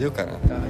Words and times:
Deu, 0.00 0.10
cara. 0.10 0.30
Tá. 0.48 0.60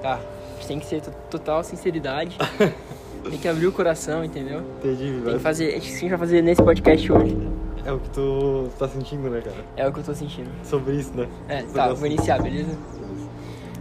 Tá. 0.00 0.20
Tem 0.66 0.78
que 0.78 0.86
ser 0.86 1.02
to- 1.02 1.12
total 1.30 1.62
sinceridade. 1.62 2.38
Tem 3.28 3.38
que 3.38 3.46
abrir 3.46 3.66
o 3.66 3.72
coração, 3.72 4.24
entendeu? 4.24 4.62
Entendi, 4.78 5.20
Tem 5.22 5.34
que 5.34 5.38
fazer. 5.40 5.74
A 5.74 5.78
gente 5.78 6.08
vai 6.08 6.18
fazer 6.18 6.40
nesse 6.40 6.62
podcast 6.62 7.12
hoje. 7.12 7.36
É 7.84 7.92
o 7.92 7.98
que 7.98 8.08
tu 8.08 8.70
tá 8.78 8.88
sentindo, 8.88 9.28
né, 9.28 9.42
cara? 9.42 9.56
É 9.76 9.86
o 9.86 9.92
que 9.92 10.00
eu 10.00 10.04
tô 10.04 10.14
sentindo. 10.14 10.48
Sobre 10.62 10.94
isso, 10.94 11.12
né? 11.14 11.28
É, 11.46 11.60
Sobre 11.60 11.74
tá, 11.74 11.92
vou 11.92 12.06
iniciar, 12.06 12.40
beleza? 12.42 12.74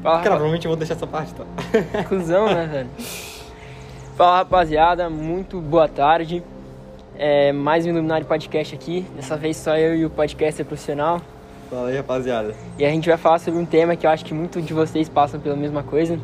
Fala, 0.02 0.18
Cara, 0.18 0.30
provavelmente 0.32 0.66
eu 0.66 0.70
vou 0.70 0.78
deixar 0.78 0.96
essa 0.96 1.08
parte, 1.08 1.34
tá? 1.34 1.46
Cusão, 2.10 2.46
né, 2.48 2.68
velho? 2.68 2.90
Fala, 4.18 4.38
rapaziada. 4.40 5.10
Muito 5.10 5.62
boa 5.62 5.88
tarde. 5.88 6.44
É, 7.16 7.54
mais 7.54 7.86
um 7.86 7.90
Iluminado 7.90 8.26
Podcast 8.26 8.76
aqui. 8.76 9.06
Dessa 9.16 9.38
vez 9.38 9.56
só 9.56 9.78
eu 9.78 9.96
e 9.96 10.06
o 10.06 10.10
podcaster 10.10 10.66
profissional. 10.66 11.22
Fala 11.74 11.90
aí, 11.90 11.98
rapaziada. 11.98 12.54
E 12.78 12.86
a 12.86 12.90
gente 12.90 13.10
vai 13.10 13.18
falar 13.18 13.40
sobre 13.40 13.60
um 13.60 13.66
tema 13.66 13.96
que 13.96 14.06
eu 14.06 14.10
acho 14.12 14.24
que 14.24 14.32
muitos 14.32 14.64
de 14.64 14.74
vocês 14.76 15.10
passam 15.10 15.40
pela 15.40 15.56
mesma 15.56 15.82
coisa. 15.82 16.20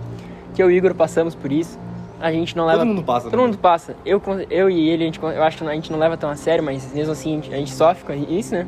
Que 0.54 0.62
eu 0.62 0.70
e 0.70 0.76
o 0.76 0.78
Igor 0.78 0.94
passamos 0.94 1.34
por 1.34 1.52
isso. 1.52 1.80
A 2.22 2.32
gente 2.32 2.56
não 2.56 2.68
leva... 2.68 2.80
Todo 2.80 2.88
mundo 2.88 3.04
passa. 3.04 3.30
Todo 3.32 3.42
mundo 3.42 3.58
passa. 3.58 3.96
Eu, 4.06 4.22
eu 4.52 4.70
e 4.70 4.90
ele, 4.90 5.04
a 5.04 5.06
gente, 5.08 5.20
eu 5.20 5.44
acho 5.44 5.58
que 5.58 5.64
a 5.64 5.74
gente 5.74 5.92
não 5.92 5.98
leva 5.98 6.16
tão 6.16 6.30
a 6.30 6.36
sério, 6.36 6.64
mas 6.64 6.94
mesmo 6.94 7.14
assim 7.14 7.32
a 7.32 7.36
gente, 7.36 7.54
a 7.54 7.58
gente 7.58 7.72
sofre 7.72 8.06
com 8.06 8.32
isso, 8.32 8.54
né? 8.54 8.68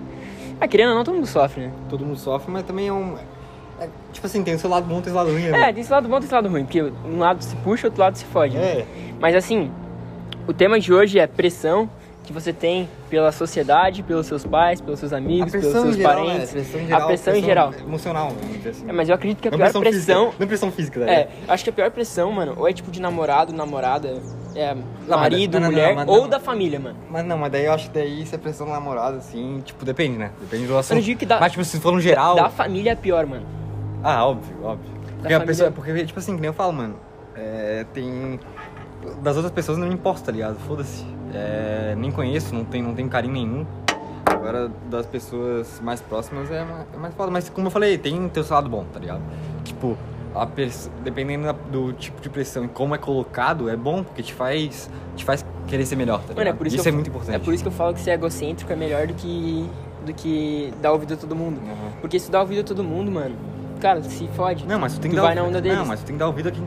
Ah, 0.59 0.67
querendo 0.67 0.89
ou 0.89 0.95
não, 0.95 1.03
todo 1.03 1.13
mundo 1.13 1.27
sofre, 1.27 1.65
né? 1.65 1.71
Todo 1.87 2.03
mundo 2.03 2.17
sofre, 2.17 2.51
mas 2.51 2.63
também 2.63 2.87
é 2.87 2.93
um... 2.93 3.15
é, 3.79 3.87
tipo 4.11 4.25
assim, 4.25 4.43
tem 4.43 4.55
o 4.55 4.59
seu 4.59 4.69
lado 4.69 4.87
bom 4.87 4.97
e 4.97 5.01
o 5.01 5.03
seu 5.03 5.13
lado 5.13 5.29
ruim, 5.31 5.49
né? 5.49 5.69
É, 5.69 5.73
tem 5.73 5.81
esse 5.81 5.91
lado 5.91 6.07
bom 6.09 6.15
e 6.15 6.19
esse 6.23 6.33
lado 6.33 6.49
ruim, 6.49 6.63
porque 6.63 6.81
um 6.81 7.19
lado 7.19 7.43
se 7.43 7.55
puxa, 7.57 7.87
outro 7.87 8.01
lado 8.01 8.15
se 8.15 8.25
fode. 8.25 8.57
né? 8.57 8.63
É. 8.63 8.85
Mas 9.19 9.35
assim, 9.35 9.69
o 10.47 10.53
tema 10.53 10.79
de 10.79 10.91
hoje 10.91 11.19
é 11.19 11.27
pressão 11.27 11.87
que 12.23 12.31
você 12.31 12.53
tem 12.53 12.87
pela 13.09 13.31
sociedade, 13.31 14.03
pelos 14.03 14.27
seus 14.27 14.45
pais, 14.45 14.79
pelos 14.79 14.99
seus 14.99 15.11
amigos, 15.11 15.51
pelos 15.51 15.65
seus 15.71 15.95
geral, 15.95 16.13
parentes. 16.15 16.53
né? 16.53 16.61
Pressão 16.61 16.79
em 16.79 16.83
a 16.83 16.87
geral, 16.87 17.07
pressão 17.07 17.35
em 17.35 17.43
geral. 17.43 17.73
Emocional, 17.79 18.31
assim. 18.69 18.85
É, 18.87 18.91
mas 18.93 19.09
eu 19.09 19.15
acredito 19.15 19.41
que 19.41 19.47
a 19.47 19.51
não 19.51 19.57
pior 19.57 19.65
pressão, 19.65 19.81
pressão. 19.81 20.25
Física, 20.25 20.35
não 20.39 20.47
pressão 20.47 20.71
física, 20.71 20.99
né? 21.01 21.13
É, 21.13 21.29
acho 21.47 21.63
que 21.63 21.69
a 21.69 21.73
pior 21.73 21.89
pressão, 21.91 22.31
mano, 22.31 22.53
ou 22.57 22.67
é 22.67 22.73
tipo 22.73 22.91
de 22.91 23.01
namorado, 23.01 23.51
namorada, 23.51 24.21
é, 24.55 24.73
mas- 24.75 25.07
marido, 25.07 25.53
não, 25.59 25.61
não, 25.61 25.71
mulher, 25.71 25.95
não, 25.95 26.05
ou 26.07 26.21
não. 26.21 26.29
da 26.29 26.39
família, 26.39 26.79
mano. 26.79 26.95
Mas 27.09 27.25
não, 27.25 27.37
mas 27.37 27.51
daí 27.51 27.65
eu 27.65 27.73
acho 27.73 27.87
que 27.89 27.95
daí 27.95 28.21
isso 28.21 28.35
é 28.35 28.37
pressão 28.37 28.67
do 28.67 28.71
namorado, 28.71 29.17
assim, 29.17 29.61
tipo, 29.65 29.83
depende, 29.83 30.17
né? 30.17 30.31
Depende 30.39 30.67
do 30.67 30.73
Eu 30.73 30.77
assunto. 30.77 30.97
não 30.97 31.03
digo 31.03 31.19
que 31.19 31.25
dá. 31.25 31.39
Mas, 31.39 31.51
tipo, 31.51 31.65
se 31.65 31.79
for 31.79 31.91
no 31.91 31.99
geral... 31.99 32.35
Da 32.35 32.49
família 32.49 32.91
é 32.91 32.95
pior, 32.95 33.25
mano. 33.25 33.45
Ah, 34.03 34.25
óbvio, 34.27 34.55
óbvio. 34.63 34.91
Porque 34.93 35.33
a 35.33 35.37
família- 35.39 35.45
pessoa, 35.47 35.71
porque, 35.71 36.05
tipo 36.05 36.19
assim, 36.19 36.35
que 36.35 36.41
nem 36.41 36.47
eu 36.49 36.53
falo, 36.53 36.71
mano, 36.71 36.95
é, 37.35 37.83
tem... 37.93 38.39
Das 39.23 39.35
outras 39.35 39.51
pessoas 39.51 39.79
não 39.79 39.87
me 39.87 39.93
importa, 39.95 40.25
tá 40.27 40.31
ligado? 40.31 40.57
Foda-se. 40.67 41.03
É, 41.33 41.95
nem 41.97 42.11
conheço, 42.11 42.53
não 42.53 42.63
tenho, 42.65 42.85
não 42.87 42.93
tenho 42.95 43.09
carinho 43.09 43.33
nenhum. 43.33 43.65
Agora, 44.25 44.71
das 44.89 45.05
pessoas 45.05 45.79
mais 45.81 45.99
próximas 46.01 46.49
é 46.51 46.63
mais, 46.63 46.85
é 46.93 46.97
mais 46.97 47.13
foda. 47.13 47.31
Mas, 47.31 47.49
como 47.49 47.67
eu 47.67 47.71
falei, 47.71 47.97
tem 47.97 48.27
teu 48.29 48.45
lado 48.49 48.69
bom, 48.69 48.85
tá 48.91 48.99
ligado? 48.99 49.21
Tipo, 49.63 49.97
pers- 50.55 50.89
dependendo 51.03 51.45
da- 51.45 51.51
do 51.51 51.93
tipo 51.93 52.21
de 52.21 52.29
pressão 52.29 52.65
e 52.65 52.67
como 52.67 52.95
é 52.95 52.97
colocado, 52.97 53.69
é 53.69 53.75
bom, 53.75 54.03
porque 54.03 54.23
te 54.23 54.33
faz, 54.33 54.89
te 55.15 55.25
faz 55.25 55.45
querer 55.67 55.85
ser 55.85 55.95
melhor, 55.95 56.19
tá 56.19 56.29
ligado? 56.29 56.37
Mano, 56.37 56.49
é 56.49 56.53
por 56.53 56.67
isso, 56.67 56.75
isso 56.77 56.87
é 56.87 56.91
muito 56.91 57.09
importante. 57.09 57.35
É 57.35 57.39
por 57.39 57.53
isso 57.53 57.63
que 57.63 57.67
eu 57.67 57.73
falo 57.73 57.93
que 57.93 57.99
ser 57.99 58.11
egocêntrico 58.11 58.71
é 58.71 58.75
melhor 58.75 59.07
do 59.07 59.13
que 59.13 59.69
do 60.05 60.13
que 60.15 60.73
dar 60.81 60.93
ouvido 60.93 61.13
a 61.13 61.17
todo 61.17 61.35
mundo. 61.35 61.61
Uhum. 61.61 61.91
Porque 62.01 62.19
se 62.19 62.31
dá 62.31 62.39
ouvido 62.41 62.61
a 62.61 62.63
todo 62.63 62.83
mundo, 62.83 63.11
mano, 63.11 63.35
cara, 63.79 64.01
se 64.01 64.27
fode. 64.29 64.65
Não, 64.65 64.79
mas 64.79 64.93
tu 64.93 64.99
tem 64.99 65.11
que 65.11 65.15
Tu 65.15 65.21
dar 65.21 65.27
vai 65.27 65.35
na 65.35 65.43
onda 65.43 65.61
deles. 65.61 65.77
Não, 65.77 65.85
mas 65.85 65.99
tu 65.99 66.05
tem 66.07 66.15
que 66.15 66.19
dar 66.19 66.25
ouvido 66.25 66.49
a 66.49 66.51
quem, 66.51 66.63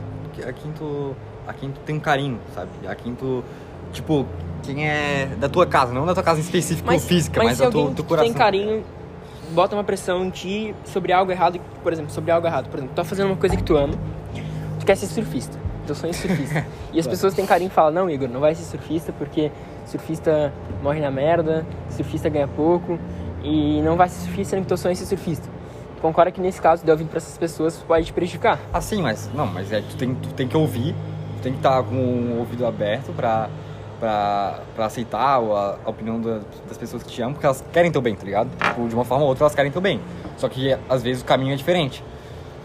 a 0.47 0.53
quem 0.53 0.71
tu. 0.71 1.13
A 1.45 1.51
quem 1.53 1.69
tu 1.69 1.79
tem 1.81 1.97
um 1.97 1.99
carinho, 1.99 2.39
sabe? 2.53 2.69
A 2.87 2.95
quem 2.95 3.13
tu. 3.13 3.43
Tipo, 3.95 4.25
quem 4.61 4.87
é 4.87 5.27
da 5.39 5.47
tua 5.47 5.65
casa, 5.65 5.93
não 5.93 6.05
da 6.05 6.13
tua 6.13 6.21
casa 6.21 6.39
em 6.39 6.43
específico 6.43 6.99
física, 6.99 7.41
mas, 7.41 7.57
se 7.57 7.63
da 7.63 7.71
tua, 7.71 7.89
do 7.91 8.03
coração. 8.03 8.29
tem 8.29 8.37
carinho, 8.37 8.83
bota 9.51 9.73
uma 9.73 9.85
pressão 9.85 10.25
em 10.25 10.29
ti 10.29 10.75
sobre 10.83 11.13
algo 11.13 11.31
errado, 11.31 11.59
por 11.81 11.93
exemplo, 11.93 12.11
sobre 12.11 12.29
algo 12.29 12.45
errado. 12.45 12.67
Por 12.69 12.77
exemplo, 12.77 12.93
tu 12.93 12.97
tá 12.97 13.03
fazendo 13.05 13.27
uma 13.27 13.37
coisa 13.37 13.55
que 13.55 13.63
tu 13.63 13.77
ama, 13.77 13.93
tu 14.79 14.85
quer 14.85 14.95
ser 14.95 15.07
surfista. 15.07 15.57
Teu 15.87 15.95
sonho 15.95 16.11
é 16.11 16.13
surfista. 16.13 16.65
e 16.91 16.99
as 16.99 17.07
pessoas 17.07 17.33
têm 17.33 17.45
carinho 17.45 17.69
e 17.69 17.71
falam, 17.71 17.91
não, 17.91 18.09
Igor, 18.09 18.27
não 18.27 18.41
vai 18.41 18.53
ser 18.53 18.63
surfista 18.63 19.13
porque 19.13 19.49
surfista 19.85 20.53
morre 20.83 20.99
na 20.99 21.09
merda, 21.09 21.65
surfista 21.89 22.27
ganha 22.27 22.47
pouco, 22.47 22.99
e 23.43 23.81
não 23.81 23.95
vai 23.95 24.09
ser 24.09 24.25
surfista 24.25 24.55
sendo 24.55 24.63
que 24.63 24.67
teu 24.67 24.77
sonho 24.77 24.91
é 24.91 24.95
ser 24.95 25.05
surfista. 25.05 25.47
Concorda 26.01 26.31
que 26.31 26.41
nesse 26.41 26.61
caso, 26.61 26.85
dar 26.85 26.93
ouvido 26.93 27.07
pra 27.07 27.17
essas 27.17 27.37
pessoas 27.37 27.77
pode 27.77 28.07
te 28.07 28.13
prejudicar? 28.13 28.59
Ah, 28.73 28.81
sim, 28.81 29.01
mas. 29.01 29.29
Não, 29.33 29.47
mas 29.47 29.71
é, 29.71 29.81
tu 29.81 29.95
tem, 29.95 30.13
tu 30.13 30.33
tem 30.33 30.47
que 30.47 30.57
ouvir, 30.57 30.93
tu 31.37 31.43
tem 31.43 31.53
que 31.53 31.59
estar 31.59 31.81
com 31.83 31.95
o 31.95 32.39
ouvido 32.39 32.65
aberto 32.65 33.13
pra, 33.13 33.49
pra, 34.05 34.59
pra 34.75 34.85
aceitar 34.85 35.19
a, 35.39 35.77
a 35.83 35.89
opinião 35.89 36.21
da- 36.21 36.39
das 36.67 36.77
pessoas 36.77 37.01
que 37.01 37.11
te 37.11 37.21
amam, 37.21 37.33
porque 37.33 37.45
elas 37.47 37.63
querem 37.73 37.91
teu 37.91 38.01
bem, 38.01 38.15
tá 38.15 38.23
ligado? 38.23 38.49
Tipo, 38.55 38.87
de 38.87 38.93
uma 38.93 39.03
forma 39.03 39.23
ou 39.23 39.29
outra 39.29 39.43
elas 39.45 39.55
querem 39.55 39.71
teu 39.71 39.81
bem. 39.81 39.99
Só 40.37 40.47
que 40.47 40.77
às 40.87 41.01
vezes 41.01 41.23
o 41.23 41.25
caminho 41.25 41.53
é 41.53 41.55
diferente. 41.55 42.03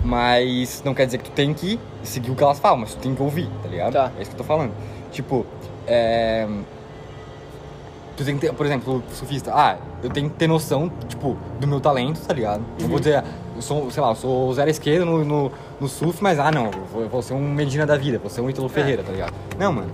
Mas 0.04 0.82
não 0.84 0.94
quer 0.94 1.06
dizer 1.06 1.18
que 1.18 1.24
tu 1.24 1.32
tem 1.32 1.52
que 1.54 1.78
seguir 2.02 2.30
o 2.30 2.34
que 2.34 2.42
elas 2.42 2.58
falam, 2.58 2.78
mas 2.78 2.94
tu 2.94 3.00
tem 3.00 3.14
que 3.14 3.22
ouvir, 3.22 3.48
tá 3.62 3.68
ligado? 3.68 3.92
Tá. 3.94 4.10
É 4.18 4.22
isso 4.22 4.30
que 4.30 4.34
eu 4.36 4.38
tô 4.38 4.44
falando. 4.44 4.72
Tipo, 5.12 5.44
é. 5.86 6.46
Tu 8.16 8.24
tem 8.24 8.34
que 8.34 8.40
ter, 8.46 8.52
por 8.52 8.66
exemplo, 8.66 9.02
o 9.10 9.14
surfista, 9.14 9.50
ah, 9.54 9.76
eu 10.02 10.10
tenho 10.10 10.28
que 10.28 10.36
ter 10.36 10.46
noção, 10.46 10.90
tipo, 11.08 11.38
do 11.58 11.66
meu 11.66 11.80
talento, 11.80 12.20
tá 12.20 12.34
ligado? 12.34 12.62
Não 12.78 12.88
vou 12.88 12.98
dizer, 12.98 13.24
eu 13.56 13.62
sou, 13.62 13.90
sei 13.90 14.02
lá, 14.02 14.10
eu 14.10 14.14
sou 14.14 14.52
zero 14.52 14.68
esquerda 14.68 15.06
no, 15.06 15.24
no, 15.24 15.50
no 15.80 15.88
surf, 15.88 16.22
mas 16.22 16.38
ah, 16.38 16.50
não, 16.50 16.66
eu 16.66 16.84
vou, 16.92 17.02
eu 17.02 17.08
vou 17.08 17.22
ser 17.22 17.32
um 17.32 17.40
Medina 17.40 17.86
da 17.86 17.96
vida, 17.96 18.18
vou 18.18 18.28
ser 18.28 18.42
um 18.42 18.50
Ítalo 18.50 18.68
Ferreira, 18.68 19.02
tá 19.02 19.10
ligado? 19.12 19.32
Não, 19.58 19.72
mano. 19.72 19.90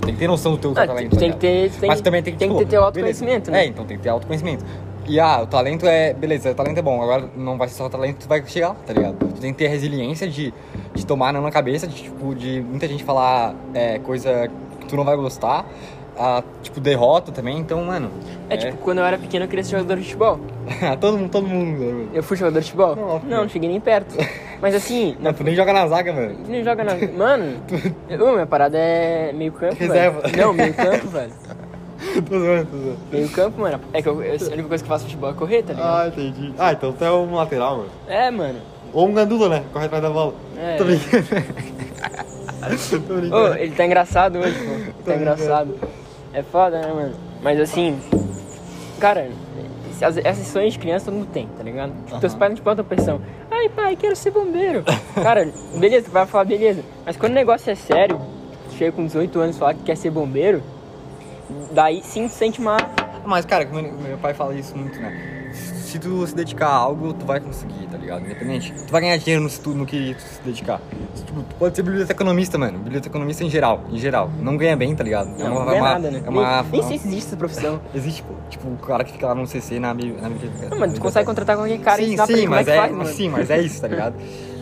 Tem 0.00 0.14
que 0.14 0.20
ter 0.20 0.26
noção 0.26 0.52
do 0.52 0.58
teu 0.58 0.70
Ah, 0.72 0.86
talento. 0.86 1.16
tem 1.16 1.18
que 1.18 1.24
ligado? 1.24 1.38
ter, 1.38 1.70
tem, 1.78 1.88
Mas 1.88 2.00
também 2.00 2.22
tem 2.22 2.32
que, 2.32 2.38
tem 2.38 2.48
que 2.50 2.58
ter 2.58 2.66
teu 2.66 2.84
autoconhecimento, 2.84 3.50
É, 3.50 3.52
né? 3.52 3.66
então 3.66 3.84
tem 3.84 3.96
que 3.96 4.02
ter 4.02 4.08
autoconhecimento. 4.08 4.64
E 5.06 5.18
ah, 5.18 5.40
o 5.42 5.46
talento 5.46 5.86
é. 5.86 6.12
Beleza, 6.12 6.50
o 6.50 6.54
talento 6.54 6.78
é 6.78 6.82
bom. 6.82 7.02
Agora 7.02 7.28
não 7.36 7.58
vai 7.58 7.68
ser 7.68 7.74
só 7.74 7.88
talento, 7.88 8.18
tu 8.20 8.28
vai 8.28 8.44
chegar 8.46 8.74
tá 8.86 8.92
ligado? 8.92 9.16
Tu 9.18 9.40
tem 9.40 9.52
que 9.52 9.58
ter 9.58 9.68
resiliência 9.68 10.28
de, 10.28 10.52
de 10.94 11.06
tomar 11.06 11.32
não 11.32 11.42
na 11.42 11.50
cabeça, 11.50 11.86
de 11.86 11.94
tipo, 12.04 12.34
de 12.34 12.60
muita 12.60 12.86
gente 12.86 13.02
falar 13.02 13.54
é, 13.74 13.98
coisa 13.98 14.48
que 14.80 14.86
tu 14.86 14.96
não 14.96 15.04
vai 15.04 15.16
gostar. 15.16 15.66
Ah, 16.22 16.42
tipo, 16.62 16.80
derrota 16.80 17.32
também, 17.32 17.56
então, 17.56 17.82
mano. 17.82 18.10
É 18.50 18.56
tipo, 18.58 18.76
quando 18.76 18.98
eu 18.98 19.04
era 19.06 19.16
pequeno 19.16 19.46
eu 19.46 19.48
queria 19.48 19.64
ser 19.64 19.78
jogador 19.78 19.96
de 19.96 20.02
futebol. 20.04 20.38
todo 21.00 21.16
mundo, 21.16 21.30
todo 21.30 21.46
mundo. 21.48 22.10
Eu 22.12 22.22
fui 22.22 22.36
jogador 22.36 22.60
de 22.60 22.66
futebol? 22.66 22.94
Não, 22.94 23.18
Não, 23.20 23.42
não, 23.42 23.48
cheguei 23.48 23.70
nem 23.70 23.80
perto. 23.80 24.14
Mas 24.60 24.74
assim, 24.74 25.16
Não, 25.22 25.32
tu 25.32 25.42
nem 25.42 25.54
joga 25.54 25.72
na 25.72 25.88
zaga, 25.88 26.12
mano. 26.12 26.34
Tu 26.44 26.50
não 26.50 26.62
joga 26.62 26.84
na. 26.84 26.94
Mano, 27.16 27.56
eu, 28.10 28.32
minha 28.34 28.44
parada 28.46 28.76
é 28.76 29.32
meio 29.32 29.52
campo. 29.52 29.76
Reserva. 29.76 30.20
Velho. 30.20 30.36
Não, 30.36 30.52
meio 30.52 30.74
campo, 30.74 31.08
velho. 31.08 31.32
tô 32.28 32.38
zoando, 32.38 32.66
tô 32.66 32.76
zoando. 32.76 32.98
Meio 33.10 33.28
campo, 33.30 33.60
mano. 33.62 33.80
É 33.94 34.02
que 34.02 34.08
eu, 34.10 34.22
eu- 34.22 34.32
a 34.32 34.52
única 34.52 34.68
coisa 34.68 34.84
que 34.84 34.90
eu 34.90 34.92
faço 34.94 35.04
futebol 35.04 35.30
é 35.30 35.32
correr, 35.32 35.62
tá 35.62 35.72
ligado? 35.72 36.02
Ah, 36.02 36.08
entendi. 36.08 36.54
Ah, 36.58 36.72
então 36.72 36.92
tu 36.92 37.02
é 37.02 37.10
um 37.10 37.34
lateral, 37.34 37.78
mano. 37.78 37.88
É, 38.06 38.30
mano. 38.30 38.58
Ou 38.92 39.08
um 39.08 39.14
gandula, 39.14 39.48
né? 39.48 39.62
Corre 39.72 39.86
atrás 39.86 40.02
da 40.02 40.10
bola. 40.10 40.34
É. 40.58 40.76
Tô 40.76 40.84
brincando. 40.84 41.24
tô 43.08 43.14
brincando. 43.14 43.36
Ô, 43.36 43.54
ele 43.54 43.74
tá 43.74 43.86
engraçado 43.86 44.38
hoje, 44.38 44.58
pô. 44.58 44.70
Ele 44.72 44.92
Tô 45.04 45.10
tá 45.10 45.16
engraçado. 45.16 45.74
É 46.32 46.42
foda, 46.42 46.80
né, 46.80 46.92
mano? 46.92 47.14
Mas 47.42 47.58
assim. 47.60 47.98
Cara, 49.00 49.28
as- 50.02 50.16
essas 50.18 50.46
sonhos 50.46 50.74
de 50.74 50.78
criança 50.78 51.06
todo 51.06 51.14
mundo 51.14 51.28
tem, 51.32 51.48
tá 51.56 51.62
ligado? 51.62 51.92
Tipo, 52.06 52.20
Teus 52.20 52.32
Aham. 52.32 52.38
pais 52.38 52.50
não 52.50 52.56
te 52.56 52.62
botam 52.62 52.84
pressão. 52.84 53.20
Ai, 53.50 53.68
pai, 53.68 53.96
quero 53.96 54.14
ser 54.14 54.30
bombeiro. 54.30 54.84
Cara, 55.14 55.50
beleza, 55.76 56.06
tu 56.06 56.10
vai 56.12 56.26
falar, 56.26 56.44
beleza. 56.44 56.82
Mas 57.04 57.16
quando 57.16 57.32
o 57.32 57.34
negócio 57.34 57.70
é 57.70 57.74
sério, 57.74 58.20
tu 58.68 58.74
chega 58.76 58.92
com 58.92 59.04
18 59.06 59.40
anos 59.40 59.56
e 59.56 59.58
fala 59.58 59.74
que 59.74 59.82
quer 59.82 59.96
ser 59.96 60.10
bombeiro, 60.10 60.62
daí 61.72 62.02
sim 62.02 62.28
tu 62.28 62.34
sente 62.34 62.60
uma. 62.60 62.76
Mas, 63.24 63.44
cara, 63.44 63.64
meu, 63.66 63.82
meu 63.92 64.18
pai 64.18 64.32
fala 64.34 64.54
isso 64.54 64.76
muito, 64.76 65.00
né? 65.00 65.39
Se 65.90 65.98
tu 65.98 66.24
se 66.24 66.34
dedicar 66.36 66.68
a 66.68 66.74
algo, 66.74 67.12
tu 67.12 67.26
vai 67.26 67.40
conseguir, 67.40 67.86
tá 67.90 67.98
ligado? 67.98 68.24
Independente. 68.24 68.72
Tu 68.86 68.92
vai 68.92 69.00
ganhar 69.00 69.16
dinheiro 69.16 69.42
no, 69.42 69.50
tu- 69.50 69.74
no 69.74 69.84
que 69.84 70.14
tu 70.14 70.20
se 70.22 70.40
dedicar. 70.44 70.80
Tipo, 71.16 71.42
tu 71.42 71.54
pode 71.56 71.74
ser 71.74 71.82
biblioteconomista, 71.82 72.56
mano. 72.56 72.78
Biblioteconomista 72.78 73.42
em 73.42 73.50
geral, 73.50 73.82
em 73.90 73.98
geral. 73.98 74.30
Não 74.40 74.56
ganha 74.56 74.76
bem, 74.76 74.94
tá 74.94 75.02
ligado? 75.02 75.30
Não, 75.36 75.54
não 75.54 75.66
ganha 75.66 75.82
nada, 75.82 76.10
né? 76.10 76.22
É 76.24 76.28
uma, 76.30 76.62
nem, 76.62 76.70
nem 76.72 76.82
sei 76.82 76.98
se 76.98 77.08
existe 77.08 77.26
essa 77.28 77.36
profissão. 77.36 77.80
Existe, 77.92 78.22
pô. 78.22 78.34
Tipo, 78.48 78.68
o 78.68 78.76
cara 78.76 79.02
que 79.02 79.12
fica 79.12 79.26
lá 79.26 79.34
no 79.34 79.46
CC 79.46 79.80
na, 79.80 79.88
na 79.88 79.94
biblioteca. 79.94 80.68
Não, 80.70 80.78
mano, 80.78 80.92
tu 80.94 81.00
consegue 81.00 81.26
contratar 81.26 81.56
qualquer 81.56 81.80
cara 81.80 82.00
e 82.00 82.10
sim, 82.10 82.16
pra 82.16 82.26
sim, 82.26 82.44
é 82.44 82.48
mas 82.48 82.64
que 82.66 82.70
é, 82.72 82.76
faz, 82.76 83.08
sim, 83.08 83.28
mas 83.28 83.50
é 83.50 83.60
isso, 83.60 83.80
tá 83.80 83.88
ligado? 83.88 84.14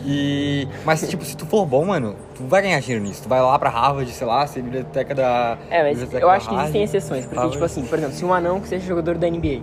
E, 0.05 0.67
mas, 0.85 1.07
tipo, 1.07 1.23
se 1.23 1.35
tu 1.37 1.45
for 1.45 1.65
bom, 1.65 1.85
mano, 1.85 2.15
tu 2.35 2.43
vai 2.47 2.61
ganhar 2.61 2.79
dinheiro 2.79 3.03
nisso. 3.03 3.21
Tu 3.23 3.29
vai 3.29 3.41
lá 3.41 3.59
pra 3.59 3.69
Harvard, 3.69 4.09
sei 4.11 4.25
lá, 4.25 4.47
ser 4.47 4.61
biblioteca 4.61 5.13
da. 5.13 5.57
É, 5.69 5.83
mas 5.83 6.13
eu 6.13 6.29
acho 6.29 6.49
que 6.49 6.55
existem 6.55 6.83
exceções. 6.83 7.25
Porque, 7.25 7.35
Harvard. 7.35 7.53
tipo 7.53 7.65
assim, 7.65 7.85
por 7.85 7.97
exemplo, 7.99 8.15
se 8.15 8.25
um 8.25 8.33
anão 8.33 8.59
que 8.59 8.67
seja 8.67 8.85
jogador 8.87 9.17
da 9.17 9.29
NBA, 9.29 9.61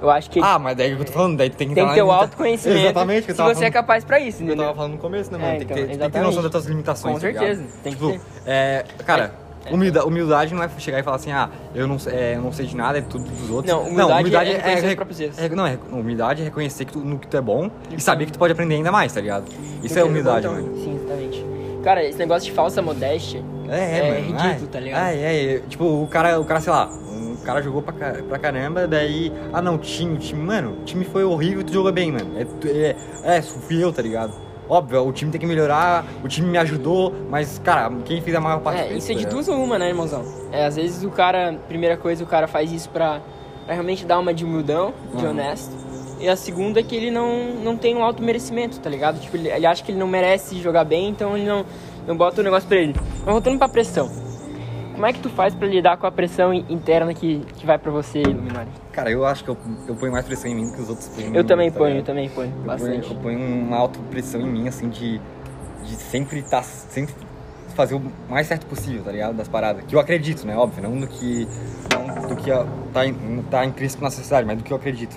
eu 0.00 0.10
acho 0.10 0.30
que 0.30 0.40
Ah, 0.42 0.58
mas 0.58 0.76
daí 0.76 0.90
é 0.90 0.92
o 0.92 0.96
que 0.96 1.02
eu 1.02 1.06
tô 1.06 1.12
falando, 1.12 1.36
daí 1.38 1.50
tu 1.50 1.56
tem 1.56 1.68
que 1.68 1.74
tem 1.74 1.86
que 1.88 1.94
ter 1.94 2.02
o 2.02 2.10
autoconhecimento 2.10 2.80
Exatamente, 2.80 3.24
que 3.24 3.30
eu 3.30 3.34
se 3.34 3.38
tava 3.38 3.48
você 3.54 3.58
é 3.58 3.60
falando- 3.60 3.72
capaz 3.72 4.04
pra 4.04 4.20
isso, 4.20 4.42
Eu 4.42 4.46
entendeu? 4.46 4.64
tava 4.64 4.76
falando 4.76 4.92
no 4.92 4.98
começo, 4.98 5.32
né, 5.32 5.38
mano? 5.38 5.50
É, 5.52 5.56
tem, 5.58 5.66
que 5.66 5.72
então, 5.72 5.76
ter, 5.86 5.96
tem 5.98 6.06
que 6.06 6.12
ter 6.12 6.20
noção 6.20 6.42
das 6.42 6.50
tuas 6.50 6.64
limitações. 6.66 7.14
Com 7.14 7.20
tá 7.20 7.26
certeza, 7.38 7.62
tem 7.82 7.92
que 7.94 7.98
tipo, 7.98 8.10
ter. 8.12 8.20
É, 8.46 8.84
cara, 9.04 9.32
É, 9.64 9.74
humilda- 9.74 10.04
humildade 10.06 10.54
não 10.54 10.62
é 10.62 10.68
chegar 10.78 10.98
e 11.00 11.02
falar 11.02 11.16
assim, 11.16 11.32
ah, 11.32 11.48
eu 11.74 11.88
não, 11.88 11.98
sei- 11.98 12.14
é, 12.14 12.34
eu 12.36 12.40
não 12.40 12.52
sei 12.52 12.66
de 12.66 12.76
nada, 12.76 12.98
é 12.98 13.00
tudo 13.00 13.24
dos 13.24 13.50
outros. 13.50 13.66
Não, 13.72 13.82
humildade 13.88 14.50
é 14.50 14.56
reconhecer 14.56 14.86
os 14.88 14.94
próprios 14.94 15.20
erros. 15.20 15.38
é- 15.38 15.48
Não, 15.48 15.66
é, 15.66 15.78
humildade 15.90 16.40
é 16.42 16.44
reconhecer 16.44 16.84
que 16.84 16.92
tu, 16.92 17.00
no 17.00 17.18
que 17.18 17.26
tu 17.26 17.36
é 17.36 17.40
bom 17.40 17.70
e 17.90 18.00
saber 18.00 18.26
que 18.26 18.32
tu 18.32 18.38
pode 18.38 18.52
aprender 18.52 18.74
ainda 18.76 18.92
mais, 18.92 19.12
tá 19.12 19.20
ligado? 19.20 19.44
Isso 19.82 19.98
é 19.98 20.04
humildade, 20.04 20.46
Então, 20.46 20.52
mano. 20.60 20.76
Sim, 20.76 20.94
exatamente. 20.96 21.44
Cara, 21.82 22.04
esse 22.04 22.18
negócio 22.18 22.48
de 22.48 22.52
falsa 22.54 22.82
modéstia 22.82 23.42
É, 23.68 23.78
é, 23.78 23.98
é 23.98 24.20
mano. 24.22 24.38
ridículo, 24.42 24.66
tá 24.68 24.80
ligado? 24.80 25.00
ai, 25.02 25.24
ai, 25.24 25.62
tipo, 25.68 25.84
o 25.84 26.06
cara, 26.08 26.38
o 26.40 26.44
cara, 26.44 26.60
sei 26.60 26.72
lá, 26.72 26.88
cara 27.46 27.62
jogou 27.62 27.80
pra, 27.80 27.92
pra 27.92 28.38
caramba, 28.38 28.86
daí. 28.88 29.32
Ah 29.52 29.62
não, 29.62 29.76
o 29.76 29.78
time, 29.78 30.16
o 30.16 30.18
time, 30.18 30.42
mano, 30.42 30.78
o 30.80 30.84
time 30.84 31.04
foi 31.04 31.22
horrível 31.24 31.60
e 31.60 31.64
tu 31.64 31.72
jogou 31.72 31.92
bem, 31.92 32.10
mano. 32.10 32.32
É, 32.36 32.68
é, 32.68 33.36
é, 33.36 33.42
fui 33.42 33.82
eu, 33.82 33.92
tá 33.92 34.02
ligado? 34.02 34.32
Óbvio, 34.68 35.06
o 35.06 35.12
time 35.12 35.30
tem 35.30 35.40
que 35.40 35.46
melhorar, 35.46 36.04
o 36.24 36.28
time 36.28 36.48
me 36.48 36.58
ajudou, 36.58 37.14
mas, 37.30 37.60
cara, 37.60 37.88
quem 38.04 38.20
fez 38.20 38.34
a 38.34 38.40
maior 38.40 38.58
parte 38.58 38.80
É, 38.82 38.92
isso 38.94 39.12
é 39.12 39.14
de 39.14 39.22
tá 39.24 39.30
duas 39.30 39.46
ou 39.46 39.62
uma, 39.62 39.78
né, 39.78 39.88
irmãozão? 39.90 40.24
É, 40.50 40.66
às 40.66 40.74
vezes 40.74 41.04
o 41.04 41.10
cara, 41.10 41.54
primeira 41.68 41.96
coisa, 41.96 42.24
o 42.24 42.26
cara 42.26 42.48
faz 42.48 42.72
isso 42.72 42.88
pra, 42.90 43.20
pra 43.64 43.74
realmente 43.74 44.04
dar 44.04 44.18
uma 44.18 44.34
de 44.34 44.44
humildão, 44.44 44.92
de 45.14 45.24
Uhum. 45.24 45.30
honesto. 45.30 45.70
E 46.18 46.28
a 46.28 46.34
segunda 46.34 46.80
é 46.80 46.82
que 46.82 46.96
ele 46.96 47.12
não, 47.12 47.54
não 47.62 47.76
tem 47.76 47.94
um 47.94 48.02
alto 48.02 48.22
merecimento, 48.24 48.80
tá 48.80 48.90
ligado? 48.90 49.20
Tipo, 49.20 49.36
ele, 49.36 49.48
ele 49.50 49.66
acha 49.66 49.84
que 49.84 49.92
ele 49.92 49.98
não 50.00 50.08
merece 50.08 50.58
jogar 50.60 50.82
bem, 50.82 51.10
então 51.10 51.36
ele 51.36 51.46
não, 51.46 51.64
não 52.04 52.16
bota 52.16 52.40
o 52.40 52.44
negócio 52.44 52.68
pra 52.68 52.78
ele. 52.78 52.94
Mas 53.24 53.32
voltando 53.32 53.58
pra 53.58 53.68
pressão. 53.68 54.10
Como 54.96 55.06
é 55.06 55.12
que 55.12 55.20
tu 55.20 55.28
faz 55.28 55.54
pra 55.54 55.68
lidar 55.68 55.96
com 55.98 56.06
a 56.06 56.10
pressão 56.10 56.52
in- 56.52 56.64
interna 56.68 57.12
que, 57.14 57.40
que 57.56 57.64
vai 57.66 57.78
pra 57.78 57.92
você, 57.92 58.22
Luminari? 58.22 58.68
Cara, 58.92 59.10
eu 59.10 59.24
acho 59.26 59.44
que 59.44 59.50
eu, 59.50 59.56
eu 59.86 59.94
ponho 59.94 60.10
mais 60.10 60.24
pressão 60.24 60.50
em 60.50 60.54
mim 60.54 60.66
do 60.66 60.72
que 60.72 60.80
os 60.80 60.88
outros 60.88 61.06
põem 61.08 61.26
em 61.26 61.36
Eu 61.36 61.44
também 61.44 61.70
tá 61.70 61.78
ponho, 61.78 61.90
eu 61.90 61.92
ligado? 61.96 62.06
também 62.06 62.28
ponho, 62.30 62.50
Eu 62.56 62.62
bastante. 62.64 63.06
ponho, 63.08 63.12
eu 63.18 63.22
ponho 63.22 63.38
uma 63.38 63.76
autopressão 63.76 64.40
em 64.40 64.48
mim, 64.48 64.66
assim, 64.68 64.88
de, 64.88 65.20
de 65.84 65.94
sempre 65.96 66.38
estar. 66.40 66.62
sempre 66.64 67.14
fazer 67.74 67.94
o 67.94 68.02
mais 68.26 68.46
certo 68.46 68.64
possível, 68.64 69.02
tá 69.04 69.12
ligado? 69.12 69.36
Das 69.36 69.48
paradas. 69.48 69.84
Que 69.86 69.94
eu 69.94 70.00
acredito, 70.00 70.46
né? 70.46 70.56
Óbvio, 70.56 70.82
não 70.82 70.98
do 70.98 71.06
que. 71.06 71.46
Não 71.92 72.28
do 72.28 72.34
que 72.36 72.50
tá, 72.94 73.04
tá 73.50 73.64
intrínseco 73.66 74.02
na 74.02 74.10
sociedade, 74.10 74.46
mas 74.46 74.56
do 74.56 74.64
que 74.64 74.72
eu 74.72 74.78
acredito. 74.78 75.14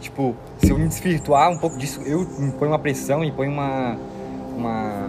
Tipo, 0.00 0.36
se 0.58 0.70
eu 0.70 0.78
me 0.78 0.86
desvirtuar 0.86 1.50
um 1.50 1.58
pouco 1.58 1.76
disso, 1.76 2.00
eu 2.06 2.20
me 2.38 2.52
ponho 2.52 2.70
uma 2.70 2.78
pressão 2.78 3.24
e 3.24 3.32
ponho 3.32 3.50
uma. 3.50 3.96
uma. 4.56 5.08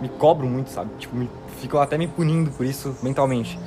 me 0.00 0.08
cobro 0.08 0.46
muito, 0.48 0.70
sabe? 0.70 0.90
Tipo, 0.98 1.16
me, 1.16 1.28
fico 1.62 1.78
até 1.78 1.96
me 1.96 2.08
punindo 2.08 2.50
por 2.50 2.66
isso 2.66 2.94
mentalmente. 3.02 3.58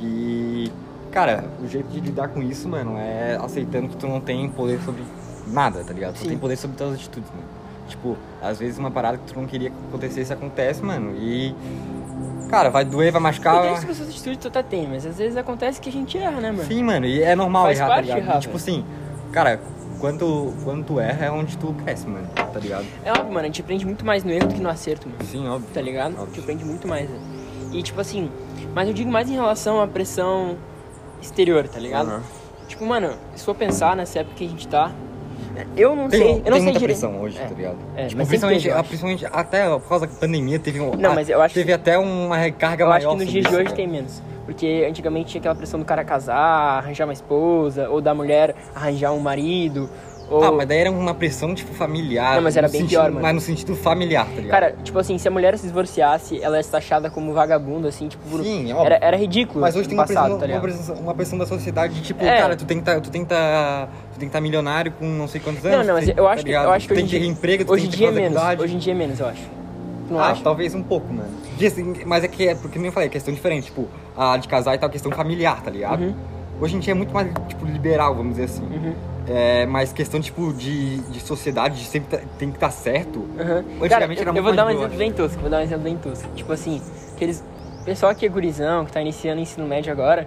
E. 0.00 0.70
Cara, 1.10 1.44
o 1.62 1.68
jeito 1.68 1.88
de 1.88 2.00
lidar 2.00 2.28
com 2.28 2.42
isso, 2.42 2.66
mano, 2.66 2.96
é 2.96 3.38
aceitando 3.42 3.88
que 3.88 3.96
tu 3.96 4.06
não 4.08 4.18
tem 4.18 4.48
poder 4.48 4.80
sobre 4.80 5.02
nada, 5.46 5.84
tá 5.84 5.92
ligado? 5.92 6.14
Tu 6.14 6.20
Sim. 6.20 6.28
tem 6.28 6.38
poder 6.38 6.56
sobre 6.56 6.74
tuas 6.76 6.94
atitudes, 6.94 7.28
mano. 7.30 7.42
Tipo, 7.86 8.16
às 8.40 8.58
vezes 8.58 8.78
uma 8.78 8.90
parada 8.90 9.18
que 9.18 9.30
tu 9.30 9.38
não 9.38 9.46
queria 9.46 9.68
que 9.68 9.76
acontecesse, 9.88 10.32
acontece, 10.32 10.82
mano. 10.82 11.14
E. 11.16 11.54
Cara, 12.48 12.70
vai 12.70 12.84
doer, 12.84 13.12
vai 13.12 13.20
machucar. 13.20 13.56
Poder 13.56 13.76
sobre 13.78 13.94
suas 13.94 14.08
atitudes 14.08 14.38
tu 14.40 14.48
até 14.48 14.62
tem, 14.62 14.88
mas 14.88 15.04
às 15.04 15.18
vezes 15.18 15.36
acontece 15.36 15.80
que 15.80 15.88
a 15.88 15.92
gente 15.92 16.16
erra, 16.16 16.40
né, 16.40 16.50
mano? 16.50 16.64
Sim, 16.64 16.82
mano, 16.82 17.04
e 17.06 17.22
é 17.22 17.34
normal 17.34 17.64
Faz 17.64 17.78
errar, 17.78 17.88
tá 17.88 18.00
ligado? 18.00 18.18
errar, 18.18 18.36
E, 18.38 18.40
tipo 18.40 18.56
assim, 18.56 18.84
cara, 19.32 19.60
quando, 20.02 20.52
quando 20.64 20.84
tu 20.84 20.98
erra 20.98 21.26
é 21.26 21.30
onde 21.30 21.56
tu 21.56 21.72
cresce, 21.84 22.08
mano, 22.08 22.26
tá 22.34 22.58
ligado? 22.58 22.84
É 23.04 23.12
óbvio, 23.12 23.26
mano, 23.26 23.38
a 23.40 23.44
gente 23.44 23.60
aprende 23.60 23.86
muito 23.86 24.04
mais 24.04 24.24
no 24.24 24.32
erro 24.32 24.48
do 24.48 24.54
que 24.54 24.60
no 24.60 24.68
acerto, 24.68 25.08
mano. 25.08 25.22
Sim, 25.24 25.46
óbvio. 25.48 25.68
tá 25.72 25.80
ligado? 25.80 26.14
Óbvio. 26.14 26.26
Que 26.34 26.40
aprende 26.40 26.64
muito 26.64 26.88
mais, 26.88 27.08
né? 27.08 27.16
E 27.72 27.82
tipo 27.84 28.00
assim, 28.00 28.28
mas 28.74 28.88
eu 28.88 28.92
digo 28.94 29.10
mais 29.10 29.30
em 29.30 29.34
relação 29.34 29.80
à 29.80 29.86
pressão 29.86 30.56
exterior, 31.22 31.68
tá 31.68 31.78
ligado? 31.78 32.08
Aham. 32.08 32.22
Tipo, 32.66 32.84
mano, 32.84 33.12
se 33.36 33.44
for 33.44 33.54
pensar 33.54 33.94
nessa 33.94 34.18
época 34.18 34.34
que 34.36 34.44
a 34.44 34.48
gente 34.48 34.66
tá, 34.66 34.90
eu 35.76 35.94
não 35.94 36.08
Tem, 36.08 36.18
sei, 36.20 36.30
eu 36.30 36.34
não 36.36 36.42
tem 36.42 36.52
sei 36.54 36.62
muita 36.62 36.78
direito. 36.80 36.98
pressão 37.00 37.20
hoje, 37.20 37.38
É. 37.38 37.44
tá 37.46 37.54
ligado? 37.54 37.76
É, 37.94 38.06
tipo, 38.08 38.26
principalmente, 38.26 38.62
teve, 38.62 38.74
eu 38.74 38.78
acho. 38.78 38.88
principalmente 38.88 39.26
até 39.26 39.68
por 39.70 39.88
causa 39.88 40.06
da 40.08 40.12
pandemia 40.14 40.58
teve 40.58 40.80
um. 40.80 40.96
Não, 40.96 41.12
ah, 41.12 41.14
mas 41.14 41.28
eu 41.28 41.40
acho 41.40 41.54
Teve 41.54 41.66
que- 41.66 41.72
até 41.72 41.96
uma 41.96 42.36
recarga 42.36 42.82
Eu 42.84 42.88
maior. 42.88 43.08
acho 43.10 43.18
que 43.18 43.24
nos 43.24 43.32
dias 43.32 43.44
de 43.46 43.54
hoje 43.54 43.64
cara. 43.64 43.76
tem 43.76 43.86
menos. 43.86 44.20
Porque 44.52 44.86
antigamente 44.86 45.30
tinha 45.30 45.40
aquela 45.40 45.54
pressão 45.54 45.80
do 45.80 45.86
cara 45.86 46.04
casar, 46.04 46.78
arranjar 46.78 47.04
uma 47.06 47.12
esposa, 47.14 47.88
ou 47.88 48.02
da 48.02 48.12
mulher 48.14 48.54
arranjar 48.74 49.10
um 49.12 49.18
marido, 49.18 49.88
ou... 50.30 50.44
Ah, 50.44 50.52
mas 50.52 50.68
daí 50.68 50.78
era 50.78 50.90
uma 50.90 51.14
pressão, 51.14 51.54
tipo, 51.54 51.72
familiar. 51.72 52.36
Não, 52.36 52.42
mas 52.42 52.54
era 52.56 52.68
bem 52.68 52.82
sentido- 52.82 52.90
pior, 53.00 53.10
mano. 53.10 53.22
Mas 53.22 53.34
no 53.34 53.40
sentido 53.40 53.74
familiar, 53.74 54.26
tá 54.26 54.32
ligado? 54.40 54.50
Cara, 54.50 54.74
tipo 54.84 54.98
assim, 54.98 55.16
se 55.16 55.26
a 55.26 55.30
mulher 55.30 55.56
se 55.56 55.66
divorciasse, 55.66 56.38
ela 56.42 56.58
é 56.58 56.62
taxada 56.62 57.08
como 57.10 57.32
vagabundo, 57.32 57.88
assim, 57.88 58.08
tipo... 58.08 58.22
por- 58.28 58.42
Sim, 58.42 58.72
óbvio. 58.74 58.86
era, 58.86 58.98
era 59.02 59.16
ridículo 59.16 59.60
Mas 59.62 59.74
hoje 59.74 59.88
tem 59.88 59.96
uma 59.96 60.06
passado, 60.06 60.38
pressão, 60.38 60.48
tá 60.48 60.54
uma, 60.54 60.60
pressão, 60.60 60.94
uma 60.96 61.14
pressão 61.14 61.38
da 61.38 61.46
sociedade 61.46 61.94
de 61.94 62.02
tipo, 62.02 62.22
É. 62.22 62.36
cara, 62.36 62.54
tu 62.54 62.66
tem 62.66 62.78
que 62.78 62.84
tá, 62.84 63.00
tu 63.00 63.10
tem 63.10 63.22
que 63.22 63.28
tá, 63.30 63.88
tu 64.12 64.18
tem 64.18 64.28
que 64.28 64.32
tá 64.34 64.40
milionário 64.40 64.92
com 64.92 65.06
não 65.06 65.26
sei 65.28 65.40
quantos 65.40 65.64
anos. 65.64 65.78
Não, 65.78 65.84
não, 65.86 65.94
mas 65.94 66.04
tem- 66.04 66.14
eu 66.16 66.24
tá 66.24 66.30
acho 66.30 66.42
que, 66.42 66.48
ligado? 66.48 66.64
eu 66.66 66.72
acho 66.72 66.88
que 66.88 66.94
tem 66.94 67.04
hoje 67.04 67.10
que 67.14 67.18
ter 67.18 67.24
em 67.24 67.28
dia- 67.28 67.32
emprego, 67.32 67.64
tu 67.64 67.72
hoje 67.72 67.82
tem 67.84 67.88
em 67.88 67.90
que 67.92 67.96
dia 67.96 68.08
é 68.08 68.10
menos, 68.12 68.42
hoje 68.60 68.74
em 68.74 68.78
dia 68.78 68.92
é 68.92 68.96
menos, 68.96 69.18
eu 69.18 69.26
acho. 69.26 69.61
Não 70.12 70.20
ah, 70.20 70.30
acha? 70.30 70.42
talvez 70.42 70.74
um 70.74 70.82
pouco, 70.82 71.12
mano. 71.12 71.30
Mas 72.06 72.24
é 72.24 72.28
que 72.28 72.48
é 72.48 72.54
porque 72.54 72.78
nem 72.78 72.86
eu 72.86 72.92
falei, 72.92 73.08
é 73.08 73.10
questão 73.10 73.32
diferente, 73.32 73.66
tipo, 73.66 73.88
a 74.16 74.36
de 74.36 74.48
casar 74.48 74.74
e 74.74 74.78
tal, 74.78 74.90
questão 74.90 75.10
familiar, 75.12 75.62
tá 75.62 75.70
ligado? 75.70 76.02
Uhum. 76.02 76.14
Hoje 76.60 76.76
em 76.76 76.78
dia 76.78 76.92
é 76.92 76.94
muito 76.94 77.12
mais, 77.12 77.28
tipo, 77.48 77.64
liberal, 77.64 78.14
vamos 78.14 78.36
dizer 78.36 78.44
assim. 78.44 78.62
Uhum. 78.62 78.94
É, 79.26 79.66
mas 79.66 79.92
questão, 79.92 80.20
tipo, 80.20 80.52
de, 80.52 80.98
de 80.98 81.20
sociedade, 81.20 81.80
de 81.80 81.86
sempre 81.86 82.18
tá- 82.18 82.24
tem 82.38 82.50
que 82.50 82.56
estar 82.56 82.70
certo. 82.70 83.20
Uhum. 83.20 83.82
Antigamente 83.82 83.88
Cara, 83.88 84.04
era 84.04 84.04
eu, 84.04 84.16
muito 84.16 84.36
eu 84.36 84.42
vou 84.42 84.54
dar 84.54 84.66
um 84.66 84.70
exemplo 84.70 84.98
bem 84.98 85.12
tosco, 85.12 85.40
vou 85.40 85.50
dar 85.50 85.58
um 85.58 85.62
exemplo 85.62 85.84
bem 85.84 85.96
tosco. 85.96 86.28
Tipo 86.34 86.52
assim, 86.52 86.80
aqueles. 87.14 87.42
Pessoal 87.84 88.14
que 88.14 88.24
é 88.24 88.28
gurizão, 88.28 88.84
que 88.84 88.92
tá 88.92 89.00
iniciando 89.00 89.40
o 89.40 89.42
ensino 89.42 89.66
médio 89.66 89.92
agora, 89.92 90.26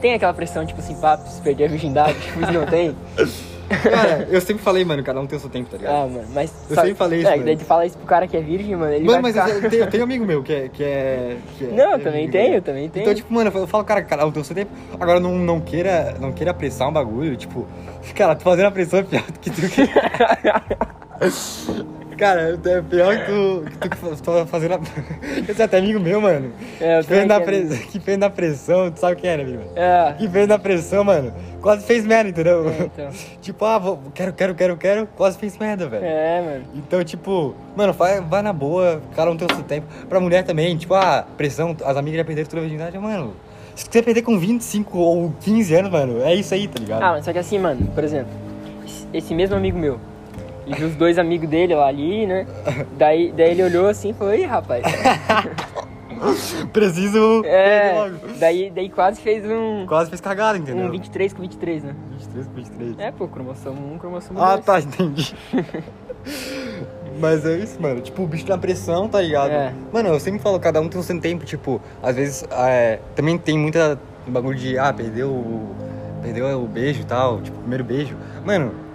tem 0.00 0.14
aquela 0.14 0.34
pressão, 0.34 0.66
tipo 0.66 0.80
assim, 0.80 0.96
papo, 1.00 1.28
se 1.28 1.40
perder 1.40 1.66
a 1.66 1.68
virgindade, 1.68 2.18
tipo, 2.20 2.40
não 2.40 2.66
tem. 2.66 2.96
Cara, 3.68 4.26
eu 4.30 4.40
sempre 4.40 4.62
falei, 4.62 4.84
mano, 4.84 5.02
cada 5.04 5.20
um 5.20 5.26
tem 5.26 5.36
o 5.36 5.40
seu 5.40 5.50
tempo, 5.50 5.70
tá 5.70 5.76
ligado? 5.76 5.94
Ah, 5.94 6.06
mano, 6.06 6.24
mas. 6.34 6.52
Eu 6.68 6.74
sabe- 6.74 6.88
sempre 6.88 6.98
falei 6.98 7.18
isso, 7.20 7.28
É, 7.28 7.32
mano. 7.32 7.44
daí 7.44 7.56
tu 7.56 7.64
fala 7.64 7.86
isso 7.86 7.98
pro 7.98 8.06
cara 8.06 8.26
que 8.26 8.36
é 8.36 8.40
virgem, 8.40 8.74
mano, 8.76 8.92
ele 8.92 9.04
Mano, 9.04 9.22
mas 9.22 9.34
ficar... 9.34 9.50
eu, 9.50 9.70
tenho, 9.70 9.82
eu 9.84 9.90
tenho 9.90 10.02
amigo 10.08 10.24
meu 10.24 10.42
que 10.42 10.52
é. 10.52 10.68
Que 10.68 10.82
é, 10.84 11.36
que 11.58 11.64
é 11.64 11.68
Não, 11.68 11.90
eu 11.90 11.96
é 11.96 11.98
também 11.98 12.20
amigo 12.24 12.32
tenho, 12.32 12.54
eu 12.54 12.62
também 12.62 12.88
tenho. 12.88 13.02
Então, 13.04 13.14
tipo, 13.14 13.32
mano, 13.32 13.50
eu 13.54 13.66
falo, 13.66 13.84
cara, 13.84 14.02
cara, 14.02 14.26
o 14.26 14.32
teu 14.32 14.42
seu 14.44 14.54
tempo. 14.56 14.70
Agora 14.98 15.20
não, 15.20 15.36
não 15.36 15.60
queira, 15.60 16.14
não 16.20 16.32
queira 16.32 16.50
apressar 16.52 16.88
um 16.88 16.92
bagulho, 16.92 17.36
tipo, 17.36 17.66
cara, 18.16 18.34
tu 18.34 18.42
fazendo 18.42 18.66
a 18.66 18.70
pressão 18.70 19.00
é 19.00 19.02
pior 19.02 19.22
do 19.22 19.38
que 19.38 19.50
tu. 19.50 19.60
cara, 22.18 22.58
é 22.62 22.82
pior 22.82 23.16
que 23.16 23.24
tu, 23.26 23.64
que 23.80 23.88
tu, 23.96 24.22
tá 24.22 24.44
fazendo 24.44 24.74
a. 24.74 24.80
Esse 25.48 25.62
é 25.62 25.64
até 25.64 25.78
amigo 25.78 26.00
meu, 26.00 26.20
mano. 26.20 26.52
É, 26.80 26.98
eu 26.98 27.02
que, 27.02 27.08
fez 27.08 27.26
na 27.26 27.40
que 27.90 28.00
fez 28.00 28.18
na 28.18 28.28
pressão, 28.28 28.90
tu 28.90 28.98
sabe 28.98 29.16
quem 29.16 29.30
era, 29.30 29.42
amigo? 29.42 29.62
É, 29.76 30.14
Que 30.18 30.28
fez 30.28 30.48
na 30.48 30.58
pressão, 30.58 31.04
mano. 31.04 31.32
Quase 31.62 31.86
fez 31.86 32.04
merda, 32.04 32.30
entendeu? 32.30 32.68
É, 32.68 32.82
então. 32.82 33.10
tipo, 33.40 33.64
ah, 33.64 33.78
vou, 33.78 34.00
quero, 34.12 34.32
quero, 34.32 34.54
quero, 34.54 34.76
quero, 34.76 35.08
quase 35.16 35.38
fez 35.38 35.56
merda, 35.56 35.88
velho. 35.88 36.04
é, 36.04 36.42
mano. 36.42 36.64
Então, 36.74 37.02
tipo, 37.04 37.54
mano, 37.76 37.92
vai, 37.92 38.20
vai 38.20 38.42
na 38.42 38.52
boa, 38.52 39.00
cada 39.14 39.30
um 39.30 39.36
tem 39.36 39.46
o 39.50 39.54
seu 39.54 39.64
tempo. 39.64 39.86
Pra 40.08 40.20
mulher 40.20 40.44
também, 40.44 40.76
tipo, 40.76 40.94
ah, 40.94 41.24
pressão, 41.36 41.76
as 41.84 41.96
amigas 41.96 42.18
já 42.18 42.24
perderam 42.24 42.48
toda 42.48 42.60
a 42.60 42.64
virgindade, 42.64 42.98
mano. 42.98 43.34
Se 43.74 43.86
você 43.88 44.02
perder 44.02 44.22
com 44.22 44.36
25 44.36 44.98
ou 44.98 45.32
15 45.40 45.74
anos, 45.76 45.90
mano, 45.92 46.20
é 46.22 46.34
isso 46.34 46.52
aí, 46.52 46.66
tá 46.66 46.80
ligado? 46.80 47.00
Ah, 47.00 47.12
mas 47.12 47.24
só 47.24 47.32
que 47.32 47.38
assim, 47.38 47.60
mano, 47.60 47.86
por 47.94 48.02
exemplo, 48.02 48.32
esse 49.14 49.32
mesmo 49.34 49.54
amigo 49.54 49.78
meu, 49.78 50.00
e 50.68 50.74
viu 50.74 50.88
os 50.88 50.94
dois 50.96 51.18
amigos 51.18 51.48
dele 51.48 51.74
lá 51.74 51.86
ali, 51.88 52.26
né? 52.26 52.46
Daí, 52.96 53.32
daí 53.32 53.50
ele 53.52 53.62
olhou 53.64 53.88
assim 53.88 54.10
e 54.10 54.12
falou, 54.12 54.34
ih, 54.34 54.44
rapaz. 54.44 54.82
Preciso. 56.72 57.42
É, 57.44 58.10
daí, 58.38 58.70
daí 58.70 58.88
quase 58.88 59.20
fez 59.20 59.44
um, 59.44 59.86
Quase 59.86 60.08
fez 60.10 60.20
cagada, 60.20 60.58
entendeu? 60.58 60.86
um 60.86 60.90
23 60.90 61.32
com 61.32 61.42
23, 61.42 61.84
né? 61.84 61.94
23 62.10 62.46
com 62.48 62.54
23. 62.54 62.98
É, 62.98 63.10
pô, 63.12 63.28
cromossomo 63.28 63.94
1, 63.94 63.98
cromossomo 63.98 64.40
Ah, 64.42 64.54
2. 64.54 64.64
tá, 64.64 64.80
entendi. 64.80 65.34
Mas 67.20 67.44
é 67.46 67.56
isso, 67.58 67.80
mano. 67.80 68.00
Tipo, 68.00 68.22
o 68.22 68.26
bicho 68.26 68.48
na 68.48 68.58
pressão, 68.58 69.08
tá 69.08 69.20
ligado? 69.20 69.50
É. 69.50 69.72
Mano, 69.92 70.08
eu 70.08 70.20
sempre 70.20 70.40
falo, 70.40 70.58
cada 70.60 70.80
um 70.80 70.88
tem 70.88 71.00
o 71.00 71.04
seu 71.04 71.20
tempo. 71.20 71.44
Tipo, 71.44 71.80
às 72.02 72.16
vezes 72.16 72.44
é, 72.50 72.98
também 73.14 73.36
tem 73.38 73.58
muita 73.58 73.98
bagulho 74.26 74.58
de, 74.58 74.78
ah, 74.78 74.92
perdeu 74.92 75.28
o. 75.30 75.74
Perdeu 76.22 76.60
o 76.62 76.66
beijo 76.66 77.00
e 77.02 77.04
tal, 77.04 77.40
tipo, 77.40 77.56
primeiro 77.58 77.84
beijo. 77.84 78.16
Mano, 78.44 78.66
um- 78.72 78.87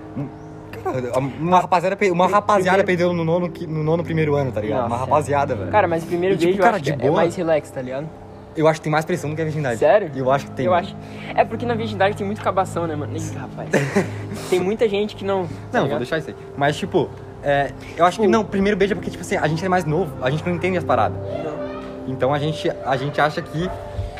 uma 1.39 1.59
rapaziada, 1.61 1.97
uma 2.11 2.27
rapaziada 2.27 2.83
Primeiro- 2.83 2.85
perdeu 2.85 3.13
no 3.13 3.23
nono, 3.23 3.51
no 3.67 3.83
nono 3.83 4.03
primeiro 4.03 4.35
ano, 4.35 4.51
tá 4.51 4.61
ligado? 4.61 4.79
uma 4.81 4.89
Nossa, 4.89 5.01
rapaziada, 5.05 5.55
velho. 5.55 5.71
Cara, 5.71 5.87
mas 5.87 6.03
o 6.03 6.07
primeiro 6.07 6.35
E, 6.35 6.37
tipo, 6.37 6.47
beijo 6.47 6.59
eu 6.59 6.63
cara, 6.63 6.75
acho 6.75 6.83
de 6.85 6.93
que 6.97 7.05
é 7.07 7.11
mais 7.11 7.35
relax, 7.35 7.71
tá 7.71 7.81
ligado? 7.81 8.09
Eu 8.55 8.67
acho 8.67 8.79
que 8.79 8.83
tem 8.83 8.91
mais 8.91 9.03
pressão 9.03 9.29
do 9.31 9.35
que 9.35 9.41
a 9.41 9.45
virgindade. 9.45 9.79
Sério? 9.79 10.11
Eu 10.15 10.29
acho 10.31 10.45
que 10.45 10.51
tem. 10.51 10.65
Eu 10.67 10.73
acho. 10.75 10.95
É 11.35 11.43
porque 11.43 11.65
na 11.65 11.73
virgindade 11.73 12.15
tem 12.15 12.25
muito 12.25 12.39
cabação, 12.41 12.85
né, 12.85 12.95
mano? 12.95 13.17
Ih, 13.17 13.35
rapaz. 13.35 13.69
tem 14.49 14.59
muita 14.59 14.87
gente 14.87 15.15
que 15.15 15.25
não. 15.25 15.45
tá 15.47 15.49
Não, 15.49 15.71
vou 15.71 15.83
ligado? 15.85 15.97
deixar 15.99 16.19
isso 16.19 16.29
aí. 16.29 16.35
Mas, 16.55 16.77
tipo, 16.77 17.09
é, 17.41 17.71
eu 17.97 18.05
acho 18.05 18.17
que 18.17 18.23
Tipo- 18.27 18.31
não, 18.31 18.45
primeiro 18.45 18.77
beijo 18.77 18.93
é 18.93 18.95
porque, 18.95 19.09
tipo 19.09 19.21
assim, 19.23 19.37
a 19.37 19.47
gente 19.47 19.65
é 19.65 19.69
mais 19.69 19.85
novo, 19.85 20.13
a 20.23 20.29
gente 20.29 20.45
não 20.45 20.53
entende 20.53 20.77
as 20.77 20.83
paradas. 20.83 21.17
Não. 21.17 22.13
Então 22.13 22.31
a 22.31 22.37
gente, 22.37 22.69
a 22.85 22.95
gente 22.95 23.19
acha 23.19 23.41
que. 23.41 23.67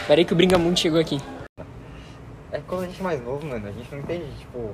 Pera 0.08 0.20
aí 0.20 0.26
que 0.26 0.34
o 0.34 0.36
Brincamundo 0.36 0.80
chegou 0.80 1.00
aqui. 1.00 1.22
É 2.52 2.58
que 2.58 2.64
quando 2.68 2.84
a 2.84 2.86
gente 2.88 3.00
é 3.00 3.04
mais 3.04 3.24
novo, 3.24 3.46
mano, 3.46 3.68
a 3.68 3.72
gente 3.72 3.88
não 3.92 4.00
entende, 4.00 4.26
tipo. 4.40 4.72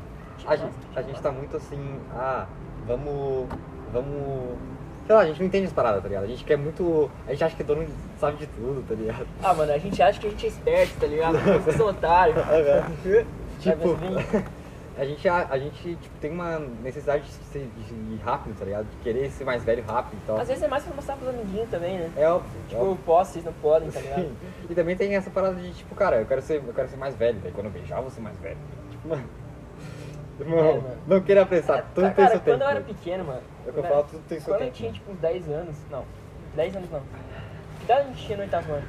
A 0.50 0.56
gente, 0.56 0.74
a 0.96 1.01
gente 1.03 1.22
tá 1.22 1.32
muito 1.32 1.58
assim, 1.58 2.00
ah, 2.12 2.48
vamos. 2.88 3.48
Vamos. 3.94 4.58
Sei 5.06 5.15
lá, 5.15 5.22
a 5.22 5.25
gente 5.25 5.39
não 5.39 5.46
entende 5.46 5.68
as 5.68 5.74
paradas, 5.74 6.01
tá 6.01 6.08
ligado? 6.08 6.24
A 6.24 6.27
gente 6.27 6.44
quer 6.44 6.58
muito. 6.58 7.10
A 7.27 7.32
gente 7.32 7.44
acha 7.44 7.56
que 7.56 7.63
todo 7.63 7.77
mundo 7.77 7.91
sabe 8.20 8.38
de 8.38 8.48
tudo, 8.48 8.84
tá 8.88 8.96
ligado? 8.96 9.27
Ah, 9.44 9.53
mano, 9.53 9.72
a 9.72 9.77
gente 9.77 10.01
acha 10.01 10.20
que 10.20 10.25
a 10.25 10.29
gente 10.32 10.46
é 10.48 10.50
esperto, 10.50 11.00
tá 11.00 11.06
ligado? 11.06 11.38
Vocês 11.63 11.75
são 11.75 11.88
otários. 11.88 12.36
Tipo, 13.60 13.96
a 14.98 15.06
gente, 15.06 15.29
a, 15.29 15.48
a 15.51 15.60
gente 15.60 15.96
tipo, 15.96 16.18
tem 16.20 16.32
uma 16.32 16.58
necessidade 16.58 17.25
de, 17.25 17.32
ser, 17.32 17.70
de 17.88 17.94
ir 17.94 18.20
rápido, 18.25 18.58
tá 18.58 18.65
ligado? 18.65 18.88
De 18.89 18.98
querer 19.03 19.29
ser 19.29 19.44
mais 19.44 19.63
velho 19.63 19.84
rápido 19.88 20.20
e 20.24 20.25
tal. 20.25 20.38
Às 20.39 20.48
vezes 20.48 20.63
é 20.63 20.68
mais 20.68 20.84
pra 20.84 20.96
mostrar 20.96 21.15
pros 21.15 21.29
amiguinhos 21.29 21.70
também, 21.70 22.00
né? 22.00 22.12
É 22.18 22.27
óbvio. 22.27 22.50
Tipo, 22.68 22.82
óbvio. 22.82 23.00
posso, 23.06 23.34
vocês 23.34 23.46
não 23.46 23.53
podem, 23.53 23.91
tá 23.91 24.00
ligado? 24.01 24.22
Sim. 24.22 24.36
E 24.68 24.74
também 24.74 24.96
tem 24.96 25.15
essa 25.15 25.29
parada 25.29 25.56
de, 25.56 25.72
tipo, 25.74 25.94
cara, 25.94 26.18
eu 26.18 26.25
quero 26.25 26.41
ser, 26.41 26.56
eu 26.56 26.74
quero 26.74 26.89
ser 26.89 26.98
mais 26.98 27.15
velho, 27.15 27.39
daí 27.44 27.51
quando 27.51 27.68
eu 27.68 27.72
beijar 27.72 27.98
eu 27.98 28.01
vou 28.03 28.12
ser 28.12 28.22
mais 28.22 28.38
velho. 28.39 28.58
Tipo, 28.89 29.10
mano. 29.10 29.24
Irmão, 30.39 30.60
É, 30.88 30.98
não 31.08 31.22
queira 31.22 31.41
apressar, 31.43 31.86
tudo 31.93 32.03
Cara, 32.03 32.13
tem 32.13 32.27
seu 32.27 32.39
quando 32.39 32.46
tempo. 32.46 32.63
eu 32.63 32.69
era 32.69 32.81
pequeno, 32.81 33.25
mano. 33.25 33.41
É 33.65 33.69
o 33.69 33.74
que 33.74 33.79
eu 33.79 33.84
né, 33.84 33.89
falo, 33.89 34.03
tudo 34.03 34.24
tem 34.27 34.39
seu 34.39 34.53
Quando 34.53 34.62
eu 34.62 34.65
tempo. 34.67 34.77
tinha, 34.77 34.91
tipo, 34.93 35.12
uns 35.12 35.19
10 35.19 35.50
anos. 35.50 35.75
Não, 35.91 36.05
10 36.55 36.75
anos 36.77 36.89
não. 36.91 37.00
Que 37.79 37.84
idade 37.86 38.01
a 38.01 38.03
gente 38.05 38.25
tinha 38.25 38.38
no 38.38 38.43
oitavo 38.43 38.72
ano? 38.74 38.88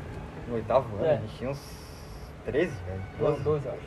No 0.49 0.55
oitavo 0.55 0.97
ano, 0.97 1.07
É. 1.07 1.13
a 1.13 1.17
gente 1.17 1.37
tinha 1.37 1.51
uns 1.51 1.61
13, 2.45 2.73
velho? 2.87 3.01
Não, 3.19 3.27
12? 3.33 3.43
12, 3.43 3.67
eu 3.67 3.73
acho. 3.73 3.83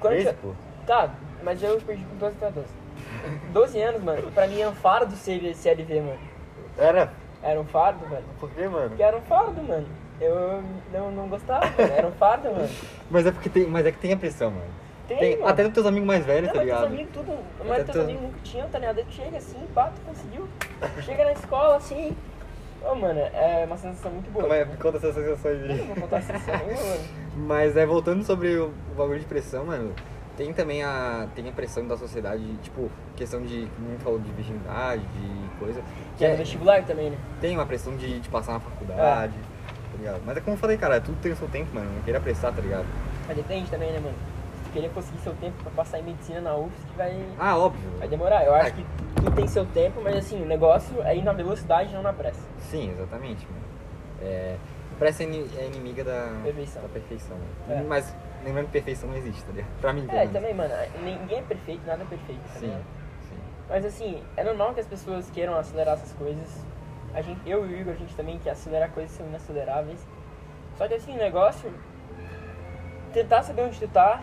Quando 0.00 0.12
eu 0.14 0.20
13, 0.22 0.36
tinha- 0.38 0.52
pô. 0.52 0.56
Tá, 0.86 1.10
mas 1.42 1.62
eu 1.62 1.80
perdi 1.80 2.04
com 2.04 2.16
12 2.16 2.36
pra 2.36 2.50
12. 2.50 2.68
12 3.52 3.80
anos, 3.82 4.02
mano, 4.02 4.30
pra 4.32 4.46
mim 4.46 4.60
é 4.60 4.68
um 4.68 4.74
fardo 4.74 5.14
ser 5.16 5.54
CLV, 5.54 6.00
mano. 6.00 6.18
Era? 6.78 7.12
Era 7.42 7.60
um 7.60 7.64
fardo, 7.64 8.06
velho. 8.06 8.24
Por 8.38 8.50
quê, 8.50 8.68
mano? 8.68 8.88
Porque 8.90 9.02
era 9.02 9.16
um 9.16 9.22
fardo, 9.22 9.62
mano. 9.62 9.86
Eu 10.20 10.62
não, 10.92 11.10
não 11.10 11.28
gostava, 11.28 11.66
mano. 11.66 11.92
Era 11.94 12.06
um 12.06 12.12
fardo, 12.12 12.50
mano. 12.50 12.68
Mas 13.10 13.26
é 13.26 13.30
porque 13.32 13.48
tem, 13.48 13.66
mas 13.66 13.84
é 13.86 13.92
que 13.92 13.98
tem 13.98 14.12
a 14.12 14.16
pressão, 14.16 14.50
mano. 14.50 14.64
Tem, 15.08 15.36
mano. 15.36 15.48
até 15.48 15.62
dos 15.64 15.72
teus 15.72 15.86
amigos 15.86 16.06
mais 16.06 16.24
velhos, 16.24 16.48
tá 16.50 16.54
mas 16.56 16.66
teus 16.66 16.76
ligado? 16.78 16.86
amigos 16.92 17.12
tudo. 17.12 17.38
Mas 17.60 17.70
Até 17.70 17.84
teus 17.84 17.92
teu- 17.92 18.02
amigos 18.02 18.22
nunca 18.22 18.38
tinham, 18.42 18.68
tá 18.68 18.78
ligado? 18.78 19.04
Chega 19.10 19.38
assim, 19.38 19.58
pá, 19.74 19.90
tu 19.94 20.00
conseguiu. 20.06 20.48
Chega 21.02 21.24
na 21.24 21.32
escola 21.32 21.76
assim. 21.76 22.16
Ô, 22.84 22.94
mano, 22.94 23.18
é 23.18 23.64
uma 23.66 23.76
sensação 23.76 24.10
muito 24.12 24.30
boa. 24.30 24.44
Como 24.44 24.54
é? 24.54 24.64
né? 24.64 24.76
Conta 24.80 24.98
essas 24.98 25.14
sensações 25.14 25.62
aí. 25.62 25.78
vou 25.86 25.96
contar 25.96 26.18
essa 26.18 26.38
sensação 26.38 26.66
mano. 26.66 27.04
Mas 27.36 27.76
é, 27.76 27.84
voltando 27.86 28.22
sobre 28.24 28.56
o, 28.56 28.72
bagulho 28.96 29.18
de 29.20 29.26
pressão, 29.26 29.64
mano, 29.66 29.92
tem 30.36 30.52
também 30.52 30.82
a, 30.82 31.26
tem 31.34 31.48
a 31.48 31.52
pressão 31.52 31.86
da 31.86 31.96
sociedade, 31.96 32.42
tipo, 32.62 32.90
questão 33.16 33.42
de, 33.42 33.66
como 33.76 33.94
a 33.94 33.98
falou, 33.98 34.18
de 34.18 34.30
virgindade, 34.32 35.02
de 35.02 35.58
coisa. 35.58 35.82
Que 36.16 36.24
é 36.24 36.30
no 36.32 36.36
vestibular 36.36 36.82
também, 36.84 37.10
né? 37.10 37.18
tem 37.40 37.56
uma 37.56 37.66
pressão 37.66 37.96
de, 37.96 38.20
de 38.20 38.28
passar 38.28 38.52
na 38.54 38.60
faculdade, 38.60 39.34
tá 39.92 39.98
ligado? 39.98 40.22
Mas 40.24 40.36
é 40.36 40.40
como 40.40 40.54
eu 40.54 40.60
falei, 40.60 40.76
cara, 40.76 41.00
tudo 41.00 41.18
tem 41.20 41.32
o 41.32 41.36
seu 41.36 41.48
tempo, 41.48 41.74
mano, 41.74 41.90
não 41.94 42.02
queira 42.02 42.18
apressar, 42.18 42.52
tá 42.54 42.60
ligado? 42.60 42.86
Mas 43.26 43.36
depende 43.36 43.70
também, 43.70 43.90
né, 43.92 43.98
mano? 43.98 44.14
Tu 44.76 44.80
querer 44.82 44.92
conseguir 44.92 45.18
seu 45.20 45.32
tempo 45.36 45.56
pra 45.62 45.72
passar 45.72 45.98
em 46.00 46.02
medicina 46.02 46.38
na 46.42 46.54
UFSC, 46.54 46.86
vai, 46.98 47.18
Ah, 47.38 47.56
óbvio. 47.56 47.88
vai 47.98 48.06
demorar. 48.08 48.44
Eu 48.44 48.54
acho 48.54 48.68
É. 48.68 48.70
que 48.72 48.86
tudo 49.16 49.30
tem 49.30 49.46
seu 49.48 49.64
tempo, 49.64 50.02
mas 50.02 50.14
assim, 50.16 50.42
o 50.42 50.44
negócio 50.44 51.02
é 51.02 51.16
ir 51.16 51.22
na 51.22 51.32
velocidade, 51.32 51.94
não 51.94 52.02
na 52.02 52.12
pressa. 52.12 52.46
Sim, 52.60 52.90
exatamente. 52.90 53.48
É, 54.20 54.56
pressa 54.98 55.22
é 55.22 55.26
é 55.26 55.66
inimiga 55.66 56.04
da 56.04 56.28
Perfeição. 56.44 56.82
Da 56.82 56.88
perfeição 56.88 57.36
É. 57.70 57.80
Mas 57.88 58.14
lembrando 58.44 58.66
que 58.66 58.72
perfeição 58.72 59.08
não 59.08 59.16
existe, 59.16 59.42
tá 59.44 59.52
ligado? 59.52 59.70
Pra 59.80 59.92
mim, 59.94 60.06
É, 60.10 60.26
também, 60.26 60.52
mano, 60.52 60.74
ninguém 61.02 61.38
é 61.38 61.42
perfeito, 61.42 61.80
nada 61.86 62.02
é 62.02 62.06
perfeito, 62.06 62.40
tá 62.52 62.60
sim. 62.60 62.74
Mas 63.70 63.84
assim, 63.84 64.22
é 64.36 64.44
normal 64.44 64.74
que 64.74 64.80
as 64.80 64.86
pessoas 64.86 65.30
queiram 65.30 65.56
acelerar 65.56 65.94
essas 65.94 66.12
coisas. 66.12 66.64
A 67.14 67.22
gente, 67.22 67.40
eu 67.48 67.64
e 67.64 67.72
o 67.74 67.80
Igor, 67.80 67.94
a 67.94 67.96
gente 67.96 68.14
também 68.14 68.38
quer 68.38 68.50
acelerar 68.50 68.90
coisas 68.90 69.10
que 69.12 69.16
são 69.18 69.26
inaceleráveis. 69.26 70.06
Só 70.76 70.86
que 70.86 70.92
assim, 70.94 71.14
o 71.14 71.18
negócio 71.18 71.72
tentar 73.14 73.42
saber 73.42 73.62
onde 73.62 73.80
tu 73.80 73.88
tá 73.88 74.22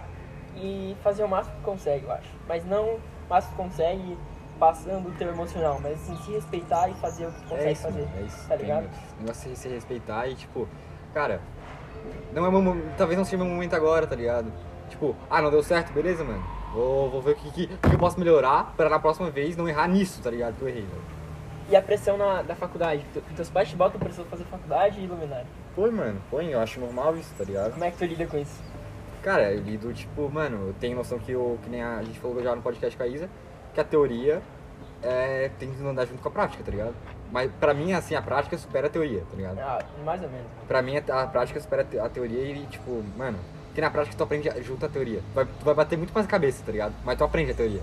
e 0.56 0.96
fazer 1.04 1.24
o 1.24 1.28
máximo 1.28 1.56
que 1.58 1.62
consegue, 1.64 2.06
eu 2.06 2.12
acho. 2.12 2.30
Mas 2.48 2.66
não 2.66 2.86
o 2.96 3.00
máximo 3.30 3.56
que 3.56 3.62
consegue 3.64 4.18
passando 4.60 5.10
o 5.10 5.12
teu 5.14 5.30
emocional, 5.30 5.80
mas 5.82 5.94
assim, 5.94 6.16
se 6.24 6.32
respeitar 6.32 6.88
e 6.90 6.94
fazer 6.96 7.26
o 7.28 7.32
que 7.32 7.42
tu 7.42 7.48
consegue 7.50 7.68
É 7.68 7.72
isso, 7.72 7.82
fazer. 7.82 8.08
é 8.18 8.22
isso. 8.22 8.48
Tá 8.48 8.56
ligado? 8.56 8.90
O 9.18 9.22
negócio 9.22 9.52
é 9.52 9.56
se 9.56 9.68
respeitar 9.68 10.28
e, 10.28 10.36
tipo, 10.36 10.68
cara, 11.14 11.42
não 12.34 12.46
é 12.46 12.52
meu, 12.52 12.86
talvez 12.98 13.18
não 13.18 13.26
seja 13.26 13.38
meu 13.38 13.46
momento 13.48 13.74
agora, 13.76 14.06
tá 14.08 14.16
ligado? 14.16 14.52
Tipo, 14.90 15.16
ah, 15.30 15.42
não 15.42 15.50
deu 15.50 15.64
certo, 15.64 15.92
beleza, 15.92 16.24
mano. 16.24 16.44
Vou, 16.74 17.10
vou 17.10 17.22
ver 17.22 17.32
o 17.32 17.36
que, 17.36 17.52
que, 17.52 17.68
que 17.68 17.94
eu 17.96 18.00
posso 18.00 18.20
melhorar 18.20 18.74
pra 18.76 18.90
na 18.90 19.00
próxima 19.00 19.30
vez 19.30 19.56
não 19.58 19.68
errar 19.68 19.88
nisso, 19.88 20.22
tá 20.22 20.30
ligado? 20.30 20.56
Que 20.56 20.62
eu 20.64 20.70
errei, 20.70 20.82
velho. 20.84 21.02
E 21.70 21.76
a 21.76 21.82
pressão 21.82 22.18
na, 22.18 22.42
da 22.42 22.56
faculdade. 22.56 23.06
Teus 23.36 23.50
pais 23.50 23.70
te 23.70 23.76
botam 23.76 24.00
pressão 24.00 24.26
pra 24.26 24.38
fazer 24.38 24.44
faculdade 24.50 25.00
e 25.00 25.04
iluminar. 25.04 25.46
Foi, 25.76 25.90
mano, 25.92 26.22
foi, 26.30 26.54
eu 26.54 26.60
acho 26.60 26.80
normal 26.80 27.16
isso, 27.16 27.34
tá 27.38 27.44
ligado? 27.44 27.72
Como 27.72 27.84
é 27.84 27.92
que 27.92 27.98
tu 27.98 28.06
lida 28.06 28.26
com 28.28 28.38
isso? 28.38 28.62
Cara, 29.24 29.54
eu 29.54 29.62
lido, 29.62 29.94
tipo, 29.94 30.30
mano, 30.30 30.68
eu 30.68 30.74
tenho 30.74 30.98
noção 30.98 31.18
que, 31.18 31.32
eu, 31.32 31.58
que 31.64 31.70
nem 31.70 31.82
a, 31.82 32.04
gente 32.04 32.20
falou 32.20 32.44
já 32.44 32.54
no 32.54 32.62
podcast 32.62 32.96
com 32.98 33.04
a 33.04 33.08
Isa, 33.08 33.30
que 33.74 33.80
a 33.80 33.84
teoria 33.84 34.42
é, 35.02 35.50
tem 35.58 35.72
que 35.72 35.82
andar 35.82 36.06
junto 36.06 36.22
com 36.22 36.28
a 36.28 36.32
prática, 36.32 36.62
tá 36.62 36.70
ligado? 36.70 36.94
Mas 37.32 37.50
pra 37.60 37.74
mim, 37.74 37.94
assim, 37.94 38.16
a 38.16 38.22
prática 38.22 38.58
supera 38.58 38.88
a 38.88 38.90
teoria, 38.90 39.24
tá 39.30 39.36
ligado? 39.38 39.60
Ah, 39.60 39.80
mais 40.04 40.22
ou 40.22 40.30
menos. 40.30 40.46
Pra 40.68 40.82
mim, 40.82 40.98
a, 40.98 41.28
prática 41.28 41.60
supera 41.62 41.84
a 41.84 41.86
te- 41.86 42.00
a 42.00 42.10
teoria 42.10 42.42
e, 42.44 42.66
tipo, 42.68 43.02
mano, 43.18 43.40
que 43.74 43.80
na 43.80 43.90
prática 43.90 44.16
tu 44.16 44.24
aprende 44.24 44.52
junto 44.62 44.86
a 44.86 44.90
teoria. 44.90 45.22
Vai, 45.34 45.46
tu 45.46 45.64
vai 45.66 45.74
bater 45.74 45.98
muito 45.98 46.14
mais 46.14 46.28
a 46.28 46.30
cabeça, 46.30 46.62
tá 46.66 46.72
ligado? 46.72 46.94
Mas 47.06 47.18
tu 47.18 47.24
aprende 47.24 47.52
a 47.52 47.56
teoria. 47.56 47.82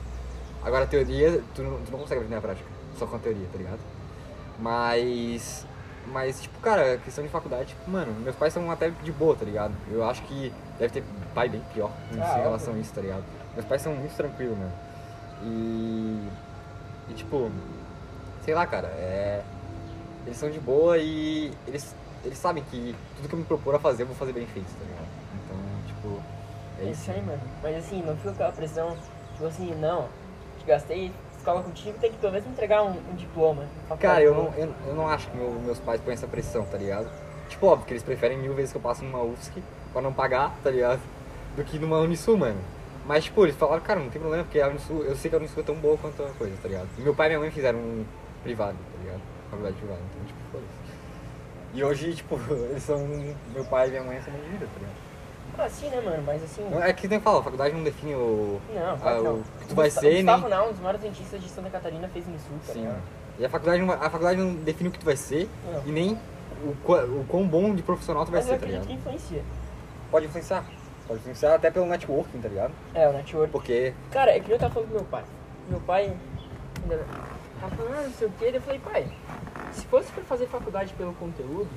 Agora 0.63 0.85
a 0.85 0.87
teoria, 0.87 1.43
tu 1.55 1.63
não, 1.63 1.81
tu 1.81 1.91
não 1.91 1.99
consegue 2.01 2.21
aprender 2.21 2.37
a 2.37 2.41
prática, 2.43 2.69
só 2.99 3.07
com 3.07 3.17
a 3.17 3.19
teoria, 3.19 3.47
tá 3.51 3.57
ligado? 3.57 3.81
Mas. 4.59 5.67
Mas, 6.11 6.43
tipo, 6.43 6.59
cara, 6.61 6.99
questão 6.99 7.23
de 7.25 7.31
faculdade, 7.31 7.67
tipo, 7.69 7.89
mano, 7.91 8.13
meus 8.21 8.35
pais 8.35 8.53
são 8.53 8.69
até 8.71 8.91
de 8.91 9.13
boa, 9.13 9.37
tá 9.37 9.45
ligado? 9.45 9.73
Eu 9.91 10.05
acho 10.09 10.23
que 10.23 10.53
deve 10.79 10.93
ter 10.93 11.05
pai 11.35 11.49
bem 11.49 11.63
pior 11.73 11.91
em 12.13 12.21
Ah, 12.21 12.35
relação 12.43 12.75
a 12.75 12.79
isso, 12.79 12.93
tá 12.93 13.01
ligado? 13.01 13.23
Meus 13.55 13.65
pais 13.67 13.81
são 13.83 13.95
muito 13.95 14.15
tranquilos, 14.17 14.59
mano. 14.59 14.73
E. 15.43 16.29
E, 17.09 17.15
tipo, 17.15 17.51
sei 18.45 18.55
lá, 18.55 18.67
cara, 18.67 18.89
é. 18.89 19.43
Eles 20.27 20.37
são 20.37 20.51
de 20.51 20.61
boa 20.61 20.99
e 20.99 21.53
eles, 21.67 21.95
eles 22.25 22.39
sabem 22.39 22.63
que 22.71 22.95
tudo 23.17 23.29
que 23.29 23.35
eu 23.35 23.39
me 23.39 23.45
propor 23.45 23.75
a 23.75 23.79
fazer 23.79 24.03
eu 24.03 24.07
vou 24.09 24.17
fazer 24.17 24.33
bem 24.33 24.47
feito, 24.47 24.67
tá 24.67 24.85
ligado? 24.85 25.09
Então, 25.45 25.57
tipo, 25.87 26.23
é 26.79 26.83
É 26.87 26.91
isso. 26.91 27.03
isso 27.03 27.11
aí, 27.13 27.23
mano. 27.23 27.41
Mas 27.63 27.77
assim, 27.77 28.03
não 28.03 28.17
fica 28.17 28.31
aquela 28.31 28.53
pressão, 28.53 28.97
tipo 29.35 29.47
assim, 29.47 29.75
não, 29.77 30.09
te 30.59 30.67
gastei 30.67 31.11
escola 31.41 31.63
contigo, 31.63 31.99
tem 31.99 32.11
que 32.13 32.19
pelo 32.19 32.33
menos 32.33 32.47
me 32.47 32.53
entregar 32.53 32.83
um, 32.83 32.91
um 32.91 33.15
diploma. 33.17 33.65
Cara, 33.99 34.23
eu 34.23 34.35
não, 34.35 34.53
eu, 34.57 34.73
eu 34.89 34.95
não 34.95 35.09
acho 35.09 35.29
que 35.29 35.37
meu- 35.37 35.51
meus 35.65 35.79
pais 35.79 36.01
põem 36.01 36.15
essa 36.15 36.27
pressão, 36.27 36.65
tá 36.65 36.77
ligado? 36.79 37.09
Tipo, 37.49 37.67
óbvio 37.67 37.87
que 37.87 37.93
eles 37.95 38.03
preferem 38.03 38.39
mil 38.39 38.55
vezes 38.55 38.71
que 38.73 38.79
eu 38.79 38.83
passe 38.83 39.05
numa 39.05 39.23
UFSC 39.23 39.63
pra 39.93 40.01
não 40.01 40.13
pagar, 40.13 40.55
tá 40.63 40.71
ligado? 40.71 41.01
Do 41.57 41.65
que 41.65 41.79
numa 41.79 41.99
Unisul, 41.99 42.37
mano. 42.37 42.61
Mas, 43.07 43.25
tipo, 43.25 43.45
eles 43.45 43.57
falaram, 43.57 43.83
cara, 43.83 43.99
não 43.99 44.09
tem 44.11 44.21
problema, 44.21 44.45
porque 44.45 44.61
a 44.61 44.69
Unisul, 44.69 45.03
eu 45.03 45.17
sei 45.17 45.29
que 45.31 45.35
a 45.35 45.39
Unisul 45.39 45.63
é 45.63 45.67
tão 45.67 45.75
boa 45.75 45.97
quanto 45.99 46.23
a 46.23 46.29
coisa, 46.39 46.55
tá 46.63 46.69
ligado? 46.69 46.89
Meu 46.99 47.15
pai 47.15 47.27
e 47.27 47.31
minha 47.31 47.41
mãe 47.41 47.51
fizeram 47.51 47.79
um 47.79 48.05
privado, 48.43 48.77
tá 48.77 49.03
ligado? 49.03 49.21
Faculdade 49.51 49.77
privada, 49.77 50.01
então, 50.11 50.27
tipo, 50.27 50.39
foda-se. 50.53 50.91
E 51.75 51.83
hoje, 51.85 52.15
tipo, 52.15 52.39
eles 52.71 52.83
são. 52.83 52.99
Meu 53.53 53.65
pai 53.65 53.89
e 53.89 53.91
minha 53.91 54.03
mãe 54.05 54.21
são 54.23 54.33
de 54.33 54.41
vida, 54.41 54.67
tá 54.67 54.79
ligado? 54.79 55.10
Ah, 55.59 55.69
sim, 55.69 55.89
né, 55.89 56.01
mano? 56.01 56.23
Mas 56.25 56.43
assim. 56.43 56.63
É 56.83 56.93
que 56.93 57.07
nem 57.09 57.21
fala, 57.21 57.41
a 57.41 57.43
faculdade 57.43 57.75
não 57.75 57.83
define 57.85 58.15
o. 58.15 58.61
Não, 58.75 58.95
a- 58.95 58.97
claro 58.97 59.23
não. 59.23 59.35
o 59.35 59.45
que 59.61 59.67
tu 59.69 59.75
vai 59.75 59.87
Gusta- 59.87 60.01
ser, 60.01 60.17
Gustavo 60.17 60.49
nem. 60.49 60.51
Não, 60.59 60.67
um 60.69 60.71
dos 60.73 60.81
maiores 60.81 61.01
dentistas 61.01 61.41
de 61.43 61.49
Santa 61.49 61.71
Catarina, 61.71 62.09
fez 62.09 62.27
no 62.27 62.39
Sul, 62.39 62.59
tá 62.67 62.73
Sim, 62.73 62.87
mano. 62.87 63.03
E 63.39 63.45
a 63.45 63.49
faculdade, 63.49 63.83
não, 63.83 63.95
a 63.95 64.11
faculdade 64.11 64.39
não 64.41 64.55
define 64.55 64.89
o 64.89 64.93
que 64.93 64.99
tu 64.99 65.05
vai 65.05 65.17
ser 65.17 65.49
Não. 65.73 65.83
e 65.87 65.91
nem 65.93 66.19
o, 66.63 66.93
o 66.93 67.25
quão 67.29 67.47
bom 67.47 67.75
de 67.75 67.83
profissional 67.83 68.25
tu 68.27 68.31
vai 68.31 68.41
Mas 68.41 68.49
eu 68.49 68.55
ser, 68.55 68.61
tá 68.61 68.67
acredito 68.67 68.89
ligado? 68.89 69.03
que 69.03 69.09
influencia. 69.11 69.43
Pode 70.11 70.27
influenciar. 70.27 70.65
Pode 71.07 71.21
influenciar 71.21 71.55
até 71.55 71.71
pelo 71.71 71.87
networking, 71.87 72.41
tá 72.41 72.49
ligado? 72.49 72.73
É, 72.95 73.09
o 73.09 73.13
network. 73.13 73.51
Porque. 73.53 73.95
Cara, 74.11 74.31
é 74.37 74.41
que 74.41 74.51
eu 74.51 74.59
tava 74.59 74.75
falando 74.75 74.89
com 74.89 74.95
meu 74.97 75.05
pai. 75.05 75.25
Meu 75.69 75.81
pai 75.81 76.13
tava 77.61 77.77
falando, 77.77 77.95
ah, 77.99 78.03
não 78.03 78.13
sei 78.13 78.27
o 78.27 78.31
que, 78.33 78.45
eu 78.45 78.61
falei, 78.63 78.81
pai, 78.81 79.07
se 79.73 79.87
fosse 79.87 80.11
pra 80.13 80.25
fazer 80.25 80.47
faculdade 80.47 80.93
pelo 80.95 81.13
conteúdo, 81.15 81.69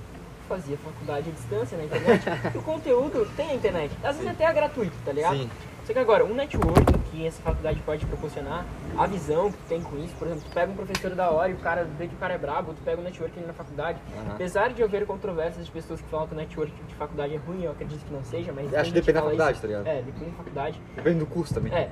fazia 0.47 0.77
faculdade 0.77 1.29
à 1.29 1.33
distância 1.33 1.77
na 1.77 1.85
internet. 1.85 2.23
o 2.55 2.61
conteúdo 2.61 3.27
tem 3.35 3.47
na 3.47 3.53
internet. 3.53 3.93
Às 4.03 4.17
vezes 4.17 4.31
até 4.31 4.45
é 4.45 4.53
gratuito, 4.53 4.95
tá 5.05 5.11
ligado? 5.11 5.37
Sim. 5.37 5.49
Só 5.85 5.91
que 5.91 5.99
agora, 5.99 6.23
um 6.23 6.33
network 6.33 6.93
que 7.11 7.27
essa 7.27 7.41
faculdade 7.41 7.79
pode 7.81 8.05
proporcionar, 8.05 8.65
a 8.97 9.05
visão 9.05 9.51
que 9.51 9.57
tem 9.67 9.81
com 9.81 9.97
isso, 9.97 10.15
por 10.15 10.27
exemplo, 10.27 10.45
tu 10.49 10.53
pega 10.53 10.71
um 10.71 10.75
professor 10.75 11.11
da 11.13 11.29
hora 11.29 11.49
e 11.49 11.53
o 11.53 11.57
cara 11.57 11.83
vê 11.83 12.07
que 12.07 12.15
o 12.15 12.17
cara 12.17 12.35
é 12.35 12.37
brabo, 12.37 12.73
tu 12.73 12.81
pega 12.85 13.01
um 13.01 13.03
network 13.03 13.37
ali 13.37 13.45
na 13.45 13.53
faculdade. 13.53 13.99
Aham. 14.15 14.35
Apesar 14.35 14.71
de 14.71 14.81
haver 14.81 15.05
controvérsias 15.05 15.65
de 15.65 15.71
pessoas 15.71 15.99
que 15.99 16.07
falam 16.07 16.27
que 16.27 16.33
o 16.33 16.37
network 16.37 16.71
de 16.87 16.95
faculdade 16.95 17.35
é 17.35 17.37
ruim, 17.37 17.63
eu 17.63 17.71
acredito 17.71 18.05
que 18.05 18.13
não 18.13 18.23
seja, 18.23 18.53
mas. 18.53 18.73
Acho 18.73 18.93
que 18.93 18.95
depende 18.95 19.13
da 19.13 19.21
faculdade, 19.23 19.51
isso. 19.51 19.61
tá 19.61 19.67
ligado? 19.67 19.87
É, 19.87 20.01
depende 20.01 20.31
da 20.31 20.37
faculdade. 20.37 20.81
Depende 20.95 21.19
do 21.19 21.25
curso 21.25 21.53
também. 21.53 21.73
É, 21.73 21.89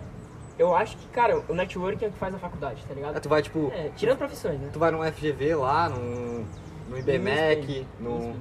eu 0.58 0.75
acho 0.75 0.96
que, 0.96 1.08
cara, 1.08 1.43
o 1.50 1.53
network 1.53 2.05
é 2.05 2.08
o 2.08 2.12
que 2.12 2.17
faz 2.17 2.34
a 2.34 2.38
faculdade, 2.38 2.84
tá 2.88 2.93
ligado? 2.93 3.15
Aí 3.15 3.22
tu 3.22 3.27
vai, 3.27 3.41
tipo. 3.41 3.72
É, 3.75 3.89
tirando 3.96 4.20
profissões, 4.20 4.60
né? 4.60 4.70
Tu 4.72 4.79
vai 4.79 4.91
num 4.91 5.03
FGV 5.03 5.55
lá, 5.55 5.89
no. 5.89 6.46
No 6.91 6.98
IBMEC, 7.00 7.88
no. 8.01 8.36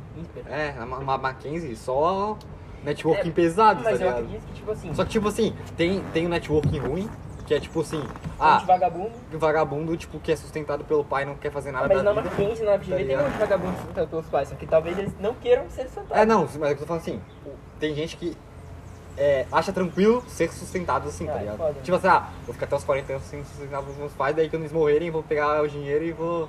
É, 0.46 0.72
na 0.72 0.84
Ma- 0.84 1.16
Mackenzie, 1.18 1.76
só 1.76 2.36
networking 2.82 3.28
É, 3.28 3.32
pesado, 3.32 3.84
tá 3.84 3.90
Mas 3.92 4.00
eu 4.00 4.08
ligado? 4.08 4.26
que, 4.26 4.52
tipo 4.54 4.70
assim, 4.72 4.92
Só 4.94 5.04
que, 5.04 5.10
tipo 5.10 5.28
assim, 5.28 5.54
tem, 5.76 6.02
tem 6.12 6.26
um 6.26 6.28
networking 6.28 6.78
ruim, 6.78 7.08
que 7.46 7.54
é 7.54 7.60
tipo 7.60 7.80
assim, 7.80 8.02
ah, 8.40 8.58
vagabundo. 8.66 9.12
vagabundo, 9.34 9.96
tipo, 9.96 10.18
que 10.18 10.32
é 10.32 10.36
sustentado 10.36 10.82
pelo 10.84 11.04
pai 11.04 11.24
não 11.24 11.36
quer 11.36 11.52
fazer 11.52 11.70
nada 11.70 11.86
Mas 11.94 12.02
na. 12.02 12.12
Mackenzie, 12.12 12.64
na 12.64 12.72
FGV, 12.72 12.96
tem 12.96 13.04
ligado? 13.06 13.26
um 13.34 13.38
vagabundo 13.38 13.76
sustentado 13.76 14.08
pelos 14.08 14.26
pais, 14.26 14.48
só 14.48 14.54
que 14.56 14.66
talvez 14.66 14.98
eles 14.98 15.12
não 15.20 15.34
queiram 15.34 15.70
ser 15.70 15.84
sustentados. 15.84 16.16
É, 16.22 16.26
não, 16.26 16.40
mas 16.42 16.54
é 16.56 16.66
que 16.66 16.72
eu 16.72 16.78
tô 16.78 16.86
falando 16.86 17.02
assim, 17.02 17.20
tem 17.78 17.94
gente 17.94 18.16
que 18.16 18.36
é, 19.16 19.46
acha 19.52 19.72
tranquilo 19.72 20.24
ser 20.26 20.50
sustentado 20.52 21.08
assim, 21.08 21.28
Ah, 21.28 21.32
tá 21.32 21.38
ligado? 21.38 21.56
foda, 21.58 21.72
né? 21.72 21.80
Tipo 21.84 21.96
assim, 21.96 22.08
ah, 22.08 22.28
vou 22.46 22.52
ficar 22.54 22.66
até 22.66 22.74
os 22.76 22.82
40 22.84 23.12
anos 23.12 23.24
sendo 23.24 23.44
sustentado 23.44 23.82
pelos 23.84 23.98
meus 23.98 24.12
pais, 24.12 24.34
daí 24.34 24.48
quando 24.50 24.62
eles 24.62 24.72
morrerem, 24.72 25.10
vou 25.10 25.22
pegar 25.22 25.62
o 25.62 25.68
dinheiro 25.68 26.04
e 26.04 26.12
vou, 26.12 26.48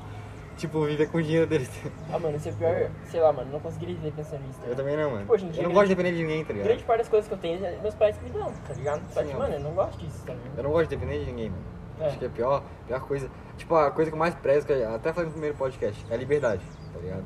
tipo, 0.58 0.84
viver 0.86 1.10
com 1.10 1.18
o 1.18 1.24
dinheiro 1.24 1.48
deles. 1.48 1.70
Ah, 2.12 2.20
mano, 2.20 2.38
isso 2.38 2.50
é 2.50 2.52
pior, 2.52 2.90
sei 3.06 3.20
lá, 3.20 3.32
mano, 3.34 3.52
não 3.52 3.60
conseguiria 3.60 3.96
viver 3.96 4.12
pensando 4.14 4.42
nisso. 4.46 4.60
tá 4.62 4.68
Eu 4.68 4.76
também 4.76 4.96
não, 4.98 5.10
mano. 5.10 5.22
Tipo, 5.22 5.34
hoje 5.34 5.46
em 5.46 5.50
dia, 5.50 5.64
eu 5.64 5.70
não 5.70 5.74
grande- 5.74 5.76
gosto 5.76 5.88
de 5.90 5.96
depender 5.96 6.16
de 6.18 6.24
ninguém, 6.24 6.46
tá 6.46 6.54
ligado? 6.54 6.68
Grande 6.68 6.84
parte 6.84 7.00
das 7.00 7.10
coisas 7.10 7.28
que 7.28 7.34
eu 7.34 7.38
tenho, 7.38 7.82
meus 7.82 7.96
pais 7.96 8.22
me 8.22 8.30
dão, 8.30 8.52
tá 8.68 8.74
ligado? 8.74 9.02
Só 9.12 9.22
que, 9.22 9.28
Sim, 9.30 9.34
mano, 9.36 9.54
eu 9.56 9.60
não 9.60 9.72
gosto 9.72 9.98
disso, 10.00 10.24
tá 10.26 10.34
ligado? 10.34 10.58
Eu 10.58 10.64
não 10.64 10.72
gosto 10.72 10.90
de 10.90 10.96
depender 10.96 11.20
de 11.26 11.32
ninguém, 11.32 11.50
mano. 11.50 11.64
É. 12.00 12.06
Acho 12.08 12.18
que 12.18 12.26
é 12.26 12.28
a 12.28 12.32
pior, 12.32 12.64
pior 12.88 13.00
coisa. 13.02 13.30
Tipo, 13.58 13.76
a 13.76 13.92
coisa 13.92 14.10
que 14.10 14.16
eu 14.16 14.20
mais 14.20 14.34
prezo, 14.36 14.66
que 14.66 14.74
eu 14.74 14.96
até 14.96 15.14
falei 15.14 15.28
no 15.28 15.32
primeiro 15.34 15.56
podcast, 15.56 16.06
é 16.10 16.14
a 16.14 16.18
liberdade, 16.18 16.62
tá 16.94 17.00
ligado? 17.00 17.24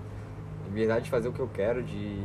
Liberdade 0.67 1.05
de 1.05 1.09
fazer 1.11 1.27
o 1.29 1.33
que 1.33 1.39
eu 1.39 1.47
quero, 1.53 1.81
de. 1.83 2.21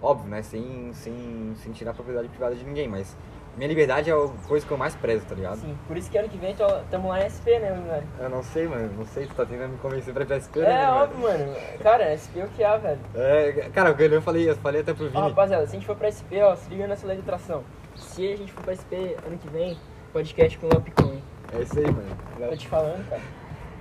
Óbvio, 0.00 0.28
né? 0.30 0.42
Sem, 0.42 0.92
sem, 0.94 1.52
sem 1.56 1.72
tirar 1.72 1.90
a 1.90 1.94
propriedade 1.94 2.28
privada 2.28 2.54
de 2.54 2.64
ninguém, 2.64 2.86
mas 2.88 3.16
minha 3.56 3.68
liberdade 3.68 4.10
é 4.10 4.12
a 4.12 4.28
coisa 4.48 4.66
que 4.66 4.72
eu 4.72 4.76
mais 4.78 4.94
prezo, 4.94 5.24
tá 5.26 5.34
ligado? 5.34 5.56
Sim, 5.60 5.76
por 5.86 5.96
isso 5.96 6.10
que 6.10 6.18
ano 6.18 6.28
que 6.28 6.36
vem 6.38 6.54
tô- 6.54 6.66
tamo 6.90 7.08
lá 7.08 7.22
em 7.22 7.26
SP, 7.30 7.58
né, 7.58 7.70
velho? 7.88 8.06
Eu 8.20 8.28
não 8.28 8.42
sei, 8.42 8.66
mano. 8.66 8.90
Não 8.98 9.04
sei, 9.06 9.26
tu 9.26 9.34
tá 9.34 9.44
tentando 9.46 9.70
me 9.72 9.78
convencer 9.78 10.12
pra 10.12 10.22
ir 10.22 10.26
pra 10.26 10.36
SP, 10.40 10.60
né, 10.60 10.82
É, 10.84 10.88
óbvio, 10.88 11.18
mano. 11.20 11.54
Cara, 11.82 12.12
SP 12.18 12.40
é 12.40 12.44
o 12.44 12.48
que 12.48 12.64
há, 12.64 12.76
velho. 12.76 12.98
É, 13.14 13.70
cara, 13.72 13.90
eu 13.90 14.22
falei, 14.22 14.50
eu 14.50 14.56
falei 14.56 14.80
até 14.80 14.92
pro 14.92 15.06
Ó, 15.06 15.08
Vini. 15.08 15.20
rapaziada, 15.28 15.66
se 15.66 15.70
a 15.76 15.78
gente 15.78 15.86
for 15.86 15.96
pra 15.96 16.08
SP, 16.10 16.42
ó, 16.42 16.54
se 16.56 16.68
liga 16.70 16.86
nessa 16.86 17.06
lei 17.06 17.16
de 17.16 17.22
atração. 17.22 17.62
Se 17.96 18.32
a 18.32 18.36
gente 18.36 18.52
for 18.52 18.62
pra 18.64 18.74
SP 18.74 19.16
ano 19.26 19.38
que 19.38 19.48
vem, 19.48 19.78
podcast 20.12 20.58
com 20.58 20.66
o 20.66 20.70
Léo 20.70 20.80
Picon. 20.82 21.16
É 21.52 21.62
isso 21.62 21.78
aí, 21.78 21.84
mano. 21.86 22.16
Tô 22.50 22.56
te 22.56 22.66
falando, 22.68 23.08
cara. 23.08 23.22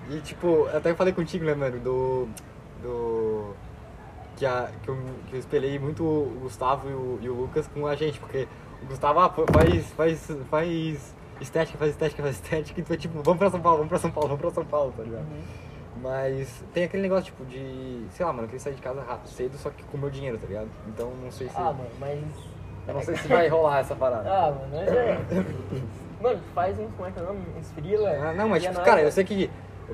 E 0.09 0.19
tipo, 0.19 0.47
eu 0.71 0.77
até 0.77 0.93
falei 0.93 1.13
contigo, 1.13 1.45
né, 1.45 1.55
mano, 1.55 1.79
do. 1.79 2.27
Do. 2.81 3.53
Que, 4.35 4.45
a, 4.45 4.69
que, 4.81 4.89
eu, 4.89 4.97
que 5.27 5.35
eu 5.35 5.39
espelhei 5.39 5.77
muito 5.79 6.03
o 6.03 6.39
Gustavo 6.41 6.89
e 6.89 6.93
o, 6.93 7.19
e 7.21 7.29
o 7.29 7.33
Lucas 7.33 7.67
com 7.67 7.85
a 7.87 7.95
gente, 7.95 8.19
porque 8.19 8.47
Gustavo 8.87 9.19
ah, 9.19 9.29
faz, 9.29 9.85
faz, 9.91 10.31
faz 10.49 11.15
estética, 11.41 11.77
faz 11.77 11.91
estética, 11.91 12.23
faz 12.23 12.35
estética, 12.35 12.79
e 12.79 12.83
tu 12.83 12.93
é 12.93 12.97
tipo, 12.97 13.21
vamos 13.21 13.39
pra 13.39 13.49
São 13.49 13.61
Paulo, 13.61 13.77
vamos 13.77 13.89
pra 13.89 13.99
São 13.99 14.11
Paulo, 14.11 14.29
vamos 14.29 14.41
pra 14.41 14.51
São 14.51 14.65
Paulo, 14.65 14.93
tá 14.95 15.03
ligado? 15.03 15.25
Mas 16.01 16.63
tem 16.73 16.83
aquele 16.83 17.03
negócio, 17.03 17.25
tipo, 17.25 17.45
de. 17.45 18.05
Sei 18.11 18.25
lá, 18.25 18.33
mano, 18.33 18.43
eu 18.43 18.47
queria 18.47 18.59
sair 18.59 18.73
de 18.73 18.81
casa 18.81 19.01
rápido, 19.01 19.27
cedo, 19.29 19.57
só 19.57 19.69
que 19.69 19.83
com 19.83 19.97
o 19.97 19.99
meu 19.99 20.09
dinheiro, 20.09 20.37
tá 20.37 20.47
ligado? 20.47 20.69
Então 20.87 21.11
não 21.21 21.31
sei 21.31 21.47
se. 21.47 21.55
Ah, 21.55 21.71
mano, 21.71 21.89
mas. 21.99 22.19
eu 22.87 22.93
não 22.93 23.01
sei 23.01 23.15
se 23.15 23.27
vai 23.27 23.47
rolar 23.49 23.79
essa 23.79 23.95
parada. 23.95 24.29
Ah, 24.29 24.51
mano, 24.51 24.69
mas 24.71 24.87
é. 24.87 25.19
Mano, 26.23 26.39
faz 26.55 26.79
uns, 26.79 26.89
como 26.95 27.05
é 27.05 27.11
que 27.11 27.19
é 27.19 27.21
o 27.21 27.25
nome? 27.25 27.41
Uns 27.59 27.69
frila. 27.71 28.09
Ah, 28.11 28.33
não, 28.33 28.47
mas 28.47 28.63
é 28.63 28.67
tipo, 28.67 28.75
nóis, 28.75 28.85
cara, 28.85 29.01
eu 29.01 29.11
sei 29.11 29.25
que 29.25 29.51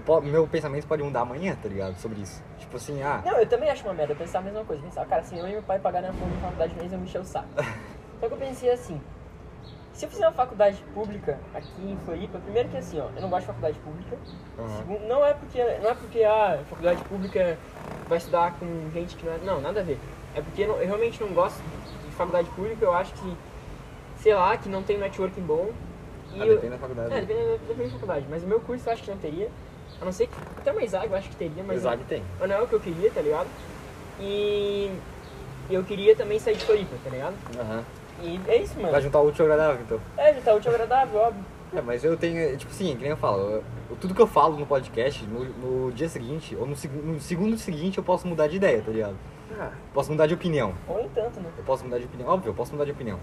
eu 0.08 0.22
meu 0.22 0.48
pensamento 0.48 0.86
pode 0.86 1.02
mudar 1.02 1.22
amanhã, 1.22 1.58
tá 1.62 1.68
ligado? 1.68 1.96
Sobre 1.96 2.22
isso. 2.22 2.44
Tipo 2.60 2.78
assim, 2.78 3.02
ah. 3.02 3.22
Não, 3.26 3.40
eu 3.40 3.48
também 3.48 3.70
acho 3.70 3.84
uma 3.84 3.96
merda 3.96 4.14
pensar 4.14 4.40
a 4.40 4.42
mesma 4.44 4.64
coisa. 4.64 4.84
Pensar, 4.84 5.06
cara, 5.08 5.24
se 5.24 5.32
minha 5.34 5.44
mãe 5.44 5.52
e 5.52 5.56
meu 5.56 5.64
pai 5.64 5.80
pagarem 5.80 6.10
a 6.10 6.14
fundo 6.14 6.32
de 6.32 6.42
faculdade 6.42 6.76
mês, 6.76 6.94
eu 6.94 7.00
me 7.00 7.06
encher 7.06 7.22
o 7.22 7.26
saco. 7.26 7.48
Só 8.20 8.28
que 8.28 8.34
eu 8.34 8.38
pensei 8.38 8.70
assim, 8.72 9.00
se 9.94 10.06
eu 10.06 10.10
fizer 10.10 10.28
uma 10.28 10.34
faculdade 10.34 10.82
pública 10.94 11.40
aqui 11.54 11.82
em 11.92 11.98
Floripa, 12.06 12.40
primeiro 12.40 12.70
que 12.70 12.78
assim, 12.78 13.00
ó, 13.00 13.08
eu 13.16 13.22
não 13.22 13.30
gosto 13.30 13.42
de 13.42 13.48
faculdade 13.48 13.80
pública. 13.80 14.18
Aham. 14.58 14.78
Segundo, 14.78 15.08
não 15.08 15.26
é 15.26 15.34
porque 15.34 15.64
não 15.82 15.90
é 15.90 15.94
porque 15.94 16.24
a 16.24 16.60
faculdade 16.70 17.04
pública 17.06 17.58
vai 18.08 18.18
estudar 18.18 18.54
com 18.60 18.66
gente 18.94 19.16
que 19.16 19.26
não 19.26 19.34
é. 19.34 19.38
Não, 19.40 19.62
nada 19.62 19.80
a 19.80 19.84
ver. 19.84 19.98
É 20.36 20.42
porque 20.42 20.62
eu, 20.64 20.74
eu 20.80 20.86
realmente 20.88 21.22
não 21.22 21.34
gosto 21.34 21.58
de 22.06 22.12
faculdade 22.16 22.50
pública, 22.52 22.84
eu 22.86 22.94
acho 22.94 23.14
que, 23.14 23.38
sei 24.18 24.34
lá, 24.34 24.58
que 24.58 24.68
não 24.70 24.84
tem 24.84 24.98
um 24.98 25.02
networking 25.02 25.42
bom. 25.42 25.70
E 26.34 26.42
Ah, 26.42 26.46
eu- 26.46 26.56
depende 26.56 26.74
da 26.74 26.78
faculdade. 26.80 27.14
É, 27.14 27.22
depende, 27.22 27.58
depende 27.68 27.88
da 27.88 27.94
faculdade. 27.94 28.26
Mas 28.30 28.44
o 28.44 28.48
meu 28.48 28.60
curso 28.60 28.88
eu 28.88 28.94
acho 28.94 29.04
que 29.04 29.10
não 29.12 29.18
teria. 29.18 29.50
A 30.02 30.06
não 30.06 30.12
ser 30.12 30.28
que. 30.28 30.34
Até 30.60 30.72
uma 30.72 30.84
Isaac 30.84 31.08
eu 31.08 31.16
acho 31.16 31.30
que 31.30 31.36
teria, 31.36 31.64
mas. 31.64 31.78
Exato, 31.78 32.04
tem. 32.06 32.24
Mas 32.40 32.50
não 32.50 32.56
é 32.58 32.62
o 32.62 32.68
que 32.68 32.74
eu 32.76 32.80
queria, 32.80 33.10
tá 33.12 33.22
ligado? 33.22 33.48
E 34.20 34.92
eu 35.70 35.84
queria 35.84 36.16
também 36.16 36.40
sair 36.40 36.56
de 36.58 36.66
Floripa, 36.66 36.96
tá 37.04 37.10
ligado? 37.10 37.36
Aham. 37.60 37.84
E 38.22 38.40
é 38.48 38.58
isso, 38.62 38.76
mano. 38.78 38.92
Vai 38.92 39.02
juntar 39.02 39.20
o 39.20 39.28
útil 39.28 39.46
ao 39.46 39.52
agradável, 39.52 39.82
então. 39.86 40.00
É, 40.18 40.34
já 40.34 40.42
tá 40.42 40.54
útil 40.54 40.72
e 40.72 40.76
agradável, 40.76 41.20
óbvio. 41.20 41.44
É, 41.76 41.82
mas 41.82 42.04
eu 42.04 42.18
tenho, 42.18 42.58
tipo 42.58 42.72
assim, 42.72 42.96
que 42.96 43.02
nem 43.02 43.12
eu 43.12 43.18
falo, 43.18 43.40
eu- 43.52 43.64
tudo 44.02 44.16
que 44.16 44.22
eu 44.22 44.26
falo 44.28 44.58
no 44.58 44.66
podcast, 44.66 45.24
no, 45.26 45.44
no 45.86 45.92
dia 45.92 46.10
seguinte, 46.10 46.56
ou 46.56 46.66
no, 46.66 46.76
no 47.04 47.20
segundo 47.20 47.58
seguinte, 47.58 47.98
eu 47.98 48.04
posso 48.04 48.28
mudar 48.28 48.48
de 48.48 48.56
ideia, 48.56 48.82
tá 48.82 48.92
ligado? 48.92 49.16
Ah, 49.60 49.72
Posso 49.94 50.12
mudar 50.12 50.26
de 50.28 50.34
opinião. 50.34 50.74
ou 50.88 50.98
nem 50.98 51.10
tanto, 51.10 51.40
né? 51.40 51.50
Eu 51.58 51.64
posso 51.64 51.84
mudar 51.84 51.98
de 52.00 52.06
opinião. 52.06 52.30
Óbvio, 52.30 52.50
eu 52.50 52.54
posso 52.54 52.72
mudar 52.72 52.86
de 52.86 52.92
opinião. 52.92 53.20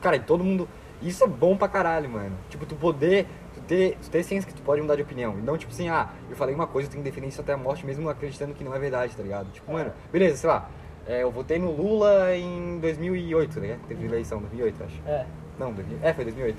Cara, 0.00 0.16
e 0.16 0.20
todo 0.20 0.42
mundo. 0.44 0.68
Isso 1.02 1.24
é 1.24 1.26
bom 1.26 1.56
pra 1.56 1.66
caralho, 1.68 2.08
mano. 2.08 2.36
Tipo, 2.48 2.64
tu 2.64 2.74
poder. 2.76 3.26
Tu 3.54 3.60
ter, 3.62 3.98
tu 4.00 4.08
ter 4.08 4.22
ciência 4.22 4.48
que 4.48 4.54
tu 4.54 4.62
pode 4.62 4.80
mudar 4.80 4.94
de 4.96 5.02
opinião. 5.02 5.36
E 5.38 5.42
não, 5.42 5.58
tipo 5.58 5.72
assim, 5.72 5.88
ah, 5.88 6.08
eu 6.30 6.36
falei 6.36 6.54
uma 6.54 6.66
coisa, 6.66 6.88
eu 6.88 6.92
tenho 6.92 7.02
que 7.02 7.10
defender 7.10 7.26
isso 7.28 7.40
até 7.40 7.52
a 7.52 7.56
morte, 7.56 7.84
mesmo 7.84 8.08
acreditando 8.08 8.54
que 8.54 8.62
não 8.64 8.74
é 8.74 8.78
verdade, 8.78 9.16
tá 9.16 9.22
ligado? 9.22 9.50
Tipo, 9.52 9.72
mano, 9.72 9.92
beleza, 10.12 10.36
sei 10.36 10.48
lá. 10.48 10.68
É, 11.06 11.22
eu 11.22 11.30
votei 11.30 11.58
no 11.58 11.70
Lula 11.70 12.34
em 12.34 12.78
2008, 12.80 13.60
né? 13.60 13.78
Teve 13.88 14.06
eleição, 14.06 14.38
2008, 14.40 14.84
acho. 14.84 15.00
É. 15.06 15.26
Não, 15.58 15.72
2000, 15.72 15.98
é, 16.02 16.12
foi 16.14 16.24
2008. 16.24 16.58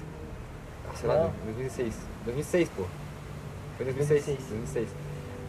Ah, 0.88 0.96
sei 0.96 1.10
lá, 1.10 1.16
Não. 1.16 1.32
2006. 1.46 1.94
2006, 2.26 2.70
pô. 2.70 2.84
Foi 3.78 3.86
2006. 3.86 4.26
2006. 4.26 4.50
2006. 4.50 4.90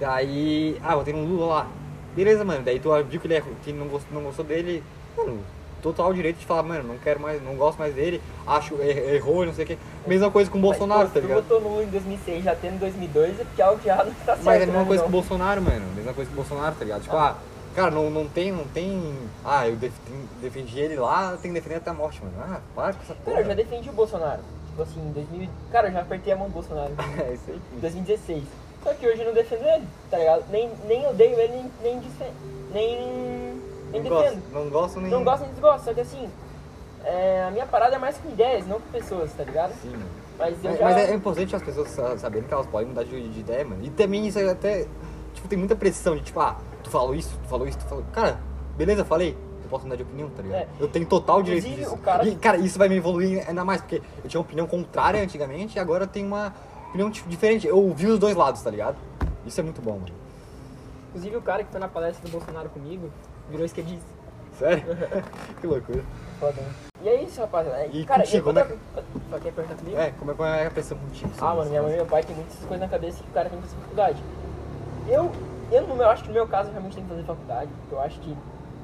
Daí, 0.01 0.79
ah, 0.83 0.95
votei 0.97 1.15
no 1.15 1.25
Lula 1.25 1.47
lá. 1.47 1.67
Beleza, 2.15 2.45
mano. 2.45 2.63
Daí 2.65 2.79
tu 2.81 2.91
viu 3.05 3.21
que 3.21 3.27
ele 3.27 3.35
é, 3.35 3.43
que 3.63 3.73
não 3.73 3.87
gostou, 3.89 4.15
não 4.15 4.23
gostou 4.27 4.45
dele. 4.45 4.83
Mano, 5.17 5.41
total 5.83 6.13
direito 6.13 6.39
de 6.39 6.47
falar, 6.47 6.63
mano, 6.63 6.83
não 6.89 6.99
quero 6.99 7.21
mais, 7.21 7.43
não 7.43 7.55
gosto 7.55 7.79
mais 7.79 7.95
dele. 7.95 8.21
Acho, 8.47 8.75
er- 8.83 9.15
errou, 9.15 9.45
não 9.47 9.53
sei 9.55 9.65
o 9.65 9.69
quê. 9.69 9.79
Mesma 10.07 10.31
coisa 10.31 10.51
com 10.51 10.59
o 10.59 10.61
Bolsonaro, 10.61 11.01
Mas, 11.03 11.09
pô, 11.11 11.15
tá 11.15 11.21
se 11.21 11.27
ligado? 11.27 11.45
tu 11.47 11.55
votou 11.55 11.71
no 11.71 11.83
em 11.83 11.87
2006 11.87 12.45
já 12.45 12.55
tendo 12.57 12.75
em 12.75 12.79
2002 12.79 13.41
é 13.41 13.45
porque 13.45 13.63
algo 13.63 13.81
errado 13.85 14.07
não 14.07 14.15
tá 14.15 14.33
certo. 14.35 14.45
Mas 14.45 14.61
é 14.61 14.63
a 14.65 14.67
mesma 14.67 14.81
né, 14.83 14.87
coisa 14.87 15.03
com 15.03 15.09
o? 15.09 15.13
Bolsonaro, 15.13 15.63
mano. 15.63 15.85
Mesma 15.95 16.13
coisa 16.15 16.31
com 16.31 16.35
o 16.35 16.43
Bolsonaro, 16.43 16.75
tá 16.75 16.85
ligado? 16.85 17.03
Tipo, 17.03 17.17
ah, 17.17 17.37
cara, 17.77 17.91
não, 17.93 18.11
não 18.11 18.27
tem, 18.27 18.51
não 18.51 18.65
tem. 18.65 19.15
Ah, 19.45 19.69
eu 19.69 19.77
def- 19.77 19.93
defendi 20.41 20.81
ele 20.81 20.97
lá, 20.97 21.37
tenho 21.41 21.55
que 21.55 21.61
defender 21.61 21.77
até 21.77 21.91
a 21.91 21.95
morte, 21.95 22.21
mano. 22.25 22.35
Ah, 22.41 22.61
para 22.75 22.95
com 22.95 23.03
essa 23.03 23.15
Cara, 23.15 23.21
porra. 23.25 23.41
eu 23.41 23.45
já 23.45 23.55
defendi 23.55 23.89
o 23.89 23.93
Bolsonaro. 23.93 24.41
Tipo 24.71 24.83
assim, 24.83 25.01
em 25.01 25.13
2000. 25.13 25.49
Cara, 25.71 25.89
eu 25.89 25.93
já 25.93 26.01
apertei 26.01 26.33
a 26.33 26.37
mão 26.37 26.49
do 26.49 26.53
Bolsonaro 26.55 26.93
É 27.29 27.33
isso 27.35 27.45
aí. 27.51 27.61
em 27.77 27.81
2016. 27.81 28.43
Só 28.83 28.95
que 28.95 29.07
hoje 29.07 29.21
eu 29.21 29.27
não 29.27 29.33
defendo 29.35 29.65
ele, 29.67 29.85
tá 30.11 30.19
ligado? 30.19 30.45
Nem, 30.51 30.71
nem 30.87 31.07
odeio 31.09 31.39
ele, 31.39 31.53
nem, 31.53 31.71
nem, 31.83 31.99
desfe- 32.01 32.33
nem, 32.73 33.55
nem 33.93 34.03
Não 34.03 34.11
defendo. 34.11 34.11
gosto, 34.11 34.53
não 34.53 34.69
gosto 34.71 35.01
nem. 35.01 35.11
Não 35.11 35.25
gosto 35.25 35.43
nem 35.43 35.51
desgosto, 35.51 35.85
só 35.85 35.95
que 35.95 36.01
assim, 36.01 36.29
é, 37.05 37.45
a 37.49 37.51
minha 37.51 37.67
parada 37.67 37.97
é 37.97 37.99
mais 37.99 38.17
com 38.19 38.29
ideias, 38.29 38.67
não 38.67 38.81
com 38.81 38.89
pessoas, 38.91 39.33
tá 39.33 39.45
ligado? 39.45 39.73
Sim, 39.83 39.91
mano. 39.91 40.05
Mas 40.39 40.55
já. 40.63 40.85
mas 40.85 40.97
é 40.99 41.15
importante 41.15 41.57
as 41.57 41.63
pessoas 41.63 41.89
sa- 41.89 42.19
saberem 42.19 42.47
que 42.47 42.53
elas 42.53 42.67
podem 42.67 42.89
mudar 42.89 43.05
de, 43.05 43.29
de 43.29 43.41
ideia, 43.41 43.65
mano. 43.65 43.83
E 43.85 43.91
também 43.91 44.27
isso 44.27 44.39
é 44.39 44.49
até. 44.51 44.87
Tipo, 45.35 45.49
tem 45.49 45.59
muita 45.59 45.75
pressão 45.75 46.15
de 46.15 46.23
tipo, 46.23 46.39
ah, 46.41 46.57
tu 46.87 46.91
falou 46.91 47.15
isso, 47.15 47.37
tu 47.43 47.49
falou 47.49 47.67
isso, 47.67 47.79
tu 47.79 47.85
falou. 47.85 48.05
Cara, 48.13 48.39
beleza, 48.77 49.05
falei. 49.05 49.37
Eu 49.65 49.69
posso 49.69 49.83
mudar 49.85 49.97
de 49.97 50.03
opinião, 50.05 50.31
tá 50.31 50.43
ligado? 50.43 50.61
É. 50.61 50.69
Eu 50.79 50.87
tenho 50.87 51.05
total 51.07 51.43
direito 51.43 51.67
Inclusive, 51.67 51.91
disso. 51.91 52.03
cara- 52.03 52.25
E, 52.29 52.37
cara, 52.37 52.57
isso 52.59 52.79
vai 52.79 52.89
me 52.89 52.95
evoluir 52.97 53.45
ainda 53.49 53.65
mais, 53.65 53.81
porque 53.81 54.01
eu 54.23 54.31
tinha 54.31 54.39
uma 54.41 54.45
opinião 54.47 54.67
contrária 54.67 55.21
antigamente 55.21 55.77
e 55.77 55.81
agora 55.81 56.05
eu 56.05 56.09
tenho 56.09 56.29
uma 56.29 56.55
opinião 56.89 57.11
tipo, 57.11 57.29
diferente. 57.29 57.67
Eu 57.67 57.77
ouvi 57.77 58.07
os 58.07 58.19
dois 58.19 58.37
lados, 58.37 58.63
tá 58.63 58.71
ligado? 58.71 58.97
Isso 59.45 59.59
é 59.59 59.65
muito 59.65 59.83
bom, 59.83 59.95
mano. 59.95 60.15
Inclusive 61.09 61.37
o 61.37 61.43
cara 61.43 61.65
que 61.65 61.71
foi 61.73 61.81
na 61.81 61.89
palestra 61.89 62.25
do 62.25 62.31
Bolsonaro 62.31 62.69
comigo 62.69 63.11
virou 63.51 63.67
esquerdista. 63.67 64.07
Sério? 64.57 64.85
que 65.61 65.67
loucura. 65.67 66.03
Foda, 66.39 66.53
né? 66.63 66.69
E 67.03 67.09
é 67.09 67.23
isso, 67.25 67.41
rapaziada. 67.41 67.79
É, 67.79 67.91
E 67.93 68.05
cara, 68.07 68.23
contigo, 68.23 68.45
como 68.45 68.61
Só 69.31 69.39
quer 69.41 69.53
perguntar 69.53 69.75
comigo? 69.77 69.97
É, 69.99 70.11
como 70.13 70.31
é, 70.31 70.35
como 70.35 70.49
é 70.49 70.67
a 70.67 70.71
pressão 70.71 70.97
contigo? 70.99 71.31
Ah, 71.41 71.55
mano, 71.55 71.71
minha 71.71 71.83
mãe 71.83 71.93
e 71.93 71.97
meu 71.97 72.07
pai 72.07 72.23
tem 72.23 72.37
muitas 72.37 72.57
coisas 72.61 72.79
na 72.81 72.89
cabeça 72.89 73.23
que 73.23 73.29
o 73.29 73.33
cara 73.33 73.51
tem 73.51 73.59
que 73.61 73.67
fazer 73.67 73.81
faculdade. 73.83 74.23
Eu, 75.09 75.33
eu, 75.71 75.87
no 75.87 75.95
meu, 75.97 76.09
acho 76.09 76.23
que 76.23 76.29
no 76.29 76.35
meu 76.35 76.47
caso, 76.47 76.69
eu 76.69 76.73
realmente 76.73 76.95
tenho 76.95 77.07
que 77.07 77.13
fazer 77.15 77.27
faculdade, 77.27 77.71
porque 77.81 77.95
eu 77.95 78.01
acho 78.01 78.21
que, 78.21 78.37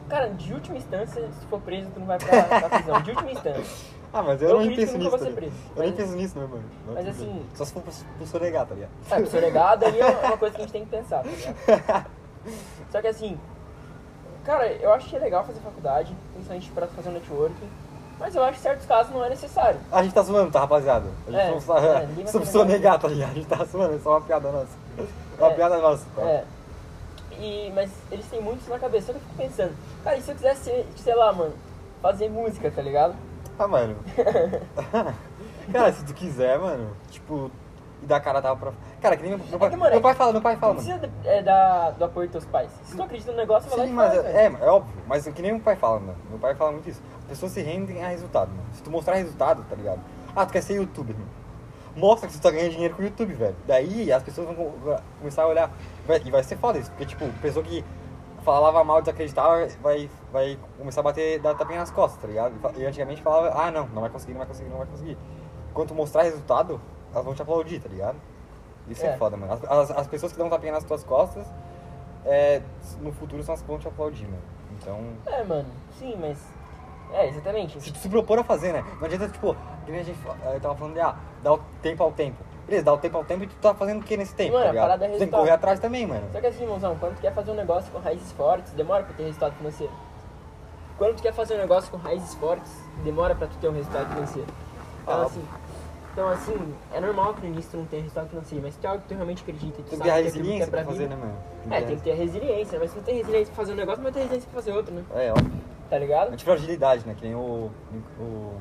cara, 0.09 0.29
de 0.31 0.53
última 0.53 0.77
instância, 0.79 1.23
se 1.40 1.47
for 1.47 1.61
preso, 1.61 1.88
tu 1.95 2.01
não 2.01 2.07
vai 2.07 2.18
pra, 2.18 2.42
pra 2.45 2.68
prisão. 2.68 3.01
De 3.03 3.11
última 3.11 3.31
instância. 3.33 3.64
Ah, 4.14 4.23
mas 4.23 4.42
eu, 4.42 4.51
Eu 4.51 4.61
nem 4.61 4.77
penso 4.77 4.99
nisso. 4.99 5.11
tá 5.11 5.16
preso. 5.31 5.55
Eu 5.75 5.83
nem 5.85 5.88
Mas- 5.88 5.95
penso 5.97 6.12
nisso, 6.16 6.38
meu 6.38 6.47
mano. 6.47 6.64
Não, 6.87 6.92
Mas 6.92 7.09
assim- 7.09 7.47
Só 7.55 7.64
se 7.64 7.73
for 7.73 7.83
pro, 7.83 7.90
pro 8.18 8.27
sonegar, 8.27 8.66
tá 8.66 8.75
ligado? 8.75 8.90
É, 9.11 9.14
pro 9.16 9.27
sonegar, 9.31 9.79
aí 9.83 10.01
é 10.01 10.27
uma 10.27 10.37
coisa 10.37 10.55
que 10.55 10.61
a 10.61 10.64
gente 10.66 10.73
tem 10.75 10.85
que 10.85 10.90
pensar, 10.90 11.23
tá 11.25 11.31
ligado? 11.31 12.07
Só 12.92 13.01
que 13.01 13.07
assim, 13.07 13.40
cara, 14.45 14.66
eu 14.71 14.92
acho 14.92 15.09
que 15.09 15.16
é 15.16 15.18
legal 15.18 15.42
fazer 15.45 15.61
faculdade, 15.61 16.14
principalmente 16.35 16.71
pra 16.73 16.87
fazer 16.88 17.09
um 17.09 17.12
networking, 17.12 17.68
mas 18.21 18.35
eu 18.37 18.42
acho 18.42 18.53
que 18.53 18.59
em 18.59 18.62
certos 18.64 18.85
casos 18.85 19.14
não 19.14 19.25
é 19.25 19.31
necessário. 19.31 19.81
A 19.90 20.03
gente 20.03 20.12
tá 20.14 20.23
zoando, 20.23 20.51
tá, 20.51 20.61
rapaziada? 20.61 21.07
A 21.27 21.31
gente 21.31 21.40
É, 21.40 21.51
não 21.51 21.61
tá 21.62 21.79
é, 21.81 22.27
sobre 22.29 22.49
sonegar, 22.49 22.99
tá 22.99 23.09
ligado? 23.09 23.31
A 23.31 23.35
gente 23.35 23.47
tá 23.47 23.64
zoando, 23.64 23.95
é 23.95 23.99
só 23.99 24.11
uma 24.11 24.21
piada 24.21 24.53
nossa. 24.53 24.77
Uma 25.38 25.49
É, 25.49 25.55
piada 25.55 25.79
nossa, 25.79 26.05
tá? 26.14 26.23
É. 26.23 26.45
E, 27.42 27.72
mas 27.74 27.90
eles 28.11 28.24
têm 28.26 28.40
muito 28.40 28.61
isso 28.61 28.70
na 28.70 28.78
cabeça, 28.78 29.07
só 29.09 29.12
que 29.12 29.18
eu 29.18 29.22
fico 29.22 29.35
pensando, 29.35 29.74
cara, 30.05 30.16
e 30.16 30.22
se 30.22 30.31
eu 30.31 30.35
quisesse, 30.37 30.62
ser, 30.62 30.87
sei 30.96 31.14
lá, 31.14 31.33
mano, 31.33 31.55
fazer 32.00 32.28
música, 32.28 32.70
tá 32.70 32.81
ligado? 32.81 33.16
Ah, 33.59 33.66
mano. 33.66 33.96
cara, 35.72 35.92
se 35.92 36.05
tu 36.05 36.14
quiser, 36.14 36.57
mano, 36.59 36.96
tipo, 37.11 37.50
e 38.02 38.07
dar 38.07 38.20
cara 38.20 38.40
tava 38.40 38.59
pra. 38.59 38.72
Cara, 39.00 39.16
que 39.16 39.22
nem 39.22 39.37
meu, 39.37 39.46
meu 39.48 39.59
pai. 39.59 39.70
que, 39.70 39.76
mano, 39.76 39.90
é 39.90 39.94
meu 39.94 40.00
pai 40.00 40.14
fala, 40.14 40.33
meu 40.33 40.40
pai 40.40 40.57
fala, 40.57 40.74
Não 40.74 40.83
mano. 40.83 41.00
precisa 41.00 41.12
é, 41.24 41.42
da, 41.42 41.90
do 41.90 42.05
apoio 42.05 42.28
dos 42.28 42.33
teus 42.33 42.44
pais. 42.44 42.70
Se 42.85 42.96
tu 42.96 43.02
acredita 43.02 43.33
no 43.33 43.38
negócio, 43.38 43.68
vai 43.70 43.78
lá 43.78 43.85
Sim, 43.85 43.90
e 43.90 43.94
mas 43.94 44.14
faz, 44.14 44.24
é, 44.24 44.46
é, 44.46 44.46
é 44.46 44.70
óbvio, 44.70 45.02
mas 45.07 45.26
que 45.26 45.42
nem 45.42 45.52
meu 45.52 45.61
pai 45.61 45.76
fala, 45.76 46.00
mano. 46.00 46.18
Meu 46.28 46.38
pai 46.38 46.55
fala 46.55 46.72
muito 46.72 46.88
isso. 46.88 47.02
As 47.22 47.24
pessoas 47.26 47.52
se 47.52 47.62
rendem 47.62 48.05
a 48.05 48.09
resultado, 48.09 48.50
mano. 48.50 48.66
Se 48.72 48.83
tu 48.83 48.90
mostrar 48.90 49.14
resultado, 49.14 49.64
tá 49.68 49.76
ligado? 49.76 50.00
Ah, 50.35 50.46
tu 50.46 50.52
quer 50.52 50.62
ser 50.62 50.74
youtuber, 50.74 51.14
mano. 51.14 51.31
Mostra 51.94 52.26
que 52.26 52.35
tu 52.35 52.40
tá 52.40 52.50
ganhando 52.50 52.70
dinheiro 52.70 52.94
com 52.94 53.02
o 53.02 53.05
YouTube, 53.05 53.35
velho. 53.35 53.57
Daí 53.66 54.11
as 54.11 54.22
pessoas 54.22 54.48
vão 54.48 54.72
começar 55.18 55.42
a 55.42 55.46
olhar. 55.46 55.70
E 56.24 56.30
vai 56.30 56.42
ser 56.42 56.56
foda 56.56 56.78
isso, 56.78 56.90
porque, 56.90 57.06
tipo, 57.06 57.28
pessoa 57.40 57.64
que 57.64 57.84
falava 58.42 58.82
mal, 58.82 59.00
desacreditava, 59.00 59.66
vai, 59.80 60.10
vai 60.32 60.58
começar 60.76 61.00
a 61.00 61.04
bater, 61.04 61.38
dar 61.40 61.54
tapinha 61.54 61.78
nas 61.78 61.90
costas, 61.92 62.20
tá 62.20 62.26
ligado? 62.26 62.54
E 62.76 62.84
antigamente 62.84 63.22
falava, 63.22 63.56
ah, 63.56 63.70
não, 63.70 63.86
não 63.88 64.00
vai 64.00 64.10
conseguir, 64.10 64.32
não 64.32 64.38
vai 64.38 64.48
conseguir, 64.48 64.68
não 64.68 64.78
vai 64.78 64.86
conseguir. 64.86 65.16
Quando 65.72 65.94
mostrar 65.94 66.22
resultado, 66.24 66.80
elas 67.12 67.24
vão 67.24 67.34
te 67.34 67.42
aplaudir, 67.42 67.80
tá 67.80 67.88
ligado? 67.88 68.16
Isso 68.88 69.04
é, 69.06 69.10
É. 69.10 69.16
foda, 69.16 69.36
mano. 69.36 69.52
As, 69.52 69.62
as, 69.64 69.90
as 69.92 70.06
pessoas 70.08 70.32
que 70.32 70.38
dão 70.38 70.50
tapinha 70.50 70.72
nas 70.72 70.82
tuas 70.84 71.04
costas, 71.04 71.46
é, 72.24 72.60
no 73.00 73.12
futuro 73.12 73.42
são 73.44 73.54
as 73.54 73.62
que 73.62 73.68
vão 73.68 73.78
te 73.78 73.86
aplaudir, 73.86 74.24
mano. 74.26 74.42
Então, 74.80 74.98
É, 75.26 75.44
mano, 75.44 75.68
sim, 75.98 76.16
mas. 76.20 76.38
É, 77.12 77.28
exatamente. 77.28 77.80
se 77.80 77.92
tu 77.92 77.98
se 77.98 78.08
propor 78.08 78.38
a 78.38 78.44
fazer, 78.44 78.72
né? 78.72 78.84
Não 78.98 79.04
adianta, 79.04 79.28
tipo, 79.28 79.54
que 79.84 79.92
nem 79.92 80.00
a 80.00 80.04
gente 80.04 80.18
tava 80.60 80.74
falando 80.74 80.94
de, 80.94 81.00
ah, 81.00 81.14
dar 81.42 81.52
o 81.52 81.58
tempo 81.80 82.02
ao 82.02 82.10
tempo. 82.10 82.42
Beleza, 82.72 82.87
dá 82.87 82.92
o 82.94 82.98
tempo 82.98 83.18
ao 83.18 83.24
tempo 83.24 83.44
e 83.44 83.46
tu 83.46 83.54
tá 83.56 83.74
fazendo 83.74 84.00
o 84.00 84.02
que 84.02 84.16
nesse 84.16 84.35
tempo, 84.35 84.54
Mano, 84.54 84.64
tá 84.64 84.70
a 84.70 84.82
parada 84.82 85.04
é 85.04 85.08
tu 85.08 85.11
tem 85.11 85.11
que 85.11 85.18
resultado. 85.24 85.40
correr 85.40 85.50
atrás 85.50 85.78
também, 85.78 86.06
mano. 86.06 86.22
Só 86.32 86.40
que 86.40 86.46
assim, 86.46 86.62
irmãozão, 86.62 86.96
quando 86.98 87.16
tu 87.16 87.20
quer 87.20 87.35
fazer 87.35 87.50
um 87.50 87.54
negócio 87.54 87.92
com 87.92 87.98
raízes 87.98 88.32
fortes, 88.32 88.72
demora 88.72 89.02
pra 89.04 89.12
ter 89.14 89.24
resultado 89.24 89.54
financeiro. 89.56 89.92
Quando 90.96 91.16
tu 91.16 91.22
quer 91.22 91.35
fazer 91.35 91.54
um 91.54 91.58
negócio 91.58 91.90
com 91.90 91.98
raízes 91.98 92.35
fortes, 92.35 92.72
demora 93.04 93.35
pra 93.35 93.46
tu 93.46 93.56
ter 93.58 93.68
um 93.68 93.72
resultado 93.72 94.08
financeiro. 94.14 94.48
Então, 95.02 95.20
Ah. 95.20 95.24
assim, 95.26 95.44
então, 96.14 96.28
assim, 96.28 96.74
é 96.94 97.00
normal 97.00 97.35
que 97.35 97.42
no 97.42 97.48
início 97.52 97.72
tu 97.72 97.76
não 97.76 97.85
tenha 97.85 98.02
resultado 98.02 98.28
financeiro, 98.30 98.64
mas 98.64 98.72
se 98.74 98.80
tem 98.80 98.88
algo 98.90 99.02
que 99.02 99.08
tu 99.08 99.14
realmente 99.14 99.42
acredita 99.42 99.80
e 99.80 99.82
tu 99.85 99.90
Tem 99.90 99.98
que 99.98 100.04
ter 100.04 100.11
a 100.11 100.14
aquilo 100.14 100.30
que 100.32 100.38
é 100.38 100.40
resiliência 100.40 100.66
pra 100.70 100.80
pra 100.82 100.90
fazer, 100.92 101.08
né, 101.08 101.16
mano? 101.16 101.35
É, 101.70 101.80
tem 101.82 101.96
que 101.96 102.02
ter 102.02 102.12
a 102.12 102.14
resiliência, 102.14 102.78
mas 102.78 102.90
se 102.90 102.96
não 102.96 103.02
tem 103.04 103.16
resiliência 103.16 103.46
pra 103.54 103.56
fazer 103.56 103.72
um 103.72 103.76
negócio, 103.76 103.98
não 103.98 104.04
vai 104.04 104.12
ter 104.12 104.18
resiliência 104.20 104.48
pra 104.50 104.62
fazer 104.62 104.72
outro, 104.72 104.94
né? 104.94 105.04
É, 105.14 105.30
óbvio. 105.30 105.52
Tá 105.90 105.98
ligado? 105.98 106.32
Antifragilidade, 106.32 107.06
né? 107.06 107.14
Que 107.18 107.26
nem 107.26 107.35
o. 107.35 107.70
o 108.18 108.52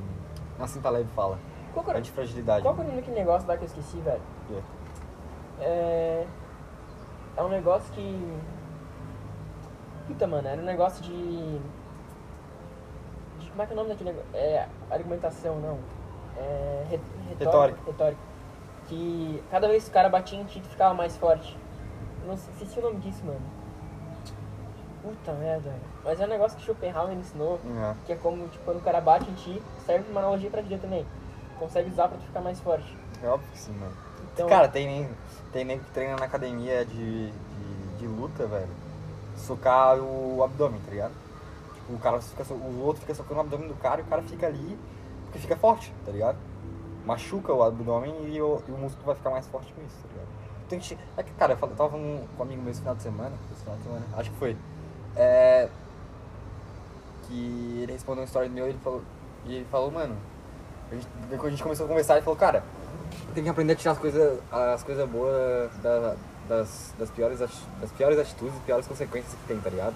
Nassim 0.60 0.82
Taleb 0.82 1.08
fala. 1.15 1.39
Qual 1.74 1.84
que 1.84 1.90
era, 1.90 2.00
Antifragilidade. 2.00 2.62
qual 2.62 2.74
que 2.76 2.82
era 2.82 2.88
o 2.90 2.92
nome 2.92 3.02
daquele 3.02 3.20
negócio 3.20 3.48
lá 3.48 3.56
que 3.58 3.64
eu 3.64 3.68
esqueci, 3.68 3.98
velho? 3.98 4.22
quê? 4.48 4.60
É. 5.62 6.26
É 7.38 7.44
um 7.44 7.50
negócio 7.50 7.92
que. 7.94 8.38
Puta, 10.08 10.28
mano, 10.28 10.48
era 10.48 10.62
um 10.62 10.66
negócio 10.66 11.02
de. 11.04 11.60
de 13.40 13.50
como 13.50 13.62
é 13.62 13.66
que 13.66 13.72
é 13.72 13.74
o 13.74 13.78
nome 13.78 13.90
daquele 13.90 14.12
negócio? 14.12 14.30
É. 14.36 14.68
Argumentação, 14.90 15.56
não. 15.60 15.78
É. 16.38 16.86
re- 16.90 17.00
Retórica. 17.40 17.80
Retórica. 17.86 18.22
Que 18.88 19.42
cada 19.50 19.68
vez 19.68 19.86
que 19.86 19.90
o 19.90 19.94
cara 19.94 20.10
batia 20.10 20.40
em 20.40 20.44
ti, 20.46 20.60
tu 20.60 20.68
ficava 20.70 20.94
mais 20.94 21.16
forte. 21.18 21.58
Eu 22.24 22.28
não 22.28 22.38
sei 22.38 22.52
esqueci 22.54 22.80
o 22.80 22.82
nome 22.84 22.98
disso, 23.00 23.24
mano. 23.26 23.40
Puta 25.02 25.32
merda, 25.34 25.70
velho. 25.70 25.82
Mas 26.04 26.20
é 26.20 26.26
um 26.26 26.30
negócio 26.30 26.58
que 26.58 26.64
Schopenhauer 26.64 27.14
ensinou. 27.14 27.60
É. 27.66 27.96
Que 28.06 28.14
é 28.14 28.16
como, 28.16 28.48
tipo, 28.50 28.64
quando 28.66 28.78
o 28.78 28.82
cara 28.82 29.00
bate 29.02 29.30
em 29.30 29.34
ti, 29.36 29.62
serve 29.86 30.12
uma 30.12 30.20
analogia 30.22 30.50
pra 30.50 30.62
vida 30.62 30.78
também. 30.80 31.06
Consegue 31.62 31.91
usar 31.91 32.08
pra 32.08 32.17
tu 32.17 32.24
ficar 32.26 32.41
mais 32.41 32.60
forte. 32.60 32.97
É 33.21 33.28
óbvio 33.28 33.47
que 33.52 33.60
sim, 33.60 33.71
mano. 33.74 33.93
Então, 34.34 34.50
Cara, 34.50 34.67
tem 34.67 34.88
nem, 34.88 35.10
tem 35.54 35.63
nem 35.63 35.78
que 35.78 35.86
treina 35.91 36.15
na 36.15 36.26
academia 36.26 36.84
de, 36.84 37.30
de, 37.30 37.97
de 38.00 38.08
luta, 38.08 38.47
velho. 38.47 38.67
Socar 39.38 40.00
o 40.00 40.43
abdômen, 40.43 40.82
tá 40.82 40.89
ligado? 40.89 41.13
Tipo, 41.76 41.93
o 41.93 42.00
cara 42.00 42.19
fica, 42.19 42.52
o 42.52 42.82
outro 42.82 43.02
fica 43.02 43.13
socando 43.13 43.41
o 43.41 43.41
abdômen 43.41 43.67
do 43.67 43.76
cara 43.76 44.02
e 44.02 44.04
o 44.04 44.08
cara 44.08 44.24
fica 44.24 44.47
ali 44.47 44.76
porque 45.26 45.38
fica 45.38 45.56
forte, 45.56 45.93
tá 46.04 46.12
ligado? 46.12 46.38
Machuca 47.06 47.54
o 47.54 47.62
abdômen 47.62 48.12
e 48.34 48.41
o, 48.41 48.60
e 48.67 48.71
o 48.71 48.78
músculo 48.78 49.06
vai 49.06 49.15
ficar 49.15 49.30
mais 49.30 49.45
forte 49.45 49.71
com 49.71 49.84
isso, 49.84 49.95
tá 50.02 50.08
ligado? 50.08 50.28
Tem 50.67 50.80
que, 50.80 50.97
é 51.15 51.21
que, 51.21 51.32
cara, 51.34 51.54
eu 51.54 51.67
tava 51.76 51.89
com 51.91 52.26
com 52.36 52.39
um 52.39 52.41
amigo 52.41 52.63
meu 52.63 52.71
esse 52.71 52.80
final 52.80 52.95
de 52.95 53.04
semana, 53.04 53.36
esse 53.52 53.62
final 53.62 53.78
de 53.78 53.84
semana, 53.84 54.06
acho 54.17 54.32
que 54.32 54.38
foi. 54.38 54.58
É. 55.15 55.69
Que 57.28 57.82
ele 57.84 57.91
respondeu 57.91 58.21
uma 58.21 58.26
história 58.26 58.50
meu 58.50 58.65
e 58.65 58.69
ele 58.69 58.80
falou, 58.80 59.04
e 59.45 59.56
ele 59.56 59.65
falou, 59.65 59.91
mano, 59.91 60.17
a 60.91 60.95
gente, 60.95 61.08
depois 61.30 61.47
a 61.47 61.51
gente 61.51 61.63
começou 61.63 61.86
a 61.86 61.89
conversar, 61.89 62.13
ele 62.15 62.23
falou, 62.23 62.38
cara, 62.38 62.63
tem 63.34 63.43
que 63.43 63.49
aprender 63.49 63.73
a 63.73 63.75
tirar 63.75 63.91
as 63.93 63.97
coisas, 63.97 64.39
as 64.51 64.84
coisas 64.84 65.08
boas 65.10 65.71
da- 65.82 66.15
das, 66.47 66.93
das, 66.99 67.10
piores, 67.12 67.39
das 67.39 67.91
piores 67.97 68.19
atitudes 68.19 68.56
e 68.58 68.60
piores 68.62 68.86
consequências 68.88 69.34
que 69.34 69.47
tem, 69.47 69.60
tá 69.60 69.69
ligado? 69.69 69.95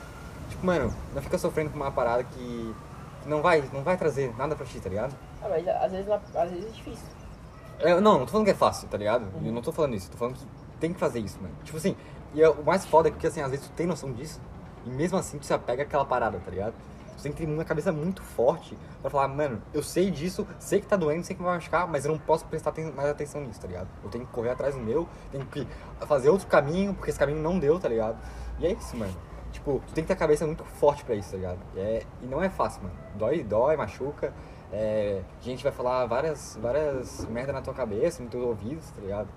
Tipo, 0.49 0.65
mano, 0.65 0.93
não 1.13 1.21
fica 1.21 1.37
sofrendo 1.37 1.69
com 1.71 1.75
uma 1.75 1.91
parada 1.91 2.23
que, 2.23 2.75
que 3.23 3.29
não, 3.29 3.41
vai, 3.41 3.63
não 3.73 3.81
vai 3.83 3.97
trazer 3.97 4.33
nada 4.37 4.55
pra 4.55 4.65
ti, 4.65 4.79
tá 4.79 4.87
ligado? 4.89 5.13
Ah, 5.43 5.47
mas 5.49 5.67
às 5.67 5.91
vezes, 5.91 6.09
às 6.09 6.49
vezes 6.51 6.65
é 6.65 6.69
difícil. 6.69 7.05
Eu, 7.79 7.99
não, 7.99 8.19
não 8.19 8.25
tô 8.25 8.31
falando 8.31 8.45
que 8.45 8.51
é 8.51 8.55
fácil, 8.55 8.87
tá 8.87 8.97
ligado? 8.97 9.25
Eu 9.43 9.51
não 9.51 9.61
tô 9.61 9.71
falando 9.71 9.95
isso, 9.95 10.09
tô 10.09 10.17
falando 10.17 10.35
que 10.35 10.45
tem 10.79 10.93
que 10.93 10.99
fazer 10.99 11.19
isso, 11.19 11.37
mano. 11.41 11.53
Tipo 11.65 11.77
assim, 11.77 11.95
e 12.33 12.41
é- 12.41 12.49
o 12.49 12.63
mais 12.63 12.85
foda 12.85 13.09
é 13.09 13.11
que, 13.11 13.27
assim, 13.27 13.41
às 13.41 13.51
vezes 13.51 13.65
tu 13.67 13.71
tem 13.73 13.85
noção 13.85 14.13
disso 14.13 14.39
e 14.85 14.89
mesmo 14.89 15.17
assim 15.17 15.37
tu 15.37 15.45
se 15.45 15.53
apega 15.53 15.83
àquela 15.83 16.05
parada, 16.05 16.39
tá 16.45 16.51
ligado? 16.51 16.73
Tu 17.17 17.23
tem 17.23 17.31
que 17.31 17.45
ter 17.45 17.51
uma 17.51 17.63
cabeça 17.63 17.91
muito 17.91 18.21
forte 18.21 18.77
pra 19.01 19.09
falar, 19.09 19.27
mano, 19.27 19.61
eu 19.73 19.81
sei 19.81 20.11
disso, 20.11 20.47
sei 20.59 20.81
que 20.81 20.87
tá 20.87 20.95
doendo, 20.95 21.23
sei 21.23 21.35
que 21.35 21.41
vai 21.41 21.55
machucar, 21.55 21.87
mas 21.87 22.05
eu 22.05 22.11
não 22.11 22.19
posso 22.19 22.45
prestar 22.45 22.73
mais 22.95 23.09
atenção 23.09 23.41
nisso, 23.41 23.61
tá 23.61 23.67
ligado? 23.67 23.87
Eu 24.03 24.09
tenho 24.09 24.25
que 24.25 24.31
correr 24.31 24.49
atrás 24.49 24.75
do 24.75 24.81
meu, 24.81 25.07
tenho 25.31 25.45
que 25.45 25.67
fazer 26.01 26.29
outro 26.29 26.47
caminho, 26.47 26.93
porque 26.93 27.09
esse 27.09 27.19
caminho 27.19 27.39
não 27.39 27.57
deu, 27.57 27.79
tá 27.79 27.87
ligado? 27.87 28.17
E 28.59 28.65
é 28.65 28.71
isso, 28.73 28.95
mano. 28.97 29.13
Tipo, 29.51 29.81
tu 29.87 29.93
tem 29.93 30.03
que 30.03 30.07
ter 30.09 30.13
a 30.13 30.17
cabeça 30.17 30.45
muito 30.45 30.65
forte 30.65 31.05
pra 31.05 31.15
isso, 31.15 31.31
tá 31.31 31.37
ligado? 31.37 31.59
E, 31.75 31.79
é, 31.79 32.03
e 32.21 32.25
não 32.25 32.43
é 32.43 32.49
fácil, 32.49 32.83
mano. 32.83 32.95
Dói, 33.15 33.43
dói, 33.43 33.77
machuca. 33.77 34.33
É, 34.71 35.21
gente 35.41 35.63
vai 35.63 35.71
falar 35.71 36.05
várias, 36.05 36.57
várias 36.61 37.25
merda 37.25 37.53
na 37.53 37.61
tua 37.61 37.73
cabeça, 37.73 38.21
nos 38.21 38.29
teus 38.29 38.43
ouvidos, 38.43 38.89
tá 38.91 38.99
ligado? 38.99 39.29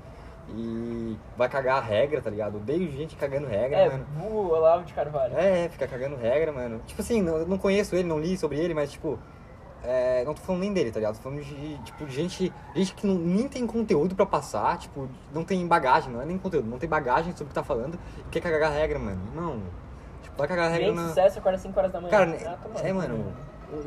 E 0.56 1.16
vai 1.36 1.48
cagar 1.48 1.78
a 1.78 1.80
regra, 1.80 2.20
tá 2.22 2.30
ligado? 2.30 2.56
Odeio 2.56 2.90
gente 2.90 3.16
cagando 3.16 3.46
regra, 3.46 3.76
É, 3.78 3.88
mano. 3.90 4.06
burro 4.16 4.50
Olavo 4.54 4.84
de 4.84 4.94
Carvalho. 4.94 5.36
É, 5.36 5.66
é, 5.66 5.68
fica 5.68 5.86
cagando 5.86 6.16
regra, 6.16 6.52
mano. 6.52 6.80
Tipo 6.86 7.02
assim, 7.02 7.20
não, 7.22 7.36
eu 7.36 7.46
não 7.46 7.58
conheço 7.58 7.94
ele, 7.94 8.08
não 8.08 8.18
li 8.18 8.36
sobre 8.36 8.58
ele, 8.58 8.72
mas 8.74 8.90
tipo. 8.92 9.18
é, 9.84 10.24
não 10.24 10.34
tô 10.34 10.40
falando 10.40 10.62
nem 10.62 10.72
dele, 10.72 10.90
tá 10.90 10.98
ligado? 11.00 11.16
Tô 11.16 11.22
falando 11.22 11.42
de, 11.42 11.78
tipo, 11.84 12.04
de 12.06 12.12
gente, 12.14 12.52
gente 12.74 12.94
que 12.94 13.06
não, 13.06 13.14
nem 13.14 13.46
tem 13.46 13.66
conteúdo 13.66 14.14
pra 14.14 14.24
passar, 14.26 14.78
tipo, 14.78 15.08
não 15.32 15.44
tem 15.44 15.66
bagagem, 15.66 16.12
não 16.12 16.20
é 16.22 16.24
nem 16.24 16.38
conteúdo, 16.38 16.68
não 16.68 16.78
tem 16.78 16.88
bagagem 16.88 17.32
sobre 17.32 17.44
o 17.44 17.48
que 17.48 17.54
tá 17.54 17.62
falando 17.62 17.98
e 18.18 18.22
quer 18.30 18.40
cagar 18.40 18.72
regra, 18.72 18.98
mano. 18.98 19.20
Não. 19.34 19.62
Tipo, 20.22 20.36
vai 20.38 20.48
cagar 20.48 20.70
regra 20.70 20.86
Nem 20.86 20.94
na. 20.96 21.08
sucesso, 21.08 21.38
acorda 21.38 21.58
5 21.58 21.78
horas 21.78 21.92
da 21.92 22.00
manhã. 22.00 22.10
Cara, 22.10 22.58
Ah, 22.74 22.88
é, 22.88 22.92
mano. 22.92 23.32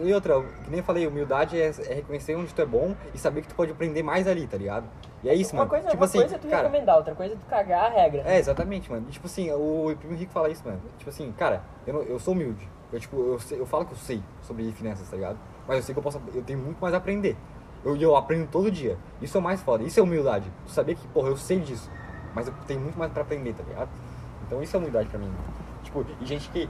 E 0.04 0.14
outra, 0.14 0.40
que 0.64 0.70
nem 0.70 0.80
eu 0.80 0.84
falei, 0.84 1.08
humildade 1.08 1.60
é, 1.60 1.72
é 1.88 1.94
reconhecer 1.96 2.36
onde 2.36 2.54
tu 2.54 2.62
é 2.62 2.66
bom 2.66 2.96
e 3.14 3.18
saber 3.18 3.42
que 3.42 3.48
tu 3.48 3.56
pode 3.56 3.72
aprender 3.72 4.04
mais 4.04 4.28
ali, 4.28 4.46
tá 4.46 4.56
ligado? 4.58 4.86
E 5.24 5.30
é 5.30 5.34
isso, 5.34 5.54
Uma 5.56 5.60
mano. 5.62 5.70
coisa, 5.72 5.86
tipo 5.88 5.98
uma 5.98 6.06
assim, 6.06 6.20
coisa 6.20 6.36
é 6.36 6.38
tu 6.38 6.48
cara, 6.48 6.64
recomendar, 6.68 6.98
outra 6.98 7.16
coisa 7.16 7.34
é 7.34 7.38
tu 7.38 7.46
cagar 7.48 7.86
a 7.86 7.90
regra. 7.90 8.22
é, 8.26 8.38
exatamente, 8.38 8.92
mano. 8.92 9.06
E, 9.10 9.12
tipo 9.12 9.26
assim, 9.26 9.52
o 9.52 9.96
Primo 10.00 10.16
Rico 10.16 10.32
fala 10.32 10.50
isso, 10.50 10.62
mano. 10.66 10.80
Tipo 10.98 11.10
assim, 11.10 11.32
cara, 11.32 11.64
eu, 11.88 11.94
não- 11.96 12.02
eu 12.04 12.20
sou 12.20 12.34
humilde. 12.34 12.68
Eu, 12.94 13.00
tipo, 13.00 13.16
eu, 13.18 13.40
sei- 13.40 13.60
eu 13.60 13.66
falo 13.66 13.86
que 13.86 13.94
eu 13.94 13.98
sei 13.98 14.22
sobre 14.42 14.72
finanças, 14.74 15.10
tá 15.10 15.16
ligado? 15.16 15.38
Mas 15.68 15.78
eu 15.78 15.84
sei 15.84 15.94
que 15.94 16.00
eu 16.00 16.04
posso, 16.04 16.22
eu 16.34 16.42
tenho 16.44 16.60
muito 16.60 16.80
mais 16.80 16.94
a 16.94 16.98
aprender. 16.98 17.36
Eu, 17.84 17.96
eu 17.98 18.16
aprendo 18.16 18.48
todo 18.52 18.70
dia. 18.70 18.98
Isso 19.22 19.38
é 19.38 19.42
mais 19.42 19.62
foda. 19.62 19.84
Isso 19.84 20.00
é 20.00 20.04
humildade. 20.04 20.52
Tu 20.66 20.72
saber 20.72 20.94
que, 20.96 21.08
porra, 21.08 21.30
eu 21.30 21.38
sei 21.38 21.60
disso. 21.60 21.90
Mas 22.36 22.48
eu 22.48 22.54
tenho 22.68 22.80
muito 22.80 22.98
mais 23.00 23.12
pra 23.12 23.24
aprender, 23.24 23.54
tá 23.54 23.64
ligado? 23.68 23.90
Então 24.46 24.62
isso 24.62 24.76
é 24.76 24.80
humildade 24.80 25.10
pra 25.10 25.18
mim. 25.18 25.26
mano. 25.26 25.40
Tipo, 25.84 26.06
e 26.22 26.26
gente 26.26 26.50
que 26.50 26.70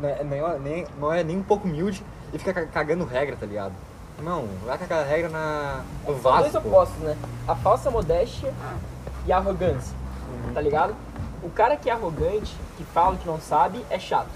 não, 0.00 0.08
não 0.08 0.08
é, 0.08 0.24
não 0.24 0.48
é 0.54 0.58
nem, 0.58 0.86
não 0.98 1.12
é 1.12 1.22
nem 1.24 1.36
um 1.38 1.42
pouco 1.42 1.66
humilde 1.68 2.02
e 2.32 2.38
fica 2.38 2.52
ca- 2.52 2.66
cagando 2.66 3.04
regra, 3.04 3.36
tá 3.38 3.46
ligado? 3.46 3.72
Não, 4.22 4.46
vai 4.66 4.76
cagar 4.76 5.06
regra 5.06 5.28
na, 5.30 5.82
no 6.06 6.12
São 6.14 6.22
vaso. 6.22 6.40
dois 6.50 6.52
pô. 6.52 6.58
opostos, 6.68 6.98
né? 6.98 7.16
A 7.48 7.54
falsa 7.56 7.90
modéstia 7.90 8.52
e 9.26 9.32
a 9.32 9.38
arrogância. 9.38 9.96
Uhum. 10.46 10.52
Tá 10.52 10.60
ligado? 10.60 10.94
O 11.42 11.48
cara 11.48 11.76
que 11.76 11.88
é 11.88 11.92
arrogante, 11.92 12.54
que 12.76 12.84
fala 12.84 13.16
que 13.16 13.26
não 13.26 13.40
sabe, 13.40 13.84
é 13.88 13.98
chato. 13.98 14.28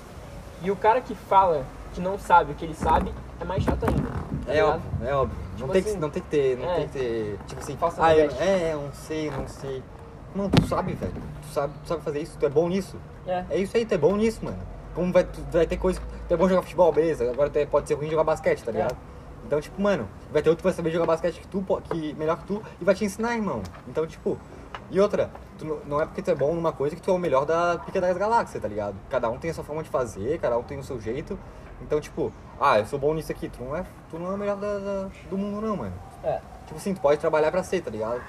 E 0.63 0.71
o 0.71 0.77
cara 0.77 1.01
que 1.03 1.15
fala 1.15 1.65
que 1.93 2.01
não 2.01 2.19
sabe 2.19 2.53
o 2.53 2.55
que 2.55 2.65
ele 2.65 2.75
sabe, 2.75 3.13
é 3.41 3.45
mais 3.45 3.63
chato 3.63 3.85
ainda. 3.85 4.09
Tá 4.47 4.53
É 4.55 4.65
óbvio, 4.65 4.91
é 5.07 5.15
óbvio. 5.15 5.37
Tipo 5.55 5.67
não, 5.67 5.73
tem 5.73 5.83
que, 5.83 5.89
assim, 5.91 5.99
não 5.99 6.11
tem 6.11 6.23
que 6.23 6.29
ter, 6.31 6.57
não 6.59 6.71
é. 6.71 6.75
tem 6.77 6.87
que 6.89 6.93
ter, 6.99 7.39
tipo 7.47 7.61
assim, 7.61 7.77
Falsa 7.77 8.03
ah, 8.03 8.09
modéstia. 8.09 8.43
é, 8.43 8.71
eu 8.73 8.81
não 8.81 8.93
sei, 8.93 9.31
não 9.31 9.47
sei. 9.47 9.83
Não, 10.35 10.49
tu 10.51 10.67
sabe, 10.67 10.95
velho. 10.95 11.13
Tu 11.43 11.49
sabe, 11.53 11.73
tu 11.85 11.89
sabe 11.89 12.03
fazer 12.03 12.21
isso, 12.21 12.37
tu 12.41 12.47
é 12.47 12.49
bom 12.49 12.69
nisso. 12.69 12.97
É. 13.27 13.45
É 13.51 13.59
isso 13.59 13.77
aí, 13.77 13.85
tu 13.85 13.95
é 13.95 13.99
bom 13.99 14.17
nisso, 14.17 14.41
mano. 14.43 14.59
Como 14.95 15.13
vai, 15.13 15.27
vai 15.51 15.67
ter 15.67 15.77
coisa, 15.77 16.01
é 16.31 16.37
bom 16.37 16.49
jogar 16.49 16.63
futebol, 16.63 16.93
beleza. 16.93 17.31
Agora 17.31 17.51
é- 17.55 17.67
pode 17.67 17.89
ser 17.89 17.95
ruim 17.95 18.09
jogar 18.11 18.25
basquete, 18.25 18.63
tá 18.63 18.71
É. 18.71 18.75
ligado? 18.75 18.97
Então, 19.47 19.61
tipo, 19.61 19.81
mano, 19.81 20.09
vai 20.33 20.41
ter 20.41 20.49
outro 20.49 20.63
que 20.63 20.69
vai 20.69 20.73
saber 20.73 20.91
jogar 20.91 21.07
basquete 21.07 21.41
que 21.41 21.47
tu, 21.49 21.63
que, 21.91 22.15
melhor 22.15 22.39
que 22.39 22.45
tu, 22.45 22.63
e 22.81 22.85
vai 22.85 22.95
te 22.95 23.05
ensinar, 23.05 23.35
irmão. 23.35 23.63
Então, 23.87 24.07
tipo, 24.07 24.39
e 24.91 24.99
outra, 25.01 25.31
tu 25.59 25.65
não- 25.67 25.79
não 25.87 26.01
é 26.01 26.07
porque 26.07 26.23
tu 26.23 26.31
é 26.31 26.35
bom 26.35 26.55
numa 26.55 26.73
coisa 26.73 26.97
que 26.97 27.03
tu 27.03 27.11
é 27.11 27.15
o 27.15 27.19
melhor 27.19 27.45
da 27.45 27.79
pica 27.85 28.01
das 28.01 28.17
galáxias, 28.17 28.63
tá 28.63 28.69
ligado? 28.69 28.95
Cada 29.11 29.29
um 29.29 29.37
tem 29.39 29.51
a 29.51 29.55
sua 29.55 29.65
forma 29.65 29.83
de 29.83 29.91
fazer, 29.91 30.39
cada 30.39 30.57
um 30.57 30.63
tem 30.63 30.79
o 30.79 30.83
seu 30.83 30.99
jeito. 31.01 31.39
Então, 31.83 32.01
tipo, 32.01 32.33
ah, 32.61 32.79
eu 32.79 32.87
sou 32.87 32.99
bom 32.99 33.13
nisso 33.13 33.33
aqui, 33.33 33.49
tu 33.49 33.63
não 33.63 33.77
é, 33.77 33.85
tu 34.11 34.19
não 34.19 34.31
é 34.31 34.35
o 34.35 34.39
melhor 34.39 34.57
da- 34.57 34.79
da- 34.79 35.09
do 35.29 35.37
mundo, 35.37 35.61
não, 35.61 35.77
mano. 35.77 35.93
É. 36.23 36.41
Tipo 36.67 36.77
assim, 36.79 36.95
tu 36.95 37.01
pode 37.01 37.21
trabalhar 37.21 37.51
pra 37.51 37.63
ser, 37.63 37.83
tá 37.83 37.91
ligado? 37.91 38.23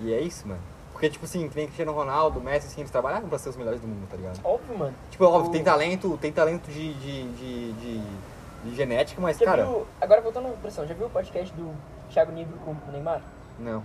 E 0.00 0.12
é 0.12 0.20
isso, 0.20 0.48
mano. 0.48 0.60
Porque, 1.00 1.08
tipo 1.08 1.24
assim, 1.24 1.48
que 1.48 1.56
nem 1.56 1.64
Cristiano 1.64 1.92
Ronaldo, 1.94 2.42
Messi, 2.42 2.66
assim, 2.66 2.82
eles 2.82 2.90
trabalharam 2.90 3.26
pra 3.26 3.38
ser 3.38 3.48
os 3.48 3.56
melhores 3.56 3.80
do 3.80 3.88
mundo, 3.88 4.06
tá 4.10 4.18
ligado? 4.18 4.38
Óbvio, 4.44 4.76
mano. 4.76 4.94
Tipo, 5.10 5.24
óbvio, 5.24 5.48
O- 5.48 5.52
tem 5.52 5.64
talento, 5.64 6.18
tem 6.20 6.30
talento 6.30 6.70
de, 6.70 6.92
de, 6.92 7.32
de, 7.32 7.72
de, 7.72 8.02
de 8.64 8.76
genética, 8.76 9.18
mas, 9.18 9.38
Já 9.38 9.46
cara, 9.46 9.64
viu, 9.64 9.86
agora 9.98 10.20
voltando 10.20 10.48
à 10.48 10.50
pressão, 10.50 10.86
já 10.86 10.92
viu 10.92 11.06
o 11.06 11.10
podcast 11.10 11.54
do 11.56 11.74
Thiago 12.10 12.32
Nigro 12.32 12.52
com 12.66 12.72
o 12.72 12.92
Neymar? 12.92 13.22
não. 13.58 13.82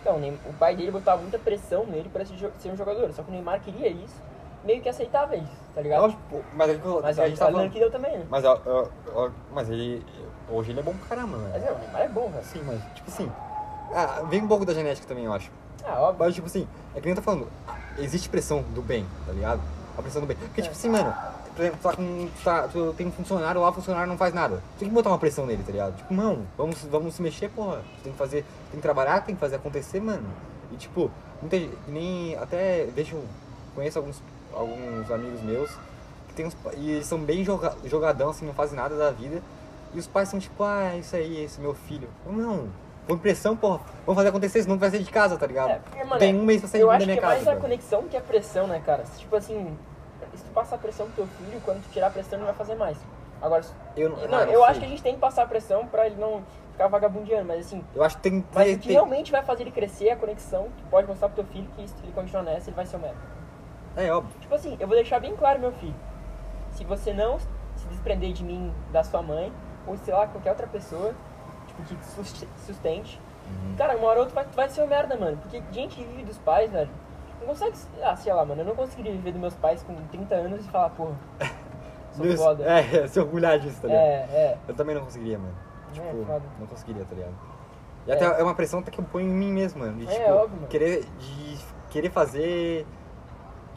Então, 0.00 0.16
o 0.46 0.52
pai 0.54 0.74
dele 0.74 0.90
botava 0.92 1.20
muita 1.20 1.38
pressão 1.38 1.84
nele 1.84 2.08
pra 2.08 2.24
ser 2.24 2.70
um 2.70 2.76
jogador, 2.76 3.12
só 3.12 3.22
que 3.22 3.28
o 3.28 3.32
Neymar 3.32 3.60
queria 3.60 3.88
isso, 3.88 4.14
meio 4.64 4.80
que 4.80 4.88
aceitava 4.88 5.36
isso, 5.36 5.52
tá 5.74 5.82
ligado? 5.82 6.16
Mas, 6.54 6.70
é 6.70 6.74
que 6.78 6.84
eu- 6.86 7.00
Mas 7.02 7.18
a 7.18 7.24
a 7.24 7.28
gente 7.28 7.38
tá 7.38 7.44
ele 7.46 7.52
falando... 7.54 7.72
queria 7.72 7.90
também, 7.90 8.16
né? 8.16 8.26
Mas, 8.30 8.42
ó, 8.44 8.58
ó, 9.14 9.28
mas 9.52 9.68
ele, 9.68 10.02
hoje 10.48 10.70
ele 10.70 10.80
é 10.80 10.82
bom 10.82 10.94
pra 10.94 11.08
caramba, 11.14 11.36
Mas 11.36 11.52
velho. 11.62 11.66
é, 11.66 11.72
o 11.72 11.78
Neymar 11.78 12.00
é 12.02 12.08
bom, 12.08 12.30
velho. 12.30 12.44
Sim, 12.44 12.62
mas, 12.64 12.80
tipo 12.94 13.10
assim, 13.10 13.30
ah, 13.92 14.22
vem 14.30 14.40
um 14.42 14.48
pouco 14.48 14.64
da 14.64 14.72
genética 14.72 15.06
também, 15.06 15.24
eu 15.24 15.32
acho. 15.34 15.50
Ah, 15.84 16.00
óbvio. 16.00 16.26
Mas, 16.26 16.34
tipo 16.34 16.46
assim, 16.46 16.66
é 16.94 17.00
que 17.00 17.06
nem 17.06 17.10
eu 17.10 17.16
tô 17.16 17.22
falando, 17.22 17.48
existe 17.98 18.28
pressão 18.28 18.62
do 18.74 18.82
bem, 18.82 19.06
tá 19.26 19.32
ligado? 19.32 19.60
A 19.96 20.02
pressão 20.02 20.20
do 20.20 20.26
bem. 20.26 20.36
Porque, 20.36 20.62
tipo 20.62 20.74
assim, 20.74 20.88
mano, 20.88 21.14
por 21.54 21.62
exemplo, 21.62 21.78
tu, 21.80 21.88
tá 21.88 21.96
com, 21.96 22.28
tu, 22.28 22.44
tá, 22.44 22.68
tu 22.68 22.94
tem 22.96 23.06
um 23.06 23.10
funcionário 23.10 23.60
lá, 23.60 23.70
o 23.70 23.72
funcionário 23.72 24.08
não 24.08 24.16
faz 24.16 24.32
nada. 24.32 24.62
Tu 24.76 24.80
tem 24.80 24.88
que 24.88 24.94
botar 24.94 25.10
uma 25.10 25.18
pressão 25.18 25.44
nele, 25.44 25.62
tá 25.64 25.72
ligado? 25.72 25.96
Tipo, 25.96 26.14
não, 26.14 26.46
vamos, 26.56 26.82
vamos 26.84 27.14
se 27.14 27.22
mexer, 27.22 27.48
porra. 27.48 27.82
Tu 27.96 28.04
tem 28.04 28.12
que 28.12 28.18
fazer, 28.18 28.44
tem 28.70 28.76
que 28.78 28.82
trabalhar, 28.82 29.24
tem 29.24 29.34
que 29.34 29.40
fazer 29.40 29.56
acontecer, 29.56 30.00
mano. 30.00 30.28
E, 30.70 30.76
tipo, 30.76 31.10
muita 31.40 31.58
gente, 31.58 31.76
nem, 31.88 32.36
até 32.36 32.84
vejo, 32.94 33.20
conheço 33.74 33.98
alguns, 33.98 34.22
alguns 34.54 35.10
amigos 35.10 35.40
meus, 35.42 35.70
que 36.28 36.34
tem 36.34 36.46
uns, 36.46 36.56
e 36.76 36.90
eles 36.90 37.06
são 37.06 37.18
bem 37.18 37.44
joga, 37.44 37.74
jogadão, 37.86 38.30
assim, 38.30 38.46
não 38.46 38.54
fazem 38.54 38.76
nada 38.76 38.96
da 38.96 39.10
vida. 39.10 39.42
E 39.92 39.98
os 39.98 40.06
pais 40.06 40.28
são 40.28 40.38
tipo, 40.38 40.62
ah, 40.62 40.96
isso 40.96 41.16
aí, 41.16 41.42
esse 41.42 41.58
é 41.58 41.62
meu 41.62 41.74
filho. 41.74 42.08
Eu, 42.24 42.32
não, 42.32 42.68
põe 43.08 43.18
pressão, 43.18 43.56
porra, 43.56 43.80
vamos 44.06 44.14
fazer 44.16 44.28
acontecer, 44.28 44.62
senão 44.62 44.76
tu 44.76 44.80
vai 44.80 44.90
sair 44.90 45.02
de 45.02 45.10
casa, 45.10 45.36
tá 45.36 45.46
ligado? 45.46 45.70
É, 45.70 45.78
porque, 45.78 46.04
mano, 46.04 46.18
tem 46.18 46.36
um 46.38 46.44
mês 46.44 46.60
pra 46.60 46.68
sair 46.68 46.82
eu 46.82 46.86
da 46.88 46.94
acho 46.94 47.06
minha 47.06 47.16
que 47.16 47.18
é 47.18 47.22
casa. 47.22 47.34
mais 47.34 47.48
a 47.48 47.50
velho. 47.52 47.62
conexão 47.62 48.02
que 48.08 48.16
a 48.16 48.20
pressão, 48.20 48.66
né, 48.66 48.80
cara? 48.84 49.04
Se, 49.06 49.18
Tipo 49.20 49.34
assim, 49.36 49.76
se 50.34 50.44
tu 50.44 50.50
passar 50.52 50.78
pressão 50.78 51.06
pro 51.06 51.24
teu 51.24 51.26
filho, 51.26 51.60
quando 51.64 51.82
tu 51.82 51.88
tirar 51.90 52.08
a 52.08 52.10
pressão, 52.10 52.38
ele 52.38 52.46
vai 52.46 52.54
fazer 52.54 52.74
mais. 52.76 52.96
Agora, 53.40 53.62
se- 53.62 53.72
Eu, 53.96 54.10
não, 54.10 54.38
ah, 54.38 54.44
eu 54.44 54.64
acho 54.64 54.78
que 54.80 54.86
a 54.86 54.88
gente 54.88 55.02
tem 55.02 55.14
que 55.14 55.20
passar 55.20 55.48
pressão 55.48 55.86
pra 55.86 56.06
ele 56.06 56.16
não. 56.16 56.42
ficar 56.72 56.86
vagabundeando, 56.88 57.44
mas 57.46 57.66
assim, 57.66 57.84
Eu 57.94 58.04
acho 58.04 58.16
que 58.16 58.22
tem 58.22 58.40
que 58.40 58.46
mas 58.54 58.68
o 58.76 58.78
que 58.78 58.86
ter- 58.88 58.92
realmente 58.92 59.32
vai 59.32 59.42
fazer 59.42 59.62
ele 59.64 59.70
crescer 59.72 60.08
é 60.08 60.12
a 60.12 60.16
conexão, 60.16 60.68
que 60.76 60.82
pode 60.84 61.08
mostrar 61.08 61.28
pro 61.28 61.42
teu 61.42 61.52
filho 61.52 61.66
que 61.76 61.88
se 61.88 61.94
ele 62.04 62.12
continuar 62.12 62.42
nessa, 62.44 62.68
ele 62.70 62.76
vai 62.76 62.86
ser 62.86 62.96
um 62.96 63.00
merda. 63.00 63.16
É 63.96 64.12
óbvio. 64.12 64.32
Tipo 64.40 64.54
assim, 64.54 64.76
eu 64.78 64.86
vou 64.86 64.94
deixar 64.96 65.18
bem 65.18 65.34
claro, 65.34 65.58
meu 65.58 65.72
filho. 65.72 65.94
Se 66.72 66.84
você 66.84 67.12
não 67.12 67.38
se 67.40 67.86
desprender 67.90 68.32
de 68.32 68.44
mim, 68.44 68.72
da 68.92 69.02
sua 69.02 69.22
mãe, 69.22 69.52
ou 69.88 69.96
sei 69.96 70.14
lá, 70.14 70.26
qualquer 70.28 70.50
outra 70.50 70.66
pessoa, 70.68 71.14
que 71.84 71.94
te 71.94 72.04
sus- 72.06 72.46
sustente, 72.66 73.20
Uhum. 73.46 73.74
cara, 73.76 73.96
uma 73.96 74.06
hora 74.08 74.20
ou 74.20 74.24
outra 74.26 74.42
vai, 74.42 74.52
vai 74.54 74.68
ser 74.68 74.82
um 74.82 74.86
merda, 74.86 75.16
mano. 75.16 75.36
Porque 75.38 75.62
gente 75.72 75.96
que 75.96 76.04
vive 76.04 76.24
dos 76.24 76.38
pais, 76.38 76.70
velho, 76.70 76.90
não 77.40 77.46
consegue. 77.48 77.74
Ah, 78.02 78.14
sei 78.16 78.32
lá, 78.32 78.44
mano, 78.44 78.60
eu 78.62 78.66
não 78.66 78.74
conseguiria 78.74 79.12
viver 79.12 79.32
dos 79.32 79.40
meus 79.40 79.54
pais 79.54 79.82
com 79.82 79.94
30 80.10 80.34
anos 80.34 80.64
e 80.66 80.68
falar, 80.70 80.90
porra, 80.90 81.14
sou 82.12 82.36
foda. 82.36 82.64
É, 82.64 83.06
se 83.06 83.18
orgulhar 83.20 83.58
disso, 83.58 83.80
tá 83.80 83.88
ligado? 83.88 84.02
é, 84.02 84.12
é. 84.30 84.58
Eu 84.68 84.74
também 84.74 84.94
não 84.94 85.02
conseguiria, 85.02 85.38
mano. 85.38 85.54
Tipo, 85.92 86.06
É, 86.30 86.40
não 86.60 86.66
conseguiria, 86.66 87.04
tá 87.04 87.14
ligado? 87.14 87.34
E 88.06 88.10
É. 88.10 88.14
até 88.14 88.24
é 88.40 88.42
uma 88.42 88.54
pressão 88.54 88.80
até 88.80 88.90
que 88.90 88.98
eu 89.00 89.04
ponho 89.04 89.26
em 89.26 89.32
mim 89.34 89.52
mesmo, 89.52 89.80
mano. 89.80 89.96
De, 89.98 90.06
É, 90.06 90.18
tipo, 90.18 90.30
óbvio, 90.32 90.56
mano. 90.56 90.66
querer, 90.68 91.04
de 91.18 91.58
querer 91.90 92.10
fazer. 92.10 92.86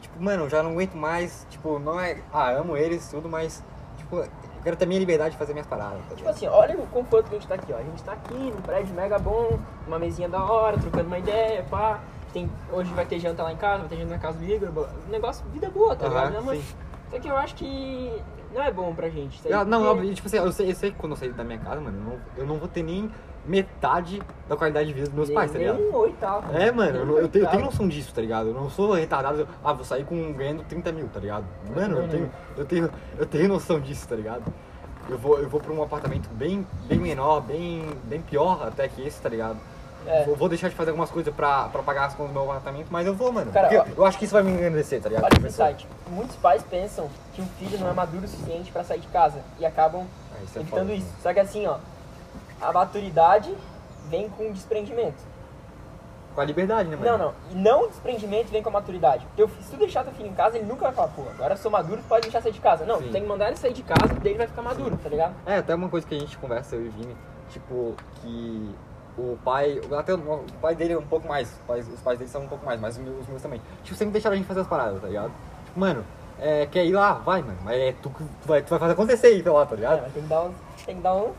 Tipo, 0.00 0.22
mano, 0.22 0.44
eu 0.44 0.50
já 0.50 0.62
não 0.62 0.72
aguento 0.72 0.94
mais. 0.96 1.46
Tipo, 1.48 1.78
não 1.78 1.98
é. 2.00 2.18
Ah, 2.32 2.50
amo 2.50 2.76
eles, 2.76 3.08
tudo, 3.10 3.28
mas. 3.28 3.62
Tipo, 3.96 4.22
eu 4.62 4.64
quero 4.64 4.76
ter 4.76 4.86
minha 4.86 5.00
liberdade 5.00 5.32
de 5.32 5.36
fazer 5.36 5.52
minhas 5.52 5.66
paradas, 5.66 5.98
tá 6.08 6.14
Tipo 6.14 6.28
assim, 6.28 6.46
olha 6.46 6.78
o 6.78 6.86
conforto 6.86 7.28
que 7.28 7.34
a 7.34 7.38
gente 7.40 7.48
tá 7.48 7.56
aqui, 7.56 7.72
ó. 7.72 7.78
A 7.78 7.82
gente 7.82 8.00
tá 8.04 8.12
aqui 8.12 8.32
num 8.32 8.62
prédio 8.62 8.94
mega 8.94 9.18
bom, 9.18 9.58
uma 9.88 9.98
mesinha 9.98 10.28
da 10.28 10.40
hora, 10.40 10.78
trocando 10.78 11.08
uma 11.08 11.18
ideia, 11.18 11.64
pá. 11.68 11.98
Tem, 12.32 12.48
hoje 12.72 12.94
vai 12.94 13.04
ter 13.04 13.18
janta 13.18 13.42
lá 13.42 13.52
em 13.52 13.56
casa, 13.56 13.80
vai 13.80 13.88
ter 13.88 13.96
janta 13.96 14.10
na 14.10 14.18
casa 14.20 14.38
do 14.38 14.44
Igor. 14.44 14.88
Negócio, 15.10 15.44
vida 15.52 15.68
boa, 15.68 15.96
tá 15.96 16.06
ligado? 16.06 16.48
sim. 16.52 16.64
Só 17.12 17.18
que 17.20 17.28
eu 17.28 17.36
acho 17.36 17.54
que 17.54 18.10
não 18.54 18.62
é 18.62 18.72
bom 18.72 18.94
pra 18.94 19.08
gente. 19.10 19.40
tá 19.42 19.48
Eu- 19.50 19.64
não, 19.66 19.84
óbvio, 19.84 20.12
tipo 20.14 20.26
assim, 20.26 20.38
eu 20.38 20.50
sei, 20.50 20.70
eu 20.70 20.74
sei 20.74 20.90
que 20.90 20.96
quando 20.96 21.12
eu 21.12 21.16
sair 21.16 21.32
da 21.32 21.44
minha 21.44 21.58
casa, 21.58 21.80
mano, 21.80 21.98
eu 21.98 22.04
não, 22.04 22.20
eu 22.38 22.46
não 22.46 22.56
vou 22.58 22.66
ter 22.68 22.82
nem 22.82 23.10
metade 23.44 24.22
da 24.48 24.56
qualidade 24.56 24.88
de 24.88 24.94
vida 24.94 25.06
dos 25.06 25.14
meus 25.14 25.28
nem- 25.28 25.34
pais, 25.34 25.52
tá 25.52 25.58
ligado? 25.58 25.78
Nem 25.78 25.90
um 25.90 25.96
oitavo. 25.96 26.56
É, 26.56 26.72
mano, 26.72 26.98
eu, 26.98 27.18
eu 27.18 27.28
tenho, 27.28 27.44
eu 27.44 27.50
tenho 27.50 27.64
noção 27.64 27.86
disso, 27.88 28.14
tá 28.14 28.20
ligado? 28.22 28.48
Eu 28.48 28.54
não 28.54 28.70
sou 28.70 28.92
retardado, 28.92 29.40
eu- 29.40 29.48
ah, 29.62 29.72
vou 29.74 29.84
sair 29.84 30.04
com 30.04 30.32
ganhando 30.32 30.62
30 30.64 30.90
mil, 30.90 31.06
tá 31.08 31.20
ligado? 31.20 31.44
Mano, 31.74 31.98
eu 31.98 32.08
tenho, 32.08 32.30
eu 32.56 32.64
tenho, 32.64 32.90
eu 33.18 33.26
tenho 33.26 33.48
noção 33.48 33.78
disso, 33.78 34.08
tá 34.08 34.16
ligado? 34.16 34.44
Eu 35.10 35.18
vou, 35.18 35.38
eu 35.38 35.48
vou 35.48 35.60
pra 35.60 35.72
um 35.72 35.82
apartamento 35.82 36.28
bem, 36.30 36.66
bem 36.86 36.98
menor, 36.98 37.40
bem, 37.40 37.84
bem 38.04 38.22
pior 38.22 38.62
até 38.66 38.86
que 38.88 39.02
esse, 39.06 39.20
tá 39.20 39.28
ligado? 39.28 39.58
É. 40.06 40.24
Vou, 40.24 40.36
vou 40.36 40.48
deixar 40.48 40.68
de 40.68 40.74
fazer 40.74 40.90
algumas 40.90 41.10
coisas 41.10 41.32
pra, 41.34 41.68
pra 41.68 41.82
pagar 41.82 42.06
as 42.06 42.14
contas 42.14 42.32
do 42.32 42.40
meu 42.40 42.50
apartamento, 42.50 42.88
mas 42.90 43.06
eu 43.06 43.14
vou, 43.14 43.32
mano. 43.32 43.50
Cara, 43.52 43.68
ó- 43.82 43.86
eu 43.96 44.04
acho 44.04 44.18
que 44.18 44.24
isso 44.24 44.34
vai 44.34 44.42
me 44.42 44.50
engrandecer, 44.50 45.00
tá 45.00 45.08
ligado? 45.08 45.28
Pessoa. 45.40 45.50
site. 45.68 45.86
Muitos 46.08 46.36
pais 46.36 46.62
pensam 46.62 47.08
que 47.34 47.40
um 47.42 47.46
filho 47.58 47.78
não 47.78 47.88
é 47.88 47.92
maduro 47.92 48.24
o 48.24 48.28
suficiente 48.28 48.70
pra 48.72 48.82
sair 48.84 49.00
de 49.00 49.08
casa 49.08 49.40
e 49.58 49.64
acabam 49.66 50.06
Ah, 50.34 50.42
isso 50.44 50.58
é 50.58 50.62
evitando 50.62 50.80
foda, 50.88 50.92
isso. 50.94 51.06
né? 51.06 51.12
Só 51.22 51.32
que 51.32 51.40
assim, 51.40 51.66
ó, 51.66 51.76
a 52.60 52.72
maturidade 52.72 53.54
vem 54.08 54.28
com 54.28 54.52
desprendimento. 54.52 55.30
Com 56.34 56.40
a 56.40 56.44
liberdade, 56.44 56.88
né, 56.88 56.96
mano? 56.96 57.10
Não, 57.10 57.18
não. 57.26 57.34
E 57.50 57.54
não 57.54 57.84
o 57.84 57.88
desprendimento 57.88 58.48
vem 58.50 58.62
com 58.62 58.70
a 58.70 58.72
maturidade. 58.72 59.26
Fi- 59.36 59.62
se 59.62 59.70
tu 59.70 59.76
deixar 59.76 60.02
teu 60.02 60.14
filho 60.14 60.30
em 60.30 60.34
casa, 60.34 60.56
ele 60.56 60.66
nunca 60.66 60.82
vai 60.86 60.92
falar, 60.92 61.08
pô, 61.08 61.22
agora 61.28 61.52
eu 61.52 61.58
sou 61.58 61.70
maduro, 61.70 62.00
tu 62.00 62.08
pode 62.08 62.22
deixar 62.22 62.40
sair 62.42 62.52
de 62.52 62.60
casa. 62.60 62.86
Não, 62.86 62.98
Sim. 62.98 63.04
tu 63.08 63.12
tem 63.12 63.20
que 63.22 63.28
mandar 63.28 63.48
ele 63.48 63.56
sair 63.56 63.74
de 63.74 63.82
casa, 63.82 64.14
daí 64.14 64.32
ele 64.32 64.38
vai 64.38 64.46
ficar 64.46 64.62
maduro, 64.62 64.96
tá 65.02 65.08
ligado? 65.10 65.34
É, 65.44 65.58
até 65.58 65.74
uma 65.74 65.90
coisa 65.90 66.06
que 66.06 66.14
a 66.14 66.18
gente 66.18 66.38
conversa, 66.38 66.74
eu 66.76 66.86
e 66.86 66.88
o 66.88 66.90
Vini, 66.92 67.14
tipo, 67.50 67.94
que 68.22 68.74
o 69.18 69.38
pai, 69.44 69.80
até 69.98 70.14
o, 70.14 70.44
pai 70.60 70.74
dele 70.74 70.94
é 70.94 70.98
um 70.98 71.06
pouco 71.06 71.28
mais, 71.28 71.48
os 71.68 72.00
pais, 72.00 72.18
dele 72.18 72.30
são 72.30 72.42
um 72.42 72.48
pouco 72.48 72.64
mais, 72.64 72.80
mas 72.80 72.96
os 72.96 73.26
meus, 73.28 73.42
também. 73.42 73.60
Tipo, 73.82 73.96
sempre 73.96 74.12
deixaram 74.12 74.34
a 74.34 74.36
gente 74.36 74.46
fazer 74.46 74.60
as 74.60 74.66
paradas, 74.66 75.00
tá 75.00 75.06
ligado? 75.08 75.32
Tipo, 75.66 75.80
mano, 75.80 76.04
é, 76.38 76.66
quer 76.66 76.84
ir 76.86 76.92
lá? 76.92 77.14
Vai, 77.14 77.42
mano, 77.42 77.58
mas 77.62 77.76
é 77.80 77.92
tu 78.02 78.10
tu 78.10 78.24
vai, 78.46 78.62
tu 78.62 78.70
vai 78.70 78.78
fazer 78.78 78.92
acontecer 78.92 79.26
aí, 79.28 79.42
lá, 79.42 79.66
tá 79.66 79.74
É, 79.74 79.76
ligado? 79.76 80.02
mas 80.02 80.12
tem 80.12 80.22
que 80.22 80.28
dar 80.28 80.42
um. 80.42 80.54
Tem 80.86 80.96
que 80.96 81.02
dar 81.02 81.14
um. 81.14 81.32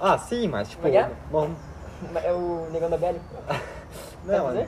Ah, 0.00 0.18
sim, 0.18 0.48
mas 0.48 0.68
tipo, 0.70 0.86
é 0.86 0.96
é? 0.96 1.10
norm- 1.30 1.54
É 2.22 2.32
o 2.32 2.68
negão 2.70 2.90
da 2.90 2.98
Belly. 2.98 3.20
não, 4.24 4.44
mano, 4.44 4.66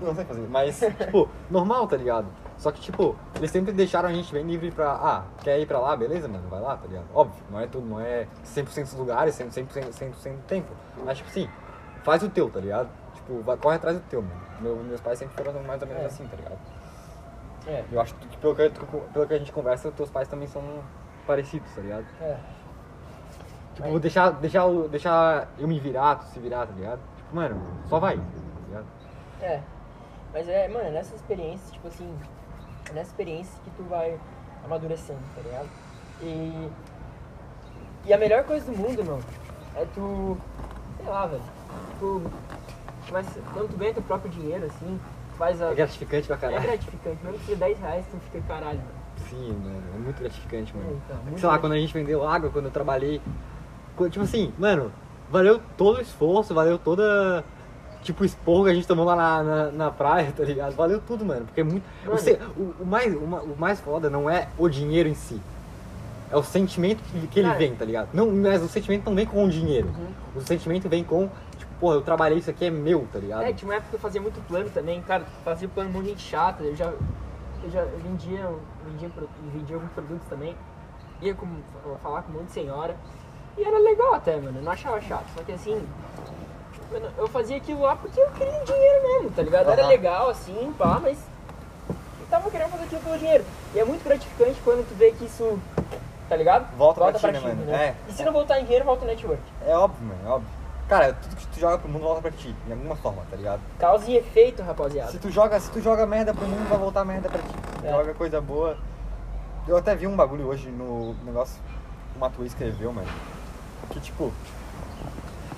não 0.00 0.14
sei 0.14 0.24
fazer, 0.24 0.48
mas, 0.48 0.78
tipo, 0.98 1.28
normal, 1.50 1.86
tá 1.86 1.96
ligado? 1.96 2.26
Só 2.60 2.70
que, 2.70 2.78
tipo, 2.78 3.16
eles 3.36 3.50
sempre 3.50 3.72
deixaram 3.72 4.10
a 4.10 4.12
gente 4.12 4.30
bem 4.34 4.44
livre 4.44 4.70
pra, 4.70 4.92
ah, 4.92 5.22
quer 5.42 5.58
ir 5.58 5.64
pra 5.66 5.78
lá, 5.78 5.96
beleza, 5.96 6.28
mano, 6.28 6.46
vai 6.50 6.60
lá, 6.60 6.76
tá 6.76 6.86
ligado? 6.86 7.06
Óbvio, 7.14 7.42
não 7.50 7.58
é 7.58 7.66
tudo, 7.66 7.86
não 7.86 7.98
é 7.98 8.26
100% 8.44 8.82
dos 8.82 8.92
lugares, 8.98 9.34
100%, 9.34 9.66
100%, 9.72 10.12
100 10.14 10.32
do 10.36 10.42
tempo, 10.42 10.68
mas, 11.02 11.16
tipo 11.16 11.30
assim, 11.30 11.48
faz 12.02 12.22
o 12.22 12.28
teu, 12.28 12.50
tá 12.50 12.60
ligado? 12.60 12.90
Tipo, 13.14 13.40
vai, 13.40 13.56
corre 13.56 13.76
atrás 13.76 13.96
do 13.96 14.02
teu, 14.10 14.20
mano. 14.20 14.40
Meu, 14.60 14.76
meus 14.76 15.00
pais 15.00 15.18
sempre 15.18 15.34
foram 15.42 15.58
mais 15.62 15.80
ou 15.80 15.88
menos 15.88 16.02
É. 16.02 16.06
assim, 16.06 16.26
tá 16.26 16.36
ligado? 16.36 16.58
É. 17.66 17.82
Eu 17.90 17.98
acho 17.98 18.14
que, 18.14 18.36
pelo 18.36 18.54
que, 18.54 18.70
pelo 19.14 19.26
que 19.26 19.34
a 19.34 19.38
gente 19.38 19.52
conversa, 19.52 19.90
teus 19.92 20.10
pais 20.10 20.28
também 20.28 20.46
são 20.46 20.62
parecidos, 21.26 21.70
tá 21.74 21.80
ligado? 21.80 22.04
É. 22.20 22.36
Tipo, 23.74 23.88
Mas- 23.90 24.00
deixar, 24.02 24.30
deixar, 24.32 24.68
deixar 24.90 25.48
eu 25.58 25.66
me 25.66 25.80
virar, 25.80 26.16
tu 26.16 26.24
se 26.26 26.38
virar, 26.38 26.66
tá 26.66 26.74
ligado? 26.74 27.00
Tipo, 27.16 27.34
mano, 27.36 27.58
só 27.86 27.98
vai, 27.98 28.18
tá 28.18 28.22
ligado? 28.68 28.86
É. 29.40 29.62
Mas 30.32 30.46
é, 30.46 30.68
mano, 30.68 30.90
nessas 30.90 31.14
experiências, 31.14 31.70
tipo 31.72 31.88
assim, 31.88 32.14
é 32.90 32.94
nessas 32.94 33.08
experiências 33.10 33.54
que 33.64 33.70
tu 33.70 33.82
vai 33.84 34.18
amadurecendo, 34.64 35.20
tá 35.34 35.42
ligado? 35.42 35.68
E. 36.22 36.68
E 38.06 38.12
a 38.12 38.18
melhor 38.18 38.44
coisa 38.44 38.64
do 38.70 38.76
mundo, 38.76 39.04
mano, 39.04 39.22
é 39.76 39.84
tu. 39.94 40.36
Sei 40.96 41.06
lá, 41.06 41.26
velho. 41.26 41.42
Tu. 41.98 42.22
Mas 43.10 43.26
quando 43.52 43.70
tu 43.70 43.76
ganha 43.76 43.92
teu 43.94 44.02
próprio 44.02 44.30
dinheiro, 44.30 44.66
assim, 44.66 45.00
faz 45.36 45.60
a. 45.60 45.70
É 45.70 45.74
gratificante 45.74 46.26
pra 46.26 46.36
É 46.36 46.38
caralho. 46.38 46.62
gratificante, 46.62 47.18
mesmo 47.24 47.38
que 47.38 47.44
seja 47.46 47.58
10 47.58 47.78
reais, 47.80 48.04
tu 48.10 48.16
fica 48.18 48.40
caralho, 48.46 48.78
mano. 48.78 49.00
Sim, 49.28 49.52
mano, 49.52 49.82
é 49.94 49.98
muito 49.98 50.18
gratificante, 50.18 50.74
mano. 50.76 50.88
É, 50.90 50.94
então, 51.04 51.22
muito 51.24 51.40
Sei 51.40 51.48
lá, 51.48 51.58
quando 51.58 51.72
a 51.72 51.78
gente 51.78 51.92
vendeu 51.92 52.26
água, 52.26 52.50
quando 52.50 52.66
eu 52.66 52.70
trabalhei. 52.70 53.20
Tipo 54.10 54.22
assim, 54.24 54.50
mano, 54.58 54.90
valeu 55.30 55.60
todo 55.76 55.98
o 55.98 56.00
esforço, 56.00 56.54
valeu 56.54 56.78
toda. 56.78 57.44
Tipo, 58.02 58.22
o 58.22 58.26
esporro 58.26 58.64
que 58.64 58.70
a 58.70 58.74
gente 58.74 58.86
tomou 58.86 59.04
lá 59.04 59.14
na, 59.14 59.42
na, 59.42 59.70
na 59.70 59.90
praia, 59.90 60.32
tá 60.34 60.42
ligado? 60.42 60.74
Valeu 60.74 61.00
tudo, 61.06 61.24
mano. 61.24 61.44
Porque 61.44 61.60
é 61.60 61.64
muito. 61.64 61.84
Mano. 62.04 62.18
Você, 62.18 62.38
o, 62.56 62.74
o 62.80 62.86
mais, 62.86 63.14
o, 63.14 63.18
o 63.18 63.56
mais 63.58 63.78
foda 63.80 64.08
não 64.08 64.28
é 64.28 64.48
o 64.56 64.68
dinheiro 64.68 65.08
em 65.08 65.14
si. 65.14 65.40
É 66.30 66.36
o 66.36 66.42
sentimento 66.42 67.02
que, 67.02 67.26
que 67.26 67.40
ele 67.40 67.48
Cara. 67.48 67.58
vem, 67.58 67.74
tá 67.74 67.84
ligado? 67.84 68.08
Não, 68.14 68.30
mas 68.30 68.62
o 68.62 68.68
sentimento 68.68 69.04
não 69.04 69.14
vem 69.14 69.26
com 69.26 69.44
o 69.44 69.50
dinheiro. 69.50 69.88
Uhum. 69.88 70.12
O 70.36 70.40
sentimento 70.40 70.88
vem 70.88 71.02
com, 71.02 71.28
tipo, 71.58 71.70
porra, 71.80 71.96
eu 71.96 72.02
trabalhei, 72.02 72.38
isso 72.38 72.48
aqui 72.48 72.66
é 72.66 72.70
meu, 72.70 73.06
tá 73.12 73.18
ligado? 73.18 73.42
É, 73.42 73.52
tinha 73.52 73.68
uma 73.68 73.74
época 73.74 73.90
que 73.90 73.96
eu 73.96 74.00
fazia 74.00 74.20
muito 74.20 74.40
plano 74.46 74.70
também, 74.70 75.02
cara, 75.02 75.24
fazia 75.44 75.68
plano 75.68 75.90
um 75.90 75.92
monte 75.92 76.04
de 76.04 76.10
gente 76.10 76.22
chata, 76.22 76.62
eu 76.62 76.76
já, 76.76 76.92
eu 77.64 77.70
já 77.70 77.84
vendia, 77.84 78.48
vendia, 78.86 79.10
vendia 79.52 79.74
alguns 79.74 79.90
produtos 79.90 80.28
também, 80.28 80.54
ia 81.20 81.34
com, 81.34 81.48
falar 82.00 82.22
com 82.22 82.30
um 82.30 82.34
monte 82.36 82.46
de 82.46 82.52
senhora, 82.52 82.96
e 83.58 83.64
era 83.64 83.78
legal 83.78 84.14
até, 84.14 84.36
mano, 84.36 84.58
eu 84.58 84.62
não 84.62 84.70
achava 84.70 85.00
chato, 85.00 85.26
só 85.36 85.42
que 85.42 85.50
assim, 85.50 85.82
eu 87.18 87.28
fazia 87.28 87.56
aquilo 87.56 87.82
lá 87.82 87.96
porque 87.96 88.20
eu 88.20 88.30
queria 88.30 88.64
dinheiro 88.64 89.02
mesmo, 89.02 89.30
tá 89.30 89.42
ligado? 89.42 89.70
Era 89.70 89.82
Aham. 89.82 89.90
legal 89.90 90.30
assim, 90.30 90.74
pá, 90.78 90.98
mas 91.00 91.18
eu 91.88 92.26
tava 92.28 92.50
querendo 92.50 92.70
fazer 92.70 92.84
aquilo 92.84 93.00
pelo 93.00 93.18
dinheiro, 93.18 93.44
e 93.74 93.78
é 93.78 93.84
muito 93.84 94.04
gratificante 94.04 94.60
quando 94.64 94.86
tu 94.88 94.94
vê 94.96 95.12
que 95.12 95.24
isso, 95.24 95.58
tá 96.28 96.36
ligado? 96.36 96.66
Volta 96.76 97.00
pra 97.00 97.12
ti, 97.12 97.26
né, 97.26 97.40
mano? 97.40 97.72
É. 97.72 97.94
E 98.08 98.12
se 98.12 98.22
não 98.24 98.32
voltar 98.32 98.60
em 98.60 98.64
dinheiro, 98.64 98.84
volta 98.84 99.04
em 99.04 99.08
network. 99.08 99.42
É 99.66 99.76
óbvio, 99.76 100.06
mano, 100.06 100.20
é 100.24 100.28
óbvio. 100.28 100.48
Cara, 100.88 101.12
tudo 101.12 101.36
que 101.36 101.46
tu 101.46 101.60
joga 101.60 101.78
pro 101.78 101.88
mundo 101.88 102.02
volta 102.02 102.20
pra 102.20 102.30
ti, 102.32 102.52
de 102.66 102.72
alguma 102.72 102.96
forma, 102.96 103.22
tá 103.30 103.36
ligado? 103.36 103.60
Causa 103.78 104.10
e 104.10 104.16
efeito, 104.16 104.60
rapaziada. 104.60 105.12
Se 105.12 105.18
tu 105.18 105.30
joga, 105.30 105.60
se 105.60 105.70
tu 105.70 105.80
joga 105.80 106.04
merda 106.04 106.34
pro 106.34 106.44
mundo, 106.44 106.68
vai 106.68 106.78
voltar 106.78 107.04
merda 107.04 107.28
pra 107.28 107.38
ti. 107.40 107.54
É. 107.84 107.90
Joga 107.92 108.12
coisa 108.14 108.40
boa. 108.40 108.76
Eu 109.68 109.76
até 109.76 109.94
vi 109.94 110.08
um 110.08 110.16
bagulho 110.16 110.48
hoje 110.48 110.68
no 110.68 111.14
negócio 111.24 111.60
que 112.10 112.16
o 112.16 112.20
Matuê 112.20 112.46
escreveu, 112.46 112.92
mano. 112.92 113.06
Que 113.90 114.00
tipo. 114.00 114.32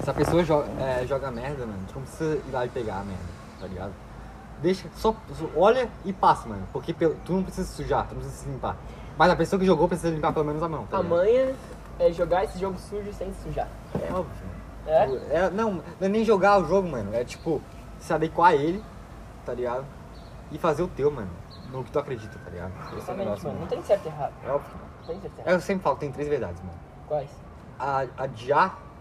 Se 0.02 0.10
a 0.10 0.14
pessoa 0.14 0.42
joga, 0.44 0.68
é, 0.82 1.06
joga 1.06 1.30
merda, 1.30 1.64
mano, 1.66 1.78
tu 1.88 1.94
não 1.96 2.02
precisa 2.02 2.36
ir 2.36 2.50
lá 2.52 2.66
e 2.66 2.68
pegar 2.68 3.00
a 3.00 3.04
merda, 3.04 3.22
tá 3.60 3.66
ligado? 3.66 3.92
Deixa, 4.60 4.88
só, 4.96 5.14
só 5.34 5.44
olha 5.56 5.88
e 6.04 6.12
passa, 6.12 6.48
mano. 6.48 6.62
Porque 6.72 6.92
pelo- 6.92 7.16
tu 7.24 7.32
não 7.32 7.42
precisa 7.42 7.70
sujar, 7.72 8.06
tu 8.08 8.14
não 8.14 8.20
precisa 8.22 8.44
se 8.44 8.48
limpar. 8.48 8.76
Mas 9.18 9.30
a 9.30 9.36
pessoa 9.36 9.58
que 9.60 9.66
jogou 9.66 9.88
precisa 9.88 10.10
limpar 10.14 10.32
pelo 10.32 10.44
menos 10.44 10.62
a 10.62 10.68
mão, 10.68 10.86
tá 10.86 10.98
A 10.98 11.02
manha 11.02 11.54
é 11.98 12.12
jogar 12.12 12.44
esse 12.44 12.58
jogo 12.58 12.78
sujo 12.78 13.12
sem 13.12 13.32
se 13.32 13.42
sujar. 13.42 13.68
É 13.94 14.12
óbvio, 14.12 14.34
mano. 14.46 14.62
É? 14.86 15.36
É, 15.36 15.50
não, 15.50 15.72
não 15.74 15.82
é 16.00 16.08
nem 16.08 16.24
jogar 16.24 16.58
o 16.60 16.64
jogo, 16.66 16.88
mano. 16.88 17.14
É 17.14 17.24
tipo, 17.24 17.60
se 18.00 18.12
adequar 18.12 18.50
a 18.50 18.54
ele, 18.56 18.82
tá 19.44 19.52
ligado? 19.54 19.84
E 20.50 20.58
fazer 20.58 20.82
o 20.82 20.88
teu, 20.88 21.10
mano. 21.10 21.30
No 21.70 21.82
que 21.84 21.90
tu 21.90 21.98
acredita, 21.98 22.38
tá 22.44 22.50
ligado? 22.50 22.72
Esse 22.98 23.10
é 23.10 23.14
o 23.14 23.16
negócio, 23.16 23.46
mano. 23.48 23.60
Não 23.60 23.66
tem 23.66 23.82
certo 23.82 24.04
e 24.04 24.08
errado. 24.08 24.32
É 24.44 24.50
óbvio. 24.50 24.70
Não 25.00 25.06
tem 25.06 25.20
certo 25.20 25.32
e 25.38 25.40
errado. 25.40 25.52
Eu 25.54 25.60
sempre 25.60 25.82
falo 25.84 25.96
tem 25.96 26.10
três 26.12 26.28
verdades, 26.28 26.60
mano. 26.60 26.78
Quais? 27.08 27.30
A, 27.78 28.04
a 28.18 28.26
de 28.26 28.52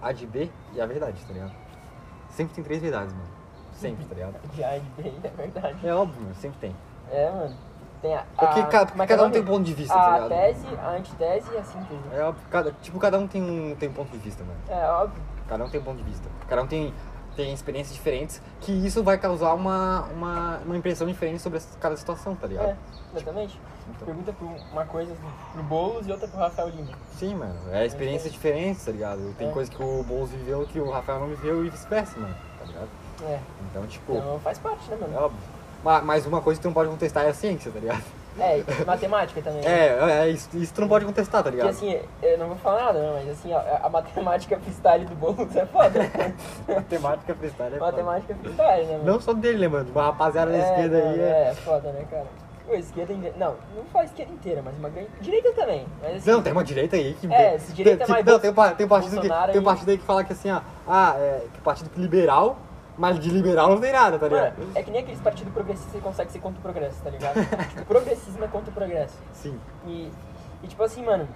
A, 0.02 0.10
a 0.10 0.12
de 0.12 0.26
B 0.26 0.50
e 0.74 0.82
a 0.82 0.86
verdade, 0.86 1.24
tá 1.26 1.34
ligado? 1.34 1.52
Sempre 2.30 2.56
tem 2.56 2.64
três 2.64 2.82
verdades, 2.82 3.14
mano. 3.14 3.28
Sempre, 3.74 4.06
tá 4.06 4.16
ligado? 4.16 4.36
De 4.54 4.64
A 4.64 4.78
e 4.78 4.80
de 4.80 4.90
B, 4.90 5.14
é 5.24 5.30
verdade. 5.30 5.88
É 5.88 5.94
óbvio, 5.94 6.22
mano. 6.22 6.36
Sempre 6.36 6.60
tem. 6.60 6.76
É, 7.12 7.30
mano. 7.30 7.56
Tem 8.02 8.16
a. 8.16 8.24
Porque, 8.38 8.60
a, 8.60 8.64
é 8.64 9.04
é 9.04 9.08
cada 9.08 9.24
o 9.24 9.28
um 9.28 9.32
tem 9.32 9.42
um 9.42 9.46
ponto 9.46 9.64
de 9.64 9.74
vista, 9.74 9.94
tá 9.94 10.14
A 10.14 10.20
ligado? 10.20 10.30
tese, 10.30 10.68
a 10.76 10.90
antitese 10.92 11.54
e 11.54 11.58
a 11.58 11.64
síntese. 11.64 12.02
É 12.14 12.24
óbvio. 12.24 12.44
Cada, 12.50 12.72
tipo, 12.82 13.00
cada 13.00 13.20
um 13.20 13.28
tem 13.28 13.42
um, 13.42 13.76
tem 13.76 13.90
um 13.90 13.94
ponto 13.94 14.12
de 14.12 14.18
vista, 14.18 14.44
mano. 14.44 14.60
É 14.68 14.88
óbvio. 14.90 15.22
Cada 15.48 15.66
um 15.66 15.70
tem 15.70 15.80
um 15.80 15.84
ponto 15.84 15.98
de 15.98 16.04
vista. 16.04 16.28
Cada 16.48 16.64
um 16.64 16.68
tem 16.68 16.94
têm 17.36 17.54
experiências 17.54 17.96
diferentes, 17.96 18.42
que 18.60 18.72
isso 18.72 19.04
vai 19.04 19.18
causar 19.18 19.54
uma, 19.54 20.02
uma, 20.14 20.58
uma 20.66 20.78
impressão 20.78 21.08
diferente 21.08 21.42
sobre 21.42 21.60
cada 21.80 21.96
situação, 21.96 22.36
tá 22.36 22.48
ligado? 22.48 22.70
É, 22.70 22.76
exatamente. 23.16 23.60
Então. 23.96 24.06
Pergunta 24.06 24.34
pra 24.34 24.48
uma 24.72 24.86
coisa 24.86 25.14
pro 25.54 25.64
Boulos 25.64 26.08
e 26.08 26.12
outra 26.12 26.28
pro 26.28 26.40
Rafael 26.40 26.70
Lima. 26.70 26.90
Sim, 27.18 27.36
mano. 27.36 27.56
É 27.72 27.86
experiências 27.86 28.32
diferentes, 28.32 28.84
tá 28.86 28.92
ligado? 28.92 29.34
Tem 29.38 29.50
É. 29.50 29.52
coisa 29.52 29.70
que 29.72 29.82
o 29.82 30.04
Boulos 30.04 30.32
viveu 30.32 30.66
que 30.66 30.80
o 30.80 30.90
Rafael 30.90 31.20
não 31.20 31.28
viveu 31.28 31.66
e 31.66 31.70
vice-versa, 31.70 32.20
mano. 32.20 32.36
Tá 32.60 32.66
ligado? 32.66 32.90
É, 33.24 33.40
Então, 33.70 33.86
tipo, 33.88 34.14
então 34.16 34.40
faz 34.40 34.58
parte, 34.58 34.90
né, 34.90 34.98
é 35.00 35.02
mano? 35.08 35.26
óbvio. 35.26 35.40
Ma- 35.84 36.02
Mas 36.02 36.26
uma 36.26 36.42
coisa 36.42 36.60
que 36.60 36.64
tu 36.64 36.68
não 36.68 36.74
pode 36.74 36.90
contestar 36.90 37.26
é 37.26 37.30
a 37.30 37.34
ciência, 37.34 37.72
tá 37.72 37.80
ligado? 37.80 38.04
É, 38.40 38.60
e 38.60 38.86
matemática 38.86 39.42
também. 39.42 39.62
né? 39.62 39.68
É, 39.68 40.22
é 40.24 40.30
isso, 40.30 40.48
isso 40.56 40.74
tu 40.74 40.80
não 40.82 40.88
pode 40.88 41.04
contestar, 41.06 41.44
tá 41.44 41.52
Porque 41.52 41.58
ligado? 41.58 41.70
assim, 41.76 42.00
eu 42.24 42.38
não 42.38 42.48
vou 42.48 42.56
falar 42.56 42.86
nada, 42.86 43.00
não, 43.04 43.14
mas 43.16 43.30
assim, 43.30 43.52
a, 43.52 43.82
a 43.84 43.90
matemática 43.90 44.58
freestyle 44.58 45.06
do 45.06 45.16
Boulos 45.16 45.54
é 45.56 45.66
foda. 45.66 46.00
Matemática 46.68 47.36
freestyle 47.36 47.76
é 47.76 47.78
foda. 47.78 47.92
matemática 47.92 48.34
freestyle, 48.36 48.86
né, 48.86 48.98
mano? 48.98 49.04
Não 49.12 49.20
só 49.20 49.34
dele, 49.34 49.58
né, 49.60 49.68
mano? 49.68 49.92
Uma 49.92 50.04
rapaziada 50.04 50.50
da 50.52 50.58
esquerda 50.60 51.00
não, 51.04 51.12
aí 51.12 51.20
é... 51.20 51.48
É, 51.50 51.56
foda, 51.56 51.92
né, 51.92 52.06
cara? 52.10 52.26
Pô, 52.66 52.74
esquerda 52.74 53.14
inteira. 53.14 53.36
Não, 53.38 53.56
não 53.76 53.84
fala 53.86 54.06
esquerda 54.06 54.32
inteira, 54.34 54.62
mas 54.64 54.78
uma 54.78 54.90
grande. 54.90 55.10
Direita 55.20 55.52
também. 55.54 55.86
Mas 56.02 56.18
assim. 56.18 56.32
Não, 56.32 56.42
tem 56.42 56.54
uma 56.54 56.64
direita 56.64 56.96
aí 56.96 57.14
que. 57.20 57.32
É, 57.34 57.56
esse 57.56 57.74
direita 57.74 58.04
é 58.04 58.06
tem, 58.06 58.14
mais 58.14 58.26
Não, 58.26 58.40
tem 58.40 58.50
um, 58.50 58.54
tem 58.76 58.88
partido 58.88 59.22
que, 59.22 59.52
tem 59.52 59.62
um 59.62 59.64
partido 59.64 59.90
aí 59.92 59.98
que 59.98 60.06
fala 60.06 60.24
que 60.24 60.34
assim, 60.34 60.52
ó. 60.52 60.62
Ah, 60.88 61.16
é. 61.18 61.46
Que 61.54 61.62
partido 61.62 61.90
liberal, 61.98 62.58
mas 62.98 63.20
de 63.20 63.30
liberal 63.30 63.70
não 63.70 63.80
tem 63.80 63.92
nada, 63.92 64.18
tá 64.20 64.28
ligado? 64.28 64.58
Mano, 64.60 64.72
é 64.76 64.84
que 64.84 64.92
nem 64.92 65.02
aqueles 65.02 65.20
partidos 65.22 65.54
progressistas 65.54 65.94
que 65.94 66.02
conseguem 66.02 66.32
ser 66.32 66.40
contra 66.40 66.60
o 66.60 66.62
progresso, 66.62 67.02
tá 67.04 67.10
ligado? 67.10 67.36
tipo, 67.70 67.86
progressismo 67.86 68.44
é 68.44 68.48
contra 68.48 68.70
o 68.70 68.74
progresso. 68.74 69.18
Sim. 69.34 69.60
E, 69.86 70.12
e 70.64 70.68
tipo 70.68 70.84
assim, 70.84 71.04
mano, 71.04 71.28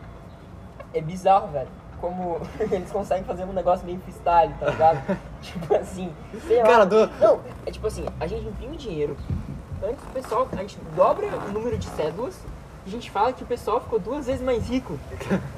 é 0.93 1.01
bizarro, 1.01 1.47
velho. 1.47 1.69
Como 1.99 2.39
eles 2.59 2.91
conseguem 2.91 3.23
fazer 3.23 3.45
um 3.45 3.53
negócio 3.53 3.85
meio 3.85 3.99
freestyle, 4.01 4.53
tá 4.59 4.69
ligado? 4.69 5.19
tipo 5.41 5.75
assim, 5.75 6.13
sei 6.47 6.57
lá. 6.61 6.63
Cara, 6.67 6.85
do- 6.85 7.07
Não, 7.19 7.39
é 7.65 7.71
tipo 7.71 7.87
assim, 7.87 8.05
a 8.19 8.27
gente 8.27 8.45
imprime 8.47 8.77
dinheiro. 8.77 9.17
Antes 9.83 10.03
o 10.03 10.07
pessoal, 10.13 10.47
a 10.51 10.55
gente 10.57 10.77
dobra 10.95 11.27
o 11.47 11.51
número 11.51 11.77
de 11.77 11.85
cédulas. 11.89 12.35
e 12.85 12.89
A 12.89 12.91
gente 12.91 13.09
fala 13.11 13.33
que 13.33 13.43
o 13.43 13.45
pessoal 13.45 13.79
ficou 13.81 13.99
duas 13.99 14.25
vezes 14.25 14.41
mais 14.41 14.67
rico. 14.67 14.97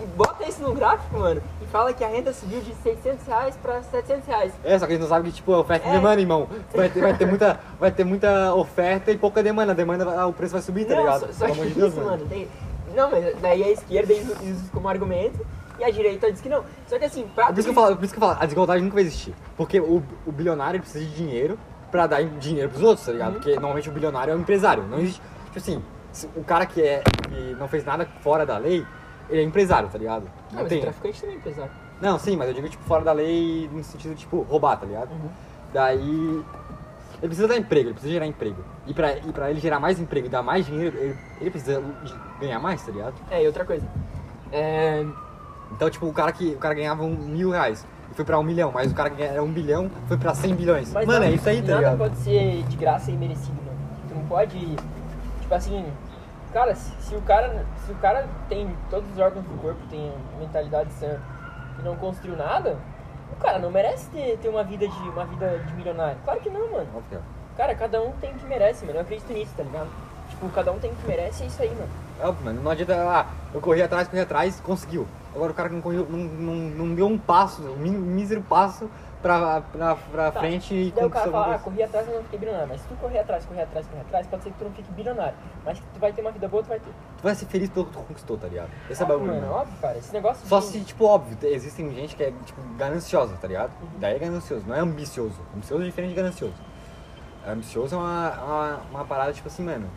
E 0.02 0.06
bota 0.16 0.48
isso 0.48 0.62
no 0.62 0.74
gráfico, 0.74 1.18
mano. 1.20 1.42
E 1.62 1.66
fala 1.68 1.94
que 1.94 2.04
a 2.04 2.08
renda 2.08 2.34
subiu 2.34 2.60
de 2.62 2.74
600 2.76 3.26
reais 3.28 3.56
pra 3.62 3.82
700 3.84 4.26
reais. 4.28 4.54
É, 4.64 4.78
só 4.80 4.86
que 4.86 4.94
a 4.94 4.96
gente 4.96 5.02
não 5.04 5.10
sabe 5.10 5.30
que, 5.30 5.36
tipo, 5.36 5.54
é 5.54 5.58
oferta 5.58 5.88
e 5.88 5.90
É. 5.90 5.94
demanda, 5.94 6.20
irmão. 6.22 6.48
Vai 6.74 6.90
ter, 6.90 7.02
vai, 7.02 7.18
ter 7.18 7.26
muita, 7.26 7.60
vai 7.80 7.92
ter 7.92 8.04
muita 8.04 8.54
oferta 8.56 9.12
e 9.12 9.18
pouca 9.18 9.42
demanda. 9.44 9.72
A 9.72 9.76
demanda, 9.76 10.04
vai- 10.06 10.26
o 10.26 10.34
preço 10.34 10.54
vai 10.54 10.62
subir, 10.62 10.86
tá 10.86 10.96
não, 10.96 11.02
ligado? 11.02 11.20
Só, 11.28 11.34
só 11.34 11.46
Pelo 11.46 11.58
que 11.62 11.68
de 11.68 11.74
Deus, 11.76 11.94
isso, 11.94 12.02
mano. 12.04 12.26
tem- 12.28 12.48
não, 12.96 13.12
mas 13.12 13.36
daí 13.42 13.64
a 13.64 13.70
esquerda 13.72 14.14
usa 14.14 14.44
isso 14.44 14.70
como 14.74 14.88
argumento 14.90 15.46
e 15.80 15.84
a 15.84 15.92
direita 15.92 16.32
diz 16.32 16.42
que 16.42 16.50
não. 16.50 16.64
Só 16.88 16.98
que 16.98 17.06
assim, 17.06 17.28
pra. 17.36 17.48
Por 17.48 17.60
isso 17.60 17.64
que 17.64 17.70
eu 17.70 17.74
falo, 17.82 17.96
por 17.96 18.04
isso 18.06 18.14
que 18.14 18.20
eu 18.20 18.28
falo, 18.28 18.38
a 18.42 18.46
desigualdade 18.46 18.82
nunca 18.82 18.96
vai 18.96 19.04
existir. 19.04 19.34
Porque 19.56 19.80
o, 19.80 20.02
o 20.26 20.32
bilionário 20.32 20.80
precisa 20.80 21.04
de 21.06 21.14
dinheiro 21.14 21.60
pra 21.91 22.08
dar 22.08 22.23
dinheiro 22.23 22.69
pros 22.69 22.84
outros, 22.84 23.06
tá 23.06 23.12
ligado? 23.12 23.28
Uhum. 23.30 23.34
Porque 23.36 23.54
normalmente 23.54 23.89
o 23.89 23.91
bilionário 23.91 24.32
é 24.32 24.36
um 24.36 24.39
empresário. 24.39 24.84
Não 24.84 25.00
existe. 25.00 25.21
Tipo 25.45 25.58
assim, 25.58 25.84
se 26.12 26.28
o 26.36 26.43
cara 26.43 26.65
que, 26.65 26.82
é, 26.82 27.02
que 27.02 27.56
não 27.60 27.67
fez 27.67 27.86
nada 27.86 28.08
fora 28.21 28.45
da 28.45 28.58
lei, 28.58 28.86
ele 29.30 29.41
é 29.41 29.43
empresário, 29.43 29.89
tá 29.89 29.97
ligado? 29.97 30.23
Não, 30.52 30.62
mas 30.62 30.69
tem. 30.69 30.80
o 30.80 30.82
traficante 30.82 31.21
também 31.21 31.38
é 31.38 31.39
pesado. 31.39 31.71
Não, 32.02 32.19
sim, 32.19 32.36
mas 32.36 32.47
eu 32.47 32.54
digo 32.54 32.69
tipo 32.69 32.84
fora 32.84 33.04
da 33.04 33.12
lei 33.12 33.69
no 33.71 33.84
sentido 33.84 34.13
de 34.13 34.21
tipo 34.21 34.41
roubar, 34.41 34.78
tá 34.78 34.86
ligado? 34.86 35.12
Uhum. 35.12 35.30
Daí. 35.73 36.43
Ele 37.19 37.30
precisa 37.30 37.47
dar 37.47 37.58
emprego, 37.58 37.88
ele 37.88 37.93
precisa 37.93 38.13
gerar 38.13 38.28
emprego. 38.28 38.63
E 38.86 38.93
pra, 38.93 39.17
e 39.17 39.34
pra 39.34 39.50
ele 39.50 39.60
gerar 39.60 39.80
mais 39.80 40.00
emprego 40.00 40.28
e 40.28 40.30
dar 40.30 40.43
mais 40.43 40.67
dinheiro, 40.67 40.95
ele, 40.97 41.17
ele 41.41 41.50
precisa 41.50 41.84
ganhar 42.39 42.60
mais, 42.60 42.84
tá 42.84 42.91
ligado? 42.91 43.15
É, 43.32 43.41
e 43.43 43.47
outra 43.47 43.65
coisa. 43.65 43.88
É. 44.52 45.04
Então, 45.71 45.89
tipo, 45.89 46.06
o 46.06 46.13
cara 46.13 46.32
que 46.32 46.50
o 46.50 46.58
cara 46.58 46.76
ganhava 46.76 47.04
um 47.04 47.15
mil 47.15 47.50
reais 47.50 47.86
foi 48.18 48.26
pra 48.26 48.40
um 48.40 48.44
milhão, 48.44 48.72
mas 48.74 48.92
o 48.92 48.96
cara 48.96 49.12
que 49.12 49.22
era 49.22 49.42
um 49.44 49.52
bilhão 49.52 49.90
foi 50.08 50.18
pra 50.18 50.34
100 50.34 50.56
bilhões. 50.56 50.92
Mas 50.92 51.06
Mano, 51.06 51.20
nada- 51.20 51.32
é 51.32 51.36
isso 51.36 51.48
aí, 51.48 51.62
tá 51.62 51.68
Nada 51.68 51.78
ligado? 51.80 51.98
pode 52.00 52.18
ser 52.18 52.64
de 52.64 52.76
graça 52.76 53.12
e 53.12 53.16
merecido, 53.16 53.56
mano. 53.64 53.78
Tu 54.10 54.16
não 54.16 54.24
pode. 54.26 54.76
Tipo 55.42 55.54
assim. 55.54 55.86
Cara, 56.52 56.74
se, 56.74 56.92
se 57.00 57.16
o 57.16 57.22
cara. 57.22 57.64
Se 57.86 57.92
o 57.92 57.96
cara 57.96 58.26
tem 58.50 58.76
todos 58.90 59.08
os 59.12 59.20
órgãos 59.20 59.46
do 59.46 59.62
corpo, 59.62 59.80
tem 59.90 60.12
mentalidade 60.40 60.92
sã 60.94 61.18
e 61.80 61.84
não 61.84 61.96
construiu 61.96 62.36
nada, 62.36 62.76
o 63.32 63.36
cara 63.36 63.60
não 63.60 63.70
merece 63.70 64.10
ter, 64.10 64.38
ter 64.42 64.50
uma 64.50 64.64
vida 64.64 64.88
de. 64.88 65.10
uma 65.10 65.26
vida 65.26 65.60
de 65.60 65.74
milionário. 65.76 66.18
Claro 66.26 66.40
que 66.40 66.50
não, 66.50 66.72
mano. 66.72 66.88
Óbvio. 66.96 67.20
Cara, 67.56 67.76
cada 67.76 68.02
um 68.02 68.12
tem 68.14 68.32
o 68.32 68.34
que 68.36 68.46
merece, 68.48 68.84
mano. 68.84 68.98
Eu 68.98 69.02
acredito 69.04 69.32
nisso, 69.32 69.52
tá 69.56 69.62
ligado? 69.64 69.88
Tipo, 70.30 70.50
cada 70.50 70.72
um 70.72 70.80
tem 70.80 70.92
o 70.92 70.96
que 70.96 71.08
merece 71.08 71.44
e 71.44 71.46
é 71.46 71.48
isso 71.50 71.62
aí, 71.62 71.70
mano. 71.70 71.90
É 72.20 72.26
óbvio, 72.28 72.46
mano. 72.46 72.62
Não 72.64 72.72
adianta, 72.72 72.96
ah, 72.96 73.26
eu 73.54 73.62
corri 73.62 73.82
atrás, 73.84 74.08
corri 74.08 74.22
atrás, 74.22 74.60
conseguiu. 74.62 75.08
Agora 75.38 75.52
o 75.52 75.56
cara 75.56 75.69
não 75.69 75.82
correu, 75.82 76.08
não, 76.10 76.17
não, 76.17 76.54
não 76.56 76.95
deu 76.95 77.06
um 77.08 77.17
passo, 77.17 77.62
um 77.62 77.76
mí- 77.78 77.91
mísero 77.91 78.41
passo 78.41 78.89
pra, 79.21 79.62
pra, 79.62 79.95
pra 79.95 80.32
Tá. 80.32 80.39
frente 80.39 80.73
e 80.73 80.91
Daí 80.95 81.06
o 81.06 81.10
cara 81.12 81.32
fala, 81.32 81.54
ah, 81.56 81.60
corri 81.60 81.84
atrás, 81.84 82.08
mas 82.08 82.15
não 82.15 82.23
fiquei 82.23 82.39
bilionário. 82.39 82.67
Mas 82.69 82.82
se 82.82 82.88
tu 82.88 82.95
correr 82.95 83.19
atrás, 83.19 83.45
correr 83.45 83.62
atrás, 83.62 83.86
correr 83.88 84.02
atrás, 84.02 84.26
pode 84.28 84.43
ser 84.43 84.50
que 84.50 84.58
tu 84.58 84.63
não 84.65 84.71
fique 84.71 84.91
bilionário. 84.93 85.36
Mas 85.63 85.78
tu 85.80 86.00
vai 86.00 86.12
ter 86.12 86.21
uma 86.21 86.32
vida 86.32 86.47
boa, 86.47 86.63
tu 86.63 86.69
vai 86.69 86.80
ter. 86.80 86.89
Tu 86.89 87.23
vai 87.23 87.36
ser 87.36 87.45
feliz 87.45 87.69
pelo 87.69 87.86
que 87.86 87.91
tu 87.93 88.00
conquistou, 88.00 88.36
tá 88.38 88.47
ligado? 88.47 88.69
Esse 88.89 89.02
é 89.02 89.06
Óbvio, 89.06 89.19
bagulho, 89.19 89.34
mano, 89.41 89.47
mano. 89.47 89.62
óbvio, 89.62 89.78
cara. 89.80 89.97
Esse 90.00 90.12
negócio 90.12 90.47
Só 90.47 90.60
de- 90.60 90.65
se, 90.65 90.80
tipo, 90.82 91.06
óbvio, 91.06 91.36
te- 91.38 91.47
existem 91.47 91.93
gente 91.93 92.15
que 92.15 92.23
é, 92.23 92.34
tipo, 92.45 92.60
gananciosa, 92.78 93.36
tá 93.39 93.47
ligado? 93.47 93.71
Uhum. 93.80 93.88
Daí 94.00 94.15
é 94.15 94.19
ganancioso, 94.19 94.63
não 94.67 94.76
é 94.76 94.80
ambicioso. 94.80 95.39
Ambicioso 95.56 95.84
é 95.84 95.86
diferente 95.86 96.10
de 96.10 96.15
ganancioso. 96.15 96.56
Ambicioso 97.47 97.95
é 97.95 97.97
uma, 97.97 98.32
uma, 98.43 98.80
uma 98.91 99.06
parada, 99.06 99.32
tipo 99.34 99.47
assim, 99.47 99.63
mano, 99.63 99.88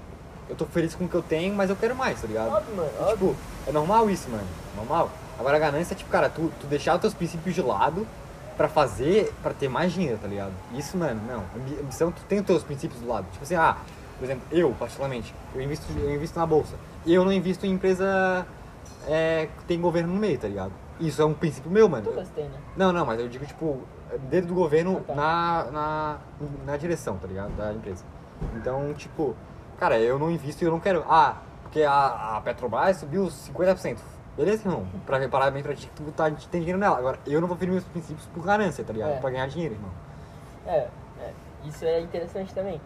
eu 0.48 0.54
tô 0.56 0.64
feliz 0.66 0.94
com 0.94 1.04
o 1.04 1.08
que 1.08 1.14
eu 1.14 1.22
tenho, 1.22 1.54
mas 1.54 1.70
eu 1.70 1.76
quero 1.76 1.94
mais, 1.96 2.20
tá 2.20 2.26
ligado? 2.26 2.48
Óbvio, 2.52 2.76
mano, 2.76 2.90
E, 3.00 3.12
tipo, 3.12 3.36
é 3.66 3.72
normal 3.72 4.08
isso, 4.10 4.28
mano. 4.30 4.46
Normal. 4.76 5.10
Agora 5.40 5.56
a 5.56 5.60
ganância 5.60 5.94
é 5.94 5.96
tipo, 5.96 6.10
cara, 6.10 6.28
tu, 6.28 6.52
tu 6.60 6.66
deixar 6.66 6.94
os 6.94 7.00
teus 7.00 7.14
princípios 7.14 7.54
de 7.54 7.62
lado 7.62 8.06
pra 8.56 8.68
fazer, 8.68 9.32
pra 9.42 9.52
ter 9.54 9.68
mais 9.68 9.90
dinheiro, 9.92 10.18
tá 10.20 10.28
ligado? 10.28 10.52
Isso, 10.74 10.96
mano, 10.96 11.20
não. 11.26 11.42
Ambi- 11.60 11.80
Ambição, 11.80 12.12
tu 12.12 12.22
tem 12.28 12.38
os 12.40 12.46
teus 12.46 12.62
princípios 12.62 13.00
do 13.00 13.08
lado. 13.08 13.26
Tipo 13.32 13.42
assim, 13.42 13.54
ah, 13.54 13.76
por 14.18 14.24
exemplo, 14.26 14.42
eu, 14.52 14.70
particularmente, 14.78 15.34
eu 15.54 15.62
invisto, 15.62 15.86
eu 15.98 16.14
invisto 16.14 16.38
na 16.38 16.44
bolsa. 16.46 16.74
Eu 17.06 17.24
não 17.24 17.32
invisto 17.32 17.64
em 17.66 17.70
empresa 17.72 18.46
é, 19.08 19.48
que 19.58 19.64
tem 19.64 19.80
governo 19.80 20.12
no 20.12 20.20
meio, 20.20 20.38
tá 20.38 20.46
ligado? 20.46 20.72
Isso 21.00 21.22
é 21.22 21.24
um 21.24 21.32
princípio 21.32 21.70
meu, 21.70 21.88
mano. 21.88 22.04
Todas 22.04 22.28
têm, 22.28 22.44
né? 22.44 22.58
Não, 22.76 22.92
não, 22.92 23.06
mas 23.06 23.18
eu 23.18 23.26
digo, 23.28 23.46
tipo, 23.46 23.80
dedo 24.28 24.48
do 24.48 24.54
governo 24.54 25.02
Ah, 25.08 25.12
tá. 25.14 25.14
na, 25.14 25.70
na, 25.72 26.16
na 26.66 26.76
direção, 26.76 27.16
tá 27.16 27.26
ligado? 27.26 27.56
Da 27.56 27.72
empresa. 27.72 28.04
Então, 28.56 28.92
tipo, 28.92 29.34
cara, 29.78 29.98
eu 29.98 30.18
não 30.18 30.30
invisto 30.30 30.62
e 30.62 30.66
eu 30.66 30.70
não 30.70 30.78
quero. 30.80 31.02
Ah, 31.08 31.36
porque 31.62 31.82
a, 31.82 32.36
a 32.36 32.40
Petrobras 32.42 32.98
subiu 32.98 33.24
50%. 33.30 33.96
Beleza, 34.36 34.66
irmão? 34.66 34.86
Pra 35.04 35.28
parar 35.28 35.50
bem 35.50 35.62
pra 35.62 35.74
ti, 35.74 35.90
tu 35.94 36.02
tá, 36.12 36.30
tem 36.30 36.60
dinheiro 36.60 36.78
nela. 36.78 36.96
Agora, 36.98 37.18
eu 37.26 37.40
não 37.40 37.48
vou 37.48 37.56
ferir 37.56 37.72
meus 37.72 37.84
princípios 37.84 38.26
por 38.26 38.44
ganância, 38.44 38.84
tá 38.84 38.92
ligado? 38.92 39.12
É. 39.12 39.16
Pra 39.18 39.30
ganhar 39.30 39.46
dinheiro, 39.48 39.74
irmão. 39.74 39.90
É, 40.66 40.88
é. 41.20 41.32
Isso 41.64 41.84
é 41.84 42.00
interessante 42.00 42.54
também. 42.54 42.80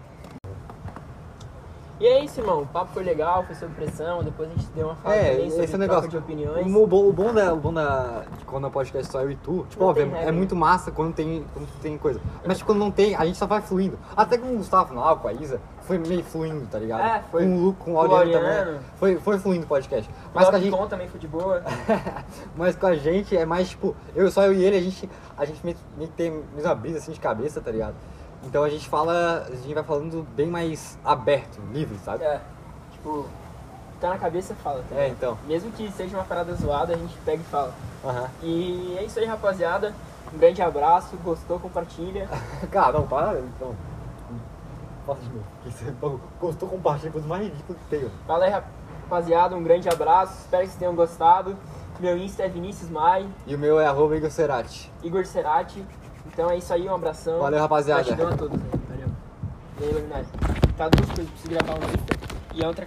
E 2.01 2.07
é 2.07 2.25
isso, 2.25 2.41
irmão. 2.41 2.63
O 2.63 2.67
papo 2.67 2.93
foi 2.93 3.05
legal, 3.05 3.45
foi 3.45 3.55
sob 3.55 3.73
pressão. 3.75 4.23
Depois 4.25 4.51
a 4.51 4.55
gente 4.55 4.67
deu 4.73 4.89
uma 4.89 4.97
fala 4.97 5.15
É, 5.15 5.49
sobre 5.49 5.65
esse 5.65 5.75
é 5.75 5.79
negócio. 5.79 6.11
de 6.11 6.17
opiniões. 6.17 6.67
O, 6.67 6.87
bom, 6.87 7.09
o 7.09 7.13
bom 7.13 7.33
da, 7.33 7.55
o 7.55 7.57
bom 7.57 7.73
da 7.73 8.25
de 8.37 8.45
quando 8.45 8.67
é 8.67 8.71
podcast 8.71 9.13
só 9.13 9.21
eu 9.21 9.31
e 9.31 9.37
tu, 9.37 9.65
tipo, 9.71 9.81
Não 9.83 9.91
óbvio, 9.91 10.13
é, 10.17 10.27
é 10.27 10.33
muito 10.33 10.57
massa 10.57 10.91
quando 10.91 11.15
tem, 11.15 11.47
quando 11.53 11.69
tem 11.81 11.97
coisa. 11.97 12.21
Mas 12.45 12.59
tipo, 12.59 12.69
quando 12.71 12.81
não 12.81 12.91
tem, 12.91 13.15
a 13.15 13.25
gente 13.25 13.39
só 13.39 13.47
vai 13.47 13.63
fluindo. 13.63 13.97
Até 14.17 14.37
com 14.37 14.49
o 14.53 14.57
Gustavo 14.57 14.93
Nau, 14.93 15.19
com 15.19 15.29
a 15.29 15.33
Isa, 15.33 15.61
foi 15.87 15.99
meio 15.99 16.25
fluindo, 16.25 16.67
tá 16.67 16.79
ligado? 16.79 17.03
É, 17.03 17.23
foi. 17.31 17.45
Com 17.45 17.69
o 17.69 17.75
com 17.75 17.93
o 17.93 17.95
o 17.95 18.07
Laureano. 18.07 18.65
também. 18.65 18.81
Foi, 18.97 19.17
foi 19.17 19.39
fluindo 19.39 19.65
o 19.65 19.69
podcast. 19.69 20.11
Mas 20.33 20.35
Mas 20.35 20.51
com 20.51 20.57
a 20.57 20.59
gente. 20.59 20.71
Tom 20.71 20.87
também 20.87 21.09
foi 21.09 21.21
de 21.21 21.29
boa. 21.29 21.63
Mas 22.57 22.77
com 22.77 22.87
a 22.87 22.95
gente 22.95 23.37
é 23.37 23.45
mais 23.45 23.71
tipo, 23.71 23.95
eu 24.15 24.31
só 24.31 24.43
eu 24.45 24.55
e 24.55 24.65
ele, 24.65 24.77
a 24.77 24.81
gente, 24.81 25.09
a 25.37 25.45
gente 25.45 25.65
meio, 25.65 25.77
meio 25.97 26.11
que 26.11 26.17
tem 26.17 26.31
a 26.31 26.57
mesma 26.57 26.75
brisa 26.75 26.99
assim 26.99 27.13
de 27.13 27.21
cabeça, 27.21 27.61
tá 27.61 27.71
ligado? 27.71 27.95
Então 28.45 28.63
a 28.63 28.69
gente 28.69 28.89
fala, 28.89 29.47
a 29.49 29.55
gente 29.55 29.75
vai 29.75 29.85
falando 29.85 30.27
bem 30.35 30.47
mais 30.47 30.99
aberto, 31.05 31.61
livre, 31.73 31.99
sabe? 32.05 32.25
É. 32.25 32.41
Tipo, 32.93 33.27
tá 34.01 34.11
na 34.11 34.19
cabeça 34.19 34.55
fala. 34.55 34.83
Tá 34.89 34.97
É, 34.97 35.09
então. 35.09 35.39
Mesmo 35.47 35.71
que 35.73 35.91
seja 35.93 36.17
uma 36.17 36.25
parada 36.25 36.55
zoada, 36.55 36.95
a 36.95 36.97
gente 36.97 37.17
pega 37.25 37.41
e 37.43 37.45
fala. 37.45 37.75
Aham. 38.05 38.31
E 38.43 38.97
é 38.99 39.05
isso 39.05 39.19
aí, 39.19 39.25
rapaziada. 39.25 39.95
Um 40.33 40.39
grande 40.39 40.61
abraço. 40.63 41.17
Gostou, 41.25 41.59
compartilha. 41.59 42.29
Cara, 42.71 42.93
não, 42.99 43.07
para, 43.07 43.39
então. 43.39 43.75
Faça 45.07 45.21
de 45.21 45.29
novo. 45.29 45.45
Que 45.63 45.71
Você 45.71 45.95
gostou, 46.41 46.69
compartilha, 46.69 47.13
coisa 47.13 47.27
mais 47.27 47.43
ridícula 47.43 47.79
que 47.79 47.85
tem, 47.97 48.11
aí, 48.45 48.51
rapaziada. 48.51 49.55
Um 49.55 49.63
grande 49.63 49.89
abraço. 49.89 50.41
Espero 50.41 50.63
que 50.63 50.69
vocês 50.69 50.79
tenham 50.79 50.95
gostado. 50.95 51.57
Meu 52.01 52.17
Insta 52.19 52.43
é 52.43 52.49
Vinícius 52.49 52.91
Mai, 52.91 53.29
E 53.47 53.55
o 53.55 53.59
meu 53.59 53.79
é 53.79 53.87
arroba 53.87 54.17
Igor 54.17 54.31
Cerati. 54.31 54.91
Igor 55.03 55.25
Cerati. 55.25 55.85
Então 56.27 56.51
é 56.51 56.57
isso 56.57 56.73
aí, 56.73 56.89
um 56.89 56.95
abração. 56.95 57.39
Valeu, 57.39 57.61
rapaziada. 57.61 58.03
Gratidão 58.03 58.29
a 58.31 58.37
todos. 58.37 58.61
Aí. 58.61 58.81
Valeu. 58.89 59.09
E 59.81 59.85
aí, 59.85 59.93
Luminari. 59.93 60.27
Tá 60.77 60.89
duas 60.89 61.11
coisas 61.11 61.33
você 61.41 61.49
gravar 61.49 61.75
um 61.75 61.85
Insta. 61.85 62.15
E 62.55 62.65
a 62.65 62.69
outra 62.69 62.83